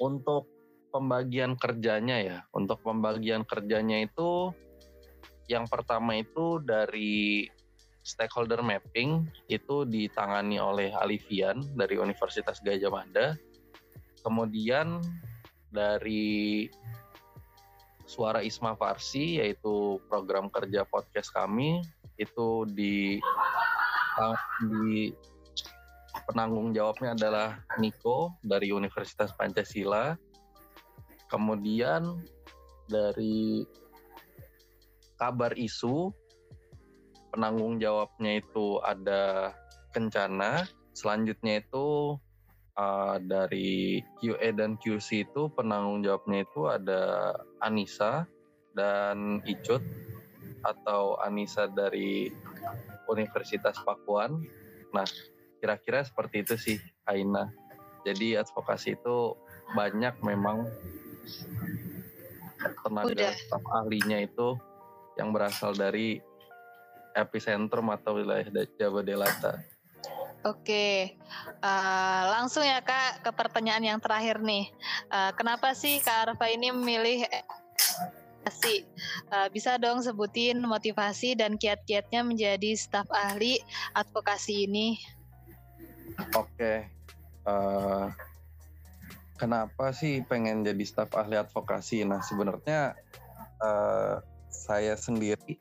untuk 0.00 0.50
pembagian 0.94 1.58
kerjanya 1.58 2.16
ya. 2.22 2.38
Untuk 2.54 2.78
pembagian 2.86 3.42
kerjanya 3.42 4.06
itu 4.06 4.54
yang 5.50 5.66
pertama 5.66 6.22
itu 6.22 6.62
dari 6.62 7.50
stakeholder 8.06 8.62
mapping 8.62 9.26
itu 9.50 9.82
ditangani 9.88 10.62
oleh 10.62 10.94
Alivian 10.94 11.58
dari 11.74 11.98
Universitas 11.98 12.62
Gajah 12.62 12.94
Mada. 12.94 13.34
Kemudian 14.22 15.02
dari 15.74 16.68
Suara 18.04 18.44
Isma 18.44 18.76
Farsi 18.78 19.40
yaitu 19.42 19.98
program 20.06 20.52
kerja 20.52 20.84
podcast 20.86 21.32
kami 21.32 21.80
itu 22.20 22.68
di 22.70 23.18
di 24.70 25.10
penanggung 26.24 26.72
jawabnya 26.72 27.16
adalah 27.16 27.48
Niko 27.78 28.36
dari 28.44 28.72
Universitas 28.72 29.32
Pancasila 29.36 30.16
Kemudian 31.34 32.22
dari 32.86 33.66
kabar 35.18 35.50
isu 35.58 36.14
penanggung 37.34 37.82
jawabnya 37.82 38.38
itu 38.38 38.78
ada 38.84 39.50
Kencana, 39.94 40.66
selanjutnya 40.90 41.62
itu 41.62 42.18
uh, 42.74 43.16
dari 43.22 44.02
QA 44.18 44.50
dan 44.50 44.74
QC 44.74 45.22
itu 45.22 45.46
penanggung 45.54 46.02
jawabnya 46.02 46.42
itu 46.42 46.66
ada 46.66 47.34
Anissa 47.62 48.26
dan 48.74 49.38
Icut 49.46 49.82
atau 50.66 51.14
Anissa 51.22 51.70
dari 51.70 52.26
Universitas 53.06 53.78
Pakuan. 53.86 54.42
Nah, 54.90 55.06
kira-kira 55.64 56.04
seperti 56.04 56.44
itu 56.44 56.54
sih 56.60 56.76
Aina. 57.08 57.48
Jadi 58.04 58.36
advokasi 58.36 59.00
itu 59.00 59.32
banyak 59.72 60.20
memang 60.20 60.68
tenaga 62.84 63.08
Udah. 63.08 63.32
staf 63.32 63.64
ahlinya 63.72 64.20
itu 64.20 64.60
yang 65.16 65.32
berasal 65.32 65.72
dari 65.72 66.20
epicentrum 67.16 67.88
atau 67.88 68.20
wilayah 68.20 68.44
Jawa 68.76 69.00
Delata. 69.00 69.64
Oke, 70.44 71.16
uh, 71.64 72.22
langsung 72.36 72.60
ya 72.60 72.84
kak 72.84 73.24
ke 73.24 73.30
pertanyaan 73.32 73.96
yang 73.96 74.00
terakhir 74.04 74.44
nih. 74.44 74.68
Uh, 75.08 75.32
kenapa 75.32 75.72
sih 75.72 76.04
kak 76.04 76.36
Arfa 76.36 76.52
ini 76.52 76.68
memilih 76.68 77.24
advokasi? 78.44 78.84
Uh, 79.32 79.48
bisa 79.48 79.80
dong 79.80 80.04
sebutin 80.04 80.60
motivasi 80.60 81.32
dan 81.32 81.56
kiat-kiatnya 81.56 82.20
menjadi 82.20 82.76
staf 82.76 83.08
ahli 83.08 83.56
advokasi 83.96 84.68
ini? 84.68 85.00
Oke, 86.34 86.86
uh, 87.46 88.06
kenapa 89.38 89.90
sih 89.90 90.22
pengen 90.24 90.62
jadi 90.62 90.84
staf 90.86 91.14
ahli 91.14 91.38
advokasi? 91.38 92.06
Nah 92.06 92.22
sebenarnya 92.22 92.94
uh, 93.62 94.22
saya 94.50 94.94
sendiri 94.94 95.58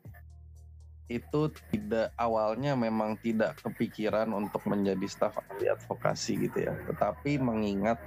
itu 1.11 1.41
tidak 1.69 2.15
awalnya 2.15 2.73
memang 2.73 3.19
tidak 3.19 3.59
kepikiran 3.61 4.31
untuk 4.33 4.65
menjadi 4.65 5.05
staf 5.05 5.37
ahli 5.45 5.69
advokasi 5.69 6.49
gitu 6.49 6.69
ya. 6.69 6.73
Tetapi 6.89 7.37
mengingat 7.41 7.99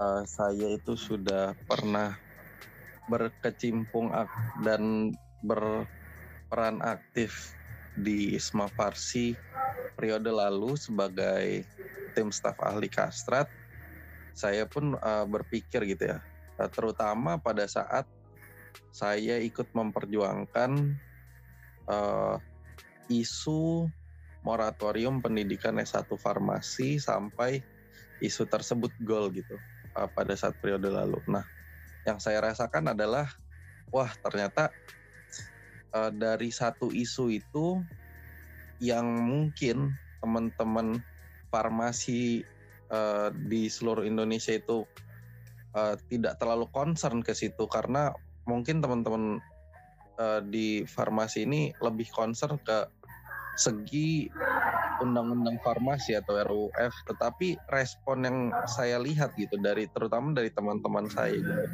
uh, 0.00 0.24
saya 0.26 0.74
itu 0.74 0.96
sudah 0.96 1.54
pernah 1.68 2.16
berkecimpung 3.10 4.14
dan 4.62 5.12
berperan 5.42 6.78
aktif 6.80 7.58
di 7.96 8.34
Isma 8.38 8.70
Farsi 8.70 9.34
periode 9.98 10.32
lalu 10.32 10.78
sebagai 10.78 11.66
tim 12.16 12.32
staf 12.32 12.56
ahli 12.62 12.88
kastrat 12.88 13.46
saya 14.34 14.64
pun 14.64 14.96
uh, 14.96 15.26
berpikir 15.26 15.84
gitu 15.84 16.16
ya, 16.16 16.18
uh, 16.56 16.70
terutama 16.70 17.36
pada 17.36 17.66
saat 17.66 18.06
saya 18.94 19.36
ikut 19.42 19.68
memperjuangkan 19.74 20.96
uh, 21.90 22.38
isu 23.10 23.90
moratorium 24.46 25.20
pendidikan 25.20 25.76
S1 25.76 26.08
farmasi 26.16 26.96
sampai 26.96 27.60
isu 28.22 28.46
tersebut 28.48 28.94
gol 29.02 29.28
gitu 29.34 29.58
uh, 29.98 30.08
pada 30.08 30.32
saat 30.38 30.56
periode 30.62 30.88
lalu. 30.88 31.20
Nah, 31.28 31.44
yang 32.06 32.16
saya 32.22 32.40
rasakan 32.40 32.96
adalah 32.96 33.28
wah 33.90 34.08
ternyata 34.24 34.72
uh, 35.94 36.10
dari 36.12 36.50
satu 36.50 36.90
isu 36.90 37.30
itu 37.30 37.80
yang 38.80 39.06
mungkin 39.06 39.92
teman-teman 40.20 41.00
farmasi 41.52 42.44
uh, 42.92 43.28
di 43.32 43.68
seluruh 43.68 44.06
Indonesia 44.06 44.56
itu 44.56 44.86
uh, 45.76 45.94
tidak 46.08 46.38
terlalu 46.40 46.66
concern 46.72 47.20
ke 47.20 47.36
situ 47.36 47.66
karena 47.68 48.14
mungkin 48.48 48.80
teman-teman 48.80 49.38
uh, 50.18 50.40
di 50.42 50.84
farmasi 50.86 51.44
ini 51.44 51.70
lebih 51.78 52.08
concern 52.10 52.56
ke 52.62 52.88
segi 53.58 54.30
undang-undang 55.00 55.56
farmasi 55.64 56.16
atau 56.16 56.36
RUF 56.36 56.94
tetapi 57.08 57.56
respon 57.72 58.24
yang 58.24 58.38
saya 58.68 59.00
lihat 59.00 59.32
gitu 59.36 59.56
dari 59.60 59.88
terutama 59.88 60.36
dari 60.36 60.52
teman-teman 60.52 61.08
saya 61.08 61.40
gitu 61.40 61.64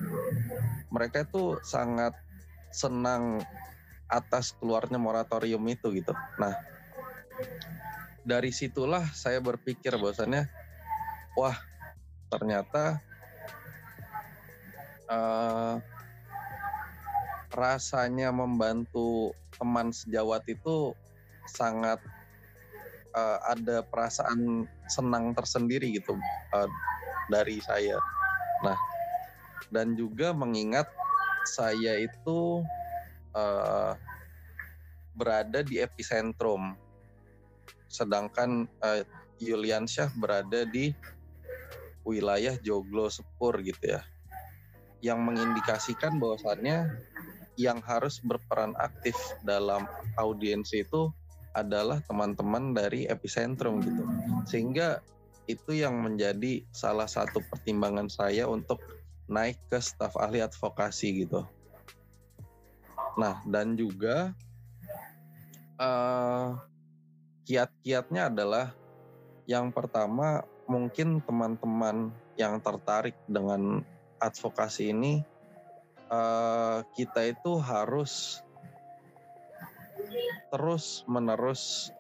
mereka 0.95 1.27
itu 1.27 1.59
sangat 1.67 2.15
senang 2.71 3.43
atas 4.07 4.55
keluarnya 4.57 4.99
moratorium 4.99 5.63
itu 5.69 5.91
gitu 5.95 6.15
nah 6.39 6.55
dari 8.27 8.51
situlah 8.51 9.07
saya 9.15 9.39
berpikir 9.39 9.95
bahwasannya 9.95 10.51
wah 11.39 11.55
ternyata 12.27 12.99
uh, 15.07 15.79
rasanya 17.55 18.35
membantu 18.35 19.33
teman 19.57 19.95
sejawat 19.95 20.45
itu 20.51 20.93
sangat 21.49 22.03
uh, 23.17 23.39
ada 23.49 23.81
perasaan 23.87 24.69
senang 24.91 25.33
tersendiri 25.33 25.97
gitu 25.97 26.19
uh, 26.53 26.69
dari 27.33 27.59
saya. 27.65 27.97
Nah, 28.61 28.77
dan 29.73 29.97
juga 29.97 30.37
mengingat 30.37 30.87
saya 31.49 31.97
itu 32.03 32.61
uh, 33.37 33.93
berada 35.13 35.61
di 35.61 35.81
epicentrum, 35.81 36.73
sedangkan 37.93 38.65
uh, 38.81 39.05
Yuliansyah 39.37 40.17
berada 40.17 40.65
di 40.65 40.97
wilayah 42.09 42.57
Joglo 42.65 43.13
Sepur 43.13 43.61
gitu 43.61 43.97
ya. 43.97 44.03
Yang 45.05 45.21
mengindikasikan 45.29 46.17
bahwasannya 46.17 46.89
yang 47.61 47.81
harus 47.85 48.21
berperan 48.21 48.73
aktif 48.77 49.17
dalam 49.45 49.89
audiensi 50.17 50.85
itu 50.85 51.13
adalah 51.57 52.05
teman-teman 52.05 52.77
dari 52.77 53.09
epicentrum 53.09 53.81
gitu. 53.81 54.05
Sehingga 54.45 55.01
itu 55.49 55.73
yang 55.73 56.05
menjadi 56.05 56.61
salah 56.75 57.09
satu 57.09 57.41
pertimbangan 57.49 58.13
saya 58.13 58.45
untuk 58.45 58.83
naik 59.27 59.57
ke 59.73 59.81
staf 59.81 60.15
ahli 60.21 60.45
advokasi 60.45 61.27
gitu. 61.27 61.49
Nah, 63.17 63.41
dan 63.49 63.73
juga 63.75 64.37
uh, 65.81 66.57
kiat-kiatnya 67.49 68.29
adalah 68.29 68.77
yang 69.49 69.73
pertama 69.73 70.45
mungkin 70.67 71.23
teman-teman 71.23 72.11
yang 72.37 72.59
tertarik 72.61 73.15
dengan 73.31 73.81
advokasi 74.19 74.91
ini 74.91 75.23
uh, 76.11 76.83
kita 76.93 77.31
itu 77.31 77.57
harus 77.63 78.43
terus 80.51 81.07
menerus 81.07 81.95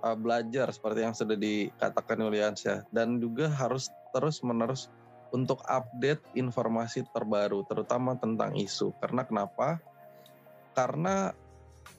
uh, 0.00 0.16
belajar 0.16 0.72
seperti 0.72 1.00
yang 1.04 1.14
sudah 1.14 1.36
dikatakan 1.36 2.24
Yuliansyah 2.24 2.88
dan 2.90 3.20
juga 3.20 3.52
harus 3.52 3.92
terus 4.16 4.40
menerus 4.40 4.88
untuk 5.34 5.60
update 5.66 6.22
informasi 6.38 7.04
terbaru 7.12 7.66
terutama 7.66 8.16
tentang 8.16 8.56
isu. 8.56 8.94
Karena 9.02 9.26
kenapa? 9.26 9.76
Karena 10.76 11.32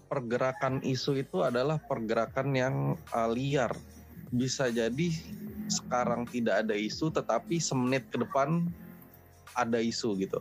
pergerakan 0.07 0.79
isu 0.85 1.19
itu 1.19 1.41
adalah 1.41 1.81
pergerakan 1.81 2.53
yang 2.53 2.75
uh, 3.11 3.29
liar. 3.33 3.73
Bisa 4.29 4.69
jadi 4.69 5.09
sekarang 5.67 6.29
tidak 6.29 6.63
ada 6.63 6.75
isu 6.77 7.11
tetapi 7.11 7.59
semenit 7.59 8.07
ke 8.07 8.21
depan 8.21 8.69
ada 9.57 9.81
isu 9.81 10.15
gitu. 10.21 10.39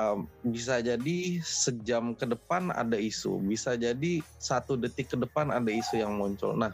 Um, 0.00 0.24
bisa 0.48 0.80
jadi 0.80 1.44
sejam 1.44 2.16
ke 2.16 2.24
depan 2.24 2.72
ada 2.72 2.96
isu, 2.96 3.36
bisa 3.44 3.76
jadi 3.76 4.24
satu 4.40 4.72
detik 4.80 5.12
ke 5.12 5.16
depan 5.20 5.52
ada 5.52 5.68
isu 5.68 6.00
yang 6.00 6.16
muncul. 6.16 6.56
Nah, 6.56 6.72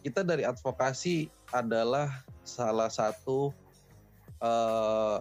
kita 0.00 0.24
dari 0.24 0.48
advokasi 0.48 1.28
adalah 1.52 2.24
salah 2.48 2.88
satu 2.88 3.52
uh, 4.40 5.20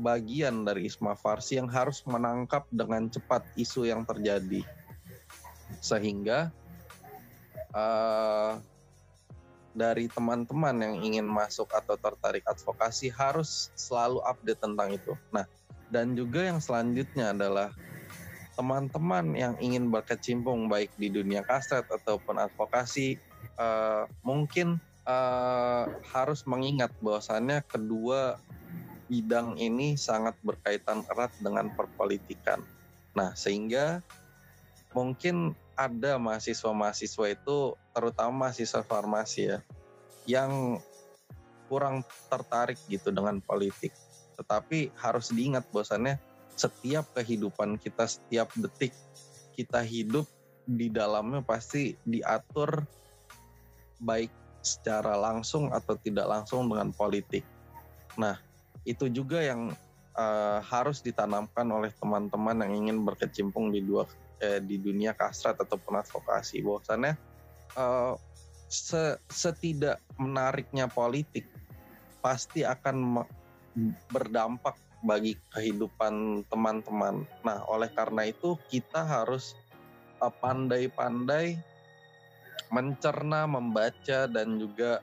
bagian 0.00 0.64
dari 0.64 0.88
Isma 0.88 1.12
Farsi 1.12 1.60
yang 1.60 1.68
harus 1.68 2.00
menangkap 2.08 2.64
dengan 2.72 3.12
cepat 3.12 3.44
isu 3.54 3.84
yang 3.84 4.08
terjadi 4.08 4.64
sehingga 5.84 6.48
uh, 7.76 8.58
dari 9.70 10.10
teman-teman 10.10 10.74
yang 10.82 10.96
ingin 11.04 11.26
masuk 11.28 11.70
atau 11.70 11.94
tertarik 11.94 12.42
advokasi 12.48 13.12
harus 13.12 13.70
selalu 13.78 14.18
update 14.26 14.58
tentang 14.58 14.98
itu. 14.98 15.14
Nah, 15.30 15.46
dan 15.94 16.18
juga 16.18 16.42
yang 16.42 16.58
selanjutnya 16.58 17.30
adalah 17.30 17.70
teman-teman 18.58 19.32
yang 19.38 19.54
ingin 19.62 19.88
berkecimpung 19.88 20.66
baik 20.66 20.90
di 20.98 21.08
dunia 21.08 21.46
kasret 21.46 21.86
ataupun 21.86 22.36
advokasi 22.36 23.16
uh, 23.56 24.04
mungkin 24.26 24.76
uh, 25.06 25.88
harus 26.12 26.44
mengingat 26.44 26.92
bahwasannya 27.00 27.64
kedua 27.64 28.36
bidang 29.10 29.58
ini 29.58 29.98
sangat 29.98 30.38
berkaitan 30.46 31.02
erat 31.10 31.34
dengan 31.42 31.74
perpolitikan. 31.74 32.62
Nah, 33.18 33.34
sehingga 33.34 33.98
mungkin 34.94 35.58
ada 35.74 36.14
mahasiswa-mahasiswa 36.22 37.26
itu, 37.34 37.74
terutama 37.90 38.46
mahasiswa 38.46 38.86
farmasi 38.86 39.50
ya, 39.50 39.58
yang 40.30 40.78
kurang 41.66 42.06
tertarik 42.30 42.78
gitu 42.86 43.10
dengan 43.10 43.42
politik. 43.42 43.90
Tetapi 44.38 44.94
harus 44.94 45.34
diingat 45.34 45.66
bahwasannya 45.74 46.22
setiap 46.54 47.10
kehidupan 47.18 47.82
kita, 47.82 48.06
setiap 48.06 48.54
detik 48.54 48.94
kita 49.58 49.82
hidup 49.82 50.28
di 50.70 50.86
dalamnya 50.86 51.42
pasti 51.42 51.98
diatur 52.06 52.86
baik 53.98 54.30
secara 54.60 55.16
langsung 55.16 55.72
atau 55.72 55.96
tidak 55.98 56.28
langsung 56.28 56.68
dengan 56.68 56.92
politik. 56.92 57.42
Nah, 58.20 58.36
itu 58.84 59.08
juga 59.12 59.40
yang 59.44 59.72
uh, 60.16 60.58
harus 60.64 61.04
ditanamkan 61.04 61.66
oleh 61.68 61.92
teman-teman 61.96 62.64
yang 62.64 62.72
ingin 62.86 62.98
berkecimpung 63.04 63.72
di 63.72 63.84
dua 63.84 64.08
eh, 64.40 64.60
di 64.60 64.80
dunia 64.80 65.12
kasrat 65.12 65.60
ataupun 65.60 66.00
advokasi 66.00 66.64
bahwasannya 66.64 67.14
uh, 67.76 68.16
se 68.70 69.18
setidak 69.28 70.00
menariknya 70.16 70.86
politik 70.86 71.44
pasti 72.24 72.64
akan 72.64 73.24
berdampak 74.12 74.76
bagi 75.00 75.32
kehidupan 75.56 76.44
teman-teman. 76.52 77.24
Nah, 77.40 77.64
oleh 77.72 77.88
karena 77.88 78.28
itu 78.28 78.60
kita 78.68 79.00
harus 79.00 79.56
pandai-pandai 80.20 81.56
uh, 81.56 81.60
mencerna, 82.70 83.44
membaca 83.50 84.30
dan 84.30 84.56
juga 84.56 85.02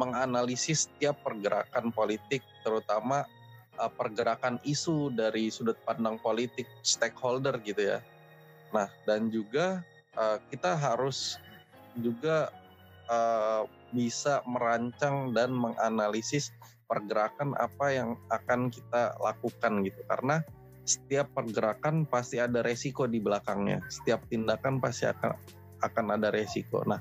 menganalisis 0.00 0.88
setiap 0.88 1.18
pergerakan 1.24 1.92
politik, 1.92 2.40
terutama 2.64 3.28
uh, 3.76 3.92
pergerakan 3.92 4.56
isu 4.64 5.12
dari 5.12 5.52
sudut 5.52 5.76
pandang 5.84 6.16
politik 6.20 6.64
stakeholder 6.80 7.60
gitu 7.60 7.96
ya. 7.96 7.98
Nah, 8.72 8.88
dan 9.04 9.28
juga 9.28 9.84
uh, 10.16 10.40
kita 10.48 10.76
harus 10.76 11.36
juga 12.00 12.48
uh, 13.12 13.68
bisa 13.92 14.40
merancang 14.48 15.36
dan 15.36 15.52
menganalisis 15.52 16.48
pergerakan 16.88 17.52
apa 17.60 17.92
yang 17.92 18.16
akan 18.32 18.72
kita 18.72 19.12
lakukan 19.20 19.84
gitu, 19.84 20.00
karena 20.08 20.40
setiap 20.88 21.30
pergerakan 21.36 22.08
pasti 22.08 22.40
ada 22.40 22.64
resiko 22.64 23.04
di 23.04 23.20
belakangnya. 23.20 23.84
Setiap 23.92 24.24
tindakan 24.32 24.80
pasti 24.80 25.06
akan 25.06 25.36
akan 25.84 26.06
ada 26.16 26.32
resiko. 26.32 26.80
Nah, 26.88 26.98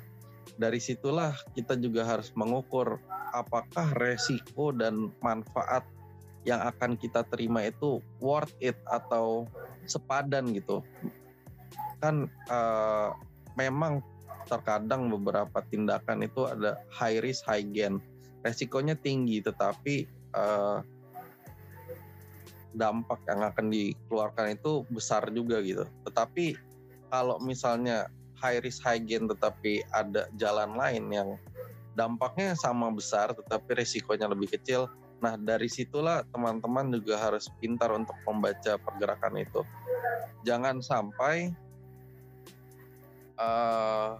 dari 0.57 0.77
situlah 0.77 1.33
kita 1.55 1.77
juga 1.77 2.05
harus 2.05 2.29
mengukur 2.37 3.01
apakah 3.31 3.93
resiko 3.97 4.75
dan 4.75 5.09
manfaat 5.23 5.87
yang 6.41 6.61
akan 6.65 6.97
kita 6.97 7.21
terima 7.29 7.69
itu 7.69 8.01
worth 8.17 8.53
it 8.57 8.77
atau 8.89 9.45
sepadan 9.85 10.49
gitu. 10.57 10.81
Kan 12.01 12.25
uh, 12.49 13.13
memang 13.53 14.01
terkadang 14.49 15.07
beberapa 15.07 15.61
tindakan 15.69 16.25
itu 16.25 16.49
ada 16.49 16.81
high 16.89 17.21
risk 17.21 17.45
high 17.45 17.63
gain. 17.63 18.01
Resikonya 18.41 18.97
tinggi 18.97 19.37
tetapi 19.45 20.09
uh, 20.33 20.81
dampak 22.73 23.21
yang 23.29 23.45
akan 23.45 23.69
dikeluarkan 23.69 24.57
itu 24.57 24.81
besar 24.89 25.29
juga 25.29 25.61
gitu. 25.61 25.85
Tetapi 26.09 26.57
kalau 27.11 27.37
misalnya 27.37 28.09
high 28.41 28.59
risk 28.59 28.81
high 28.81 28.99
gain 28.99 29.29
tetapi 29.29 29.85
ada 29.93 30.25
jalan 30.35 30.73
lain 30.73 31.05
yang 31.13 31.29
dampaknya 31.93 32.57
sama 32.57 32.89
besar 32.89 33.31
tetapi 33.37 33.77
risikonya 33.77 34.25
lebih 34.25 34.57
kecil. 34.57 34.89
Nah, 35.21 35.37
dari 35.37 35.69
situlah 35.69 36.25
teman-teman 36.33 36.89
juga 36.97 37.21
harus 37.21 37.45
pintar 37.61 37.93
untuk 37.93 38.17
membaca 38.25 38.81
pergerakan 38.81 39.37
itu. 39.37 39.61
Jangan 40.41 40.81
sampai 40.81 41.53
uh, 43.37 44.17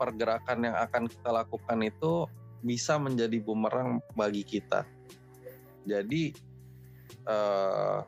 pergerakan 0.00 0.72
yang 0.72 0.76
akan 0.80 1.04
kita 1.04 1.30
lakukan 1.30 1.78
itu 1.84 2.24
bisa 2.64 2.96
menjadi 2.96 3.36
bumerang 3.44 4.00
bagi 4.16 4.40
kita. 4.40 4.88
Jadi 5.84 6.32
uh, 7.28 8.00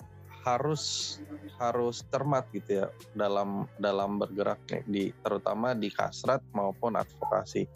harus 0.47 1.18
harus 1.59 2.07
cermat 2.07 2.47
gitu 2.55 2.84
ya 2.84 2.86
dalam 3.18 3.66
dalam 3.82 4.22
bergerak 4.22 4.62
di 4.86 5.11
terutama 5.26 5.74
di 5.74 5.90
kasrat 5.90 6.38
maupun 6.55 6.94
advokasi. 6.94 7.66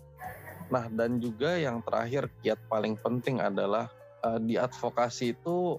Nah 0.71 0.87
dan 0.95 1.19
juga 1.19 1.59
yang 1.59 1.83
terakhir 1.83 2.31
kiat 2.47 2.63
paling 2.71 2.95
penting 2.95 3.43
adalah 3.43 3.91
uh, 4.23 4.39
di 4.39 4.55
advokasi 4.55 5.35
itu 5.35 5.75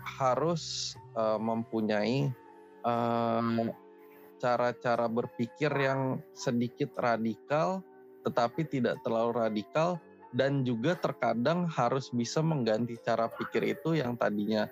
harus 0.00 0.96
uh, 1.12 1.36
mempunyai 1.36 2.32
cara 2.80 3.76
cara-cara 4.40 5.04
berpikir 5.04 5.68
yang 5.68 6.16
sedikit 6.32 6.96
radikal 6.96 7.84
tetapi 8.24 8.64
tidak 8.64 8.96
terlalu 9.04 9.36
radikal 9.36 10.00
dan 10.32 10.64
juga 10.64 10.96
terkadang 10.96 11.68
harus 11.68 12.08
bisa 12.08 12.40
mengganti 12.40 12.96
cara 13.04 13.28
pikir 13.28 13.76
itu 13.76 14.00
yang 14.00 14.16
tadinya 14.16 14.64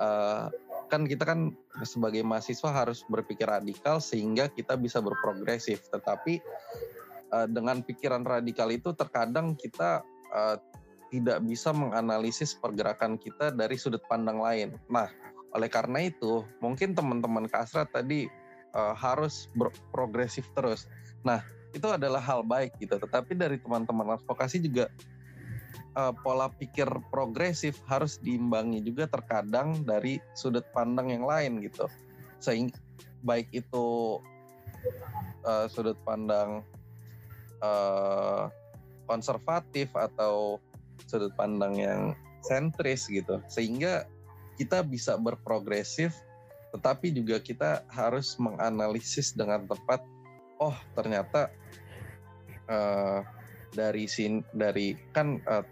uh, 0.00 0.48
kan 0.90 1.06
kita 1.06 1.22
kan 1.22 1.54
sebagai 1.86 2.26
mahasiswa 2.26 2.70
harus 2.74 3.06
berpikir 3.06 3.46
radikal 3.46 4.02
sehingga 4.02 4.50
kita 4.50 4.74
bisa 4.74 4.98
berprogresif. 4.98 5.86
Tetapi 5.88 6.42
uh, 7.30 7.46
dengan 7.46 7.80
pikiran 7.86 8.26
radikal 8.26 8.68
itu 8.74 8.90
terkadang 8.92 9.54
kita 9.54 10.02
uh, 10.34 10.58
tidak 11.14 11.42
bisa 11.46 11.70
menganalisis 11.70 12.54
pergerakan 12.58 13.18
kita 13.18 13.54
dari 13.54 13.78
sudut 13.78 14.02
pandang 14.10 14.42
lain. 14.42 14.74
Nah, 14.90 15.10
oleh 15.54 15.70
karena 15.70 16.06
itu 16.06 16.46
mungkin 16.62 16.94
teman-teman 16.94 17.46
kasrat 17.50 17.90
tadi 17.90 18.26
uh, 18.74 18.94
harus 18.94 19.50
berprogresif 19.54 20.46
terus. 20.54 20.86
Nah, 21.26 21.42
itu 21.70 21.86
adalah 21.86 22.22
hal 22.22 22.42
baik 22.42 22.78
gitu. 22.78 22.98
Tetapi 22.98 23.38
dari 23.38 23.58
teman-teman 23.58 24.18
advokasi 24.18 24.62
juga 24.62 24.90
uh, 25.96 26.12
pola 26.22 26.50
pikir 26.52 26.86
progresif 27.10 27.78
harus 27.86 28.18
diimbangi 28.20 28.84
juga 28.84 29.08
terkadang 29.08 29.82
dari 29.86 30.18
sudut 30.36 30.66
pandang 30.74 31.10
yang 31.10 31.24
lain 31.24 31.62
gitu. 31.64 31.86
Sehingga 32.42 32.76
baik 33.24 33.48
itu 33.52 34.18
uh, 35.44 35.66
sudut 35.68 35.96
pandang 36.04 36.64
uh, 37.60 38.48
konservatif 39.04 39.92
atau 39.96 40.62
sudut 41.08 41.32
pandang 41.34 41.74
yang 41.76 42.02
sentris 42.44 43.08
gitu 43.08 43.42
sehingga 43.48 44.08
kita 44.56 44.84
bisa 44.84 45.16
berprogresif 45.16 46.16
tetapi 46.70 47.10
juga 47.10 47.42
kita 47.42 47.82
harus 47.90 48.38
menganalisis 48.38 49.34
dengan 49.34 49.66
tepat 49.66 50.00
oh 50.62 50.76
ternyata 50.94 51.50
uh, 52.70 53.20
dari 53.74 54.06
sin 54.10 54.42
dari 54.54 54.98
kan 55.14 55.38
uh, 55.46 55.64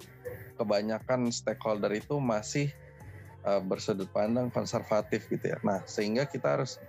kebanyakan 0.58 1.30
stakeholder 1.30 1.90
itu 1.94 2.18
masih 2.18 2.70
uh, 3.46 3.62
bersudut 3.62 4.10
pandang 4.10 4.50
konservatif 4.50 5.30
gitu 5.30 5.54
ya. 5.54 5.58
Nah, 5.62 5.82
sehingga 5.86 6.26
kita 6.26 6.58
harus 6.58 6.82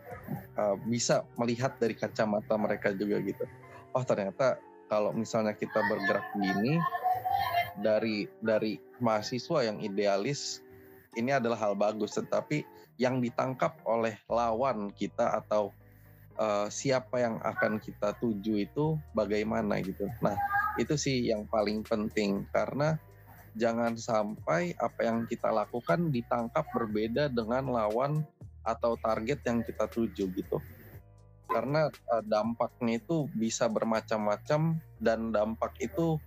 uh, 0.57 0.78
bisa 0.89 1.26
melihat 1.38 1.78
dari 1.78 1.93
kacamata 1.93 2.57
mereka 2.57 2.93
juga 2.93 3.22
gitu. 3.22 3.45
Oh, 3.93 4.05
ternyata 4.05 4.62
kalau 4.89 5.14
misalnya 5.14 5.53
kita 5.53 5.82
bergerak 5.86 6.26
begini 6.34 6.82
dari 7.80 8.26
dari 8.41 8.82
mahasiswa 8.97 9.66
yang 9.66 9.78
idealis 9.80 10.66
ini 11.18 11.34
adalah 11.34 11.57
hal 11.57 11.74
bagus 11.78 12.18
tetapi 12.18 12.66
yang 12.99 13.24
ditangkap 13.24 13.80
oleh 13.88 14.20
lawan 14.28 14.91
kita 14.91 15.39
atau 15.39 15.72
uh, 16.36 16.68
siapa 16.68 17.22
yang 17.24 17.39
akan 17.41 17.80
kita 17.80 18.14
tuju 18.20 18.68
itu 18.68 18.99
bagaimana 19.16 19.80
gitu. 19.80 20.05
Nah, 20.20 20.36
itu 20.80 20.96
sih 20.96 21.28
yang 21.28 21.44
paling 21.46 21.84
penting 21.84 22.48
karena 22.56 22.96
jangan 23.60 24.00
sampai 24.00 24.72
apa 24.80 25.04
yang 25.04 25.28
kita 25.28 25.52
lakukan 25.52 26.08
ditangkap 26.10 26.64
berbeda 26.72 27.28
dengan 27.28 27.68
lawan 27.68 28.24
atau 28.64 28.96
target 29.00 29.44
yang 29.44 29.60
kita 29.66 29.86
tuju 29.92 30.32
gitu. 30.32 30.58
Karena 31.50 31.90
uh, 31.90 32.24
dampaknya 32.24 33.02
itu 33.02 33.26
bisa 33.34 33.66
bermacam-macam 33.68 34.78
dan 35.02 35.20
dampak 35.34 35.76
itu 35.82 36.22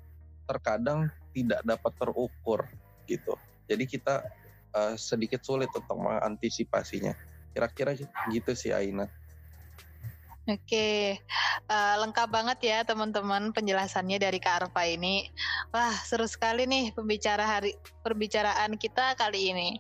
terkadang 0.51 1.09
tidak 1.33 1.63
dapat 1.63 1.93
terukur 1.97 2.61
gitu. 3.07 3.39
Jadi 3.71 3.85
kita 3.87 4.27
uh, 4.75 4.95
sedikit 4.99 5.41
sulit 5.47 5.71
untuk 5.73 5.97
mengantisipasinya. 5.97 7.15
Kira-kira 7.55 7.95
gitu 8.29 8.53
sih 8.53 8.75
Aina. 8.75 9.07
Oke, 10.43 11.23
uh, 11.71 11.95
lengkap 12.03 12.27
banget 12.27 12.59
ya 12.67 12.79
teman-teman 12.83 13.55
penjelasannya 13.55 14.19
dari 14.19 14.43
Kak 14.43 14.67
Arfa 14.67 14.91
ini. 14.91 15.31
Wah, 15.71 15.95
seru 16.03 16.27
sekali 16.27 16.67
nih 16.67 16.91
pembicara 16.91 17.47
hari 17.47 17.79
perbicaraan 18.03 18.75
kita 18.75 19.15
kali 19.15 19.55
ini. 19.55 19.79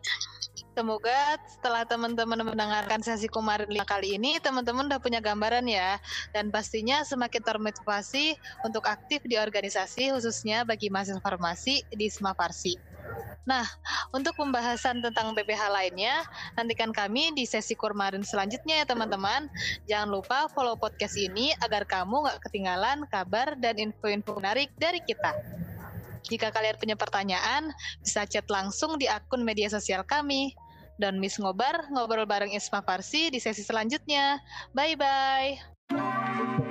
Semoga 0.78 1.34
setelah 1.50 1.82
teman-teman 1.82 2.46
mendengarkan 2.46 3.02
sesi 3.02 3.26
kemarin 3.26 3.66
kali 3.82 4.14
ini, 4.14 4.38
teman-teman 4.38 4.86
udah 4.86 5.02
punya 5.02 5.18
gambaran 5.18 5.66
ya. 5.66 5.98
Dan 6.30 6.54
pastinya 6.54 7.02
semakin 7.02 7.42
termotivasi 7.42 8.38
untuk 8.62 8.86
aktif 8.86 9.18
di 9.26 9.34
organisasi, 9.42 10.14
khususnya 10.14 10.62
bagi 10.62 10.94
mahasiswa 10.94 11.18
farmasi 11.18 11.82
di 11.90 12.06
Isma 12.06 12.38
Farsi. 12.38 12.91
Nah, 13.42 13.66
untuk 14.14 14.38
pembahasan 14.38 15.02
tentang 15.02 15.34
BPH 15.34 15.66
lainnya, 15.66 16.22
nantikan 16.54 16.94
kami 16.94 17.34
di 17.34 17.42
sesi 17.42 17.74
kurmarin 17.74 18.22
selanjutnya 18.22 18.82
ya 18.82 18.86
teman-teman. 18.86 19.50
Jangan 19.90 20.08
lupa 20.10 20.46
follow 20.54 20.78
podcast 20.78 21.18
ini 21.18 21.50
agar 21.58 21.82
kamu 21.82 22.28
nggak 22.28 22.38
ketinggalan 22.46 23.02
kabar 23.10 23.58
dan 23.58 23.82
info-info 23.82 24.38
menarik 24.38 24.70
dari 24.78 25.02
kita. 25.02 25.34
Jika 26.30 26.54
kalian 26.54 26.78
punya 26.78 26.94
pertanyaan, 26.94 27.74
bisa 27.98 28.22
chat 28.30 28.46
langsung 28.46 28.94
di 28.94 29.10
akun 29.10 29.42
media 29.42 29.66
sosial 29.66 30.06
kami. 30.06 30.54
Dan 30.94 31.18
Miss 31.18 31.40
Ngobar, 31.40 31.90
ngobrol 31.90 32.30
bareng 32.30 32.54
Isma 32.54 32.84
Farsi 32.84 33.32
di 33.32 33.42
sesi 33.42 33.66
selanjutnya. 33.66 34.38
Bye-bye. 34.70 36.70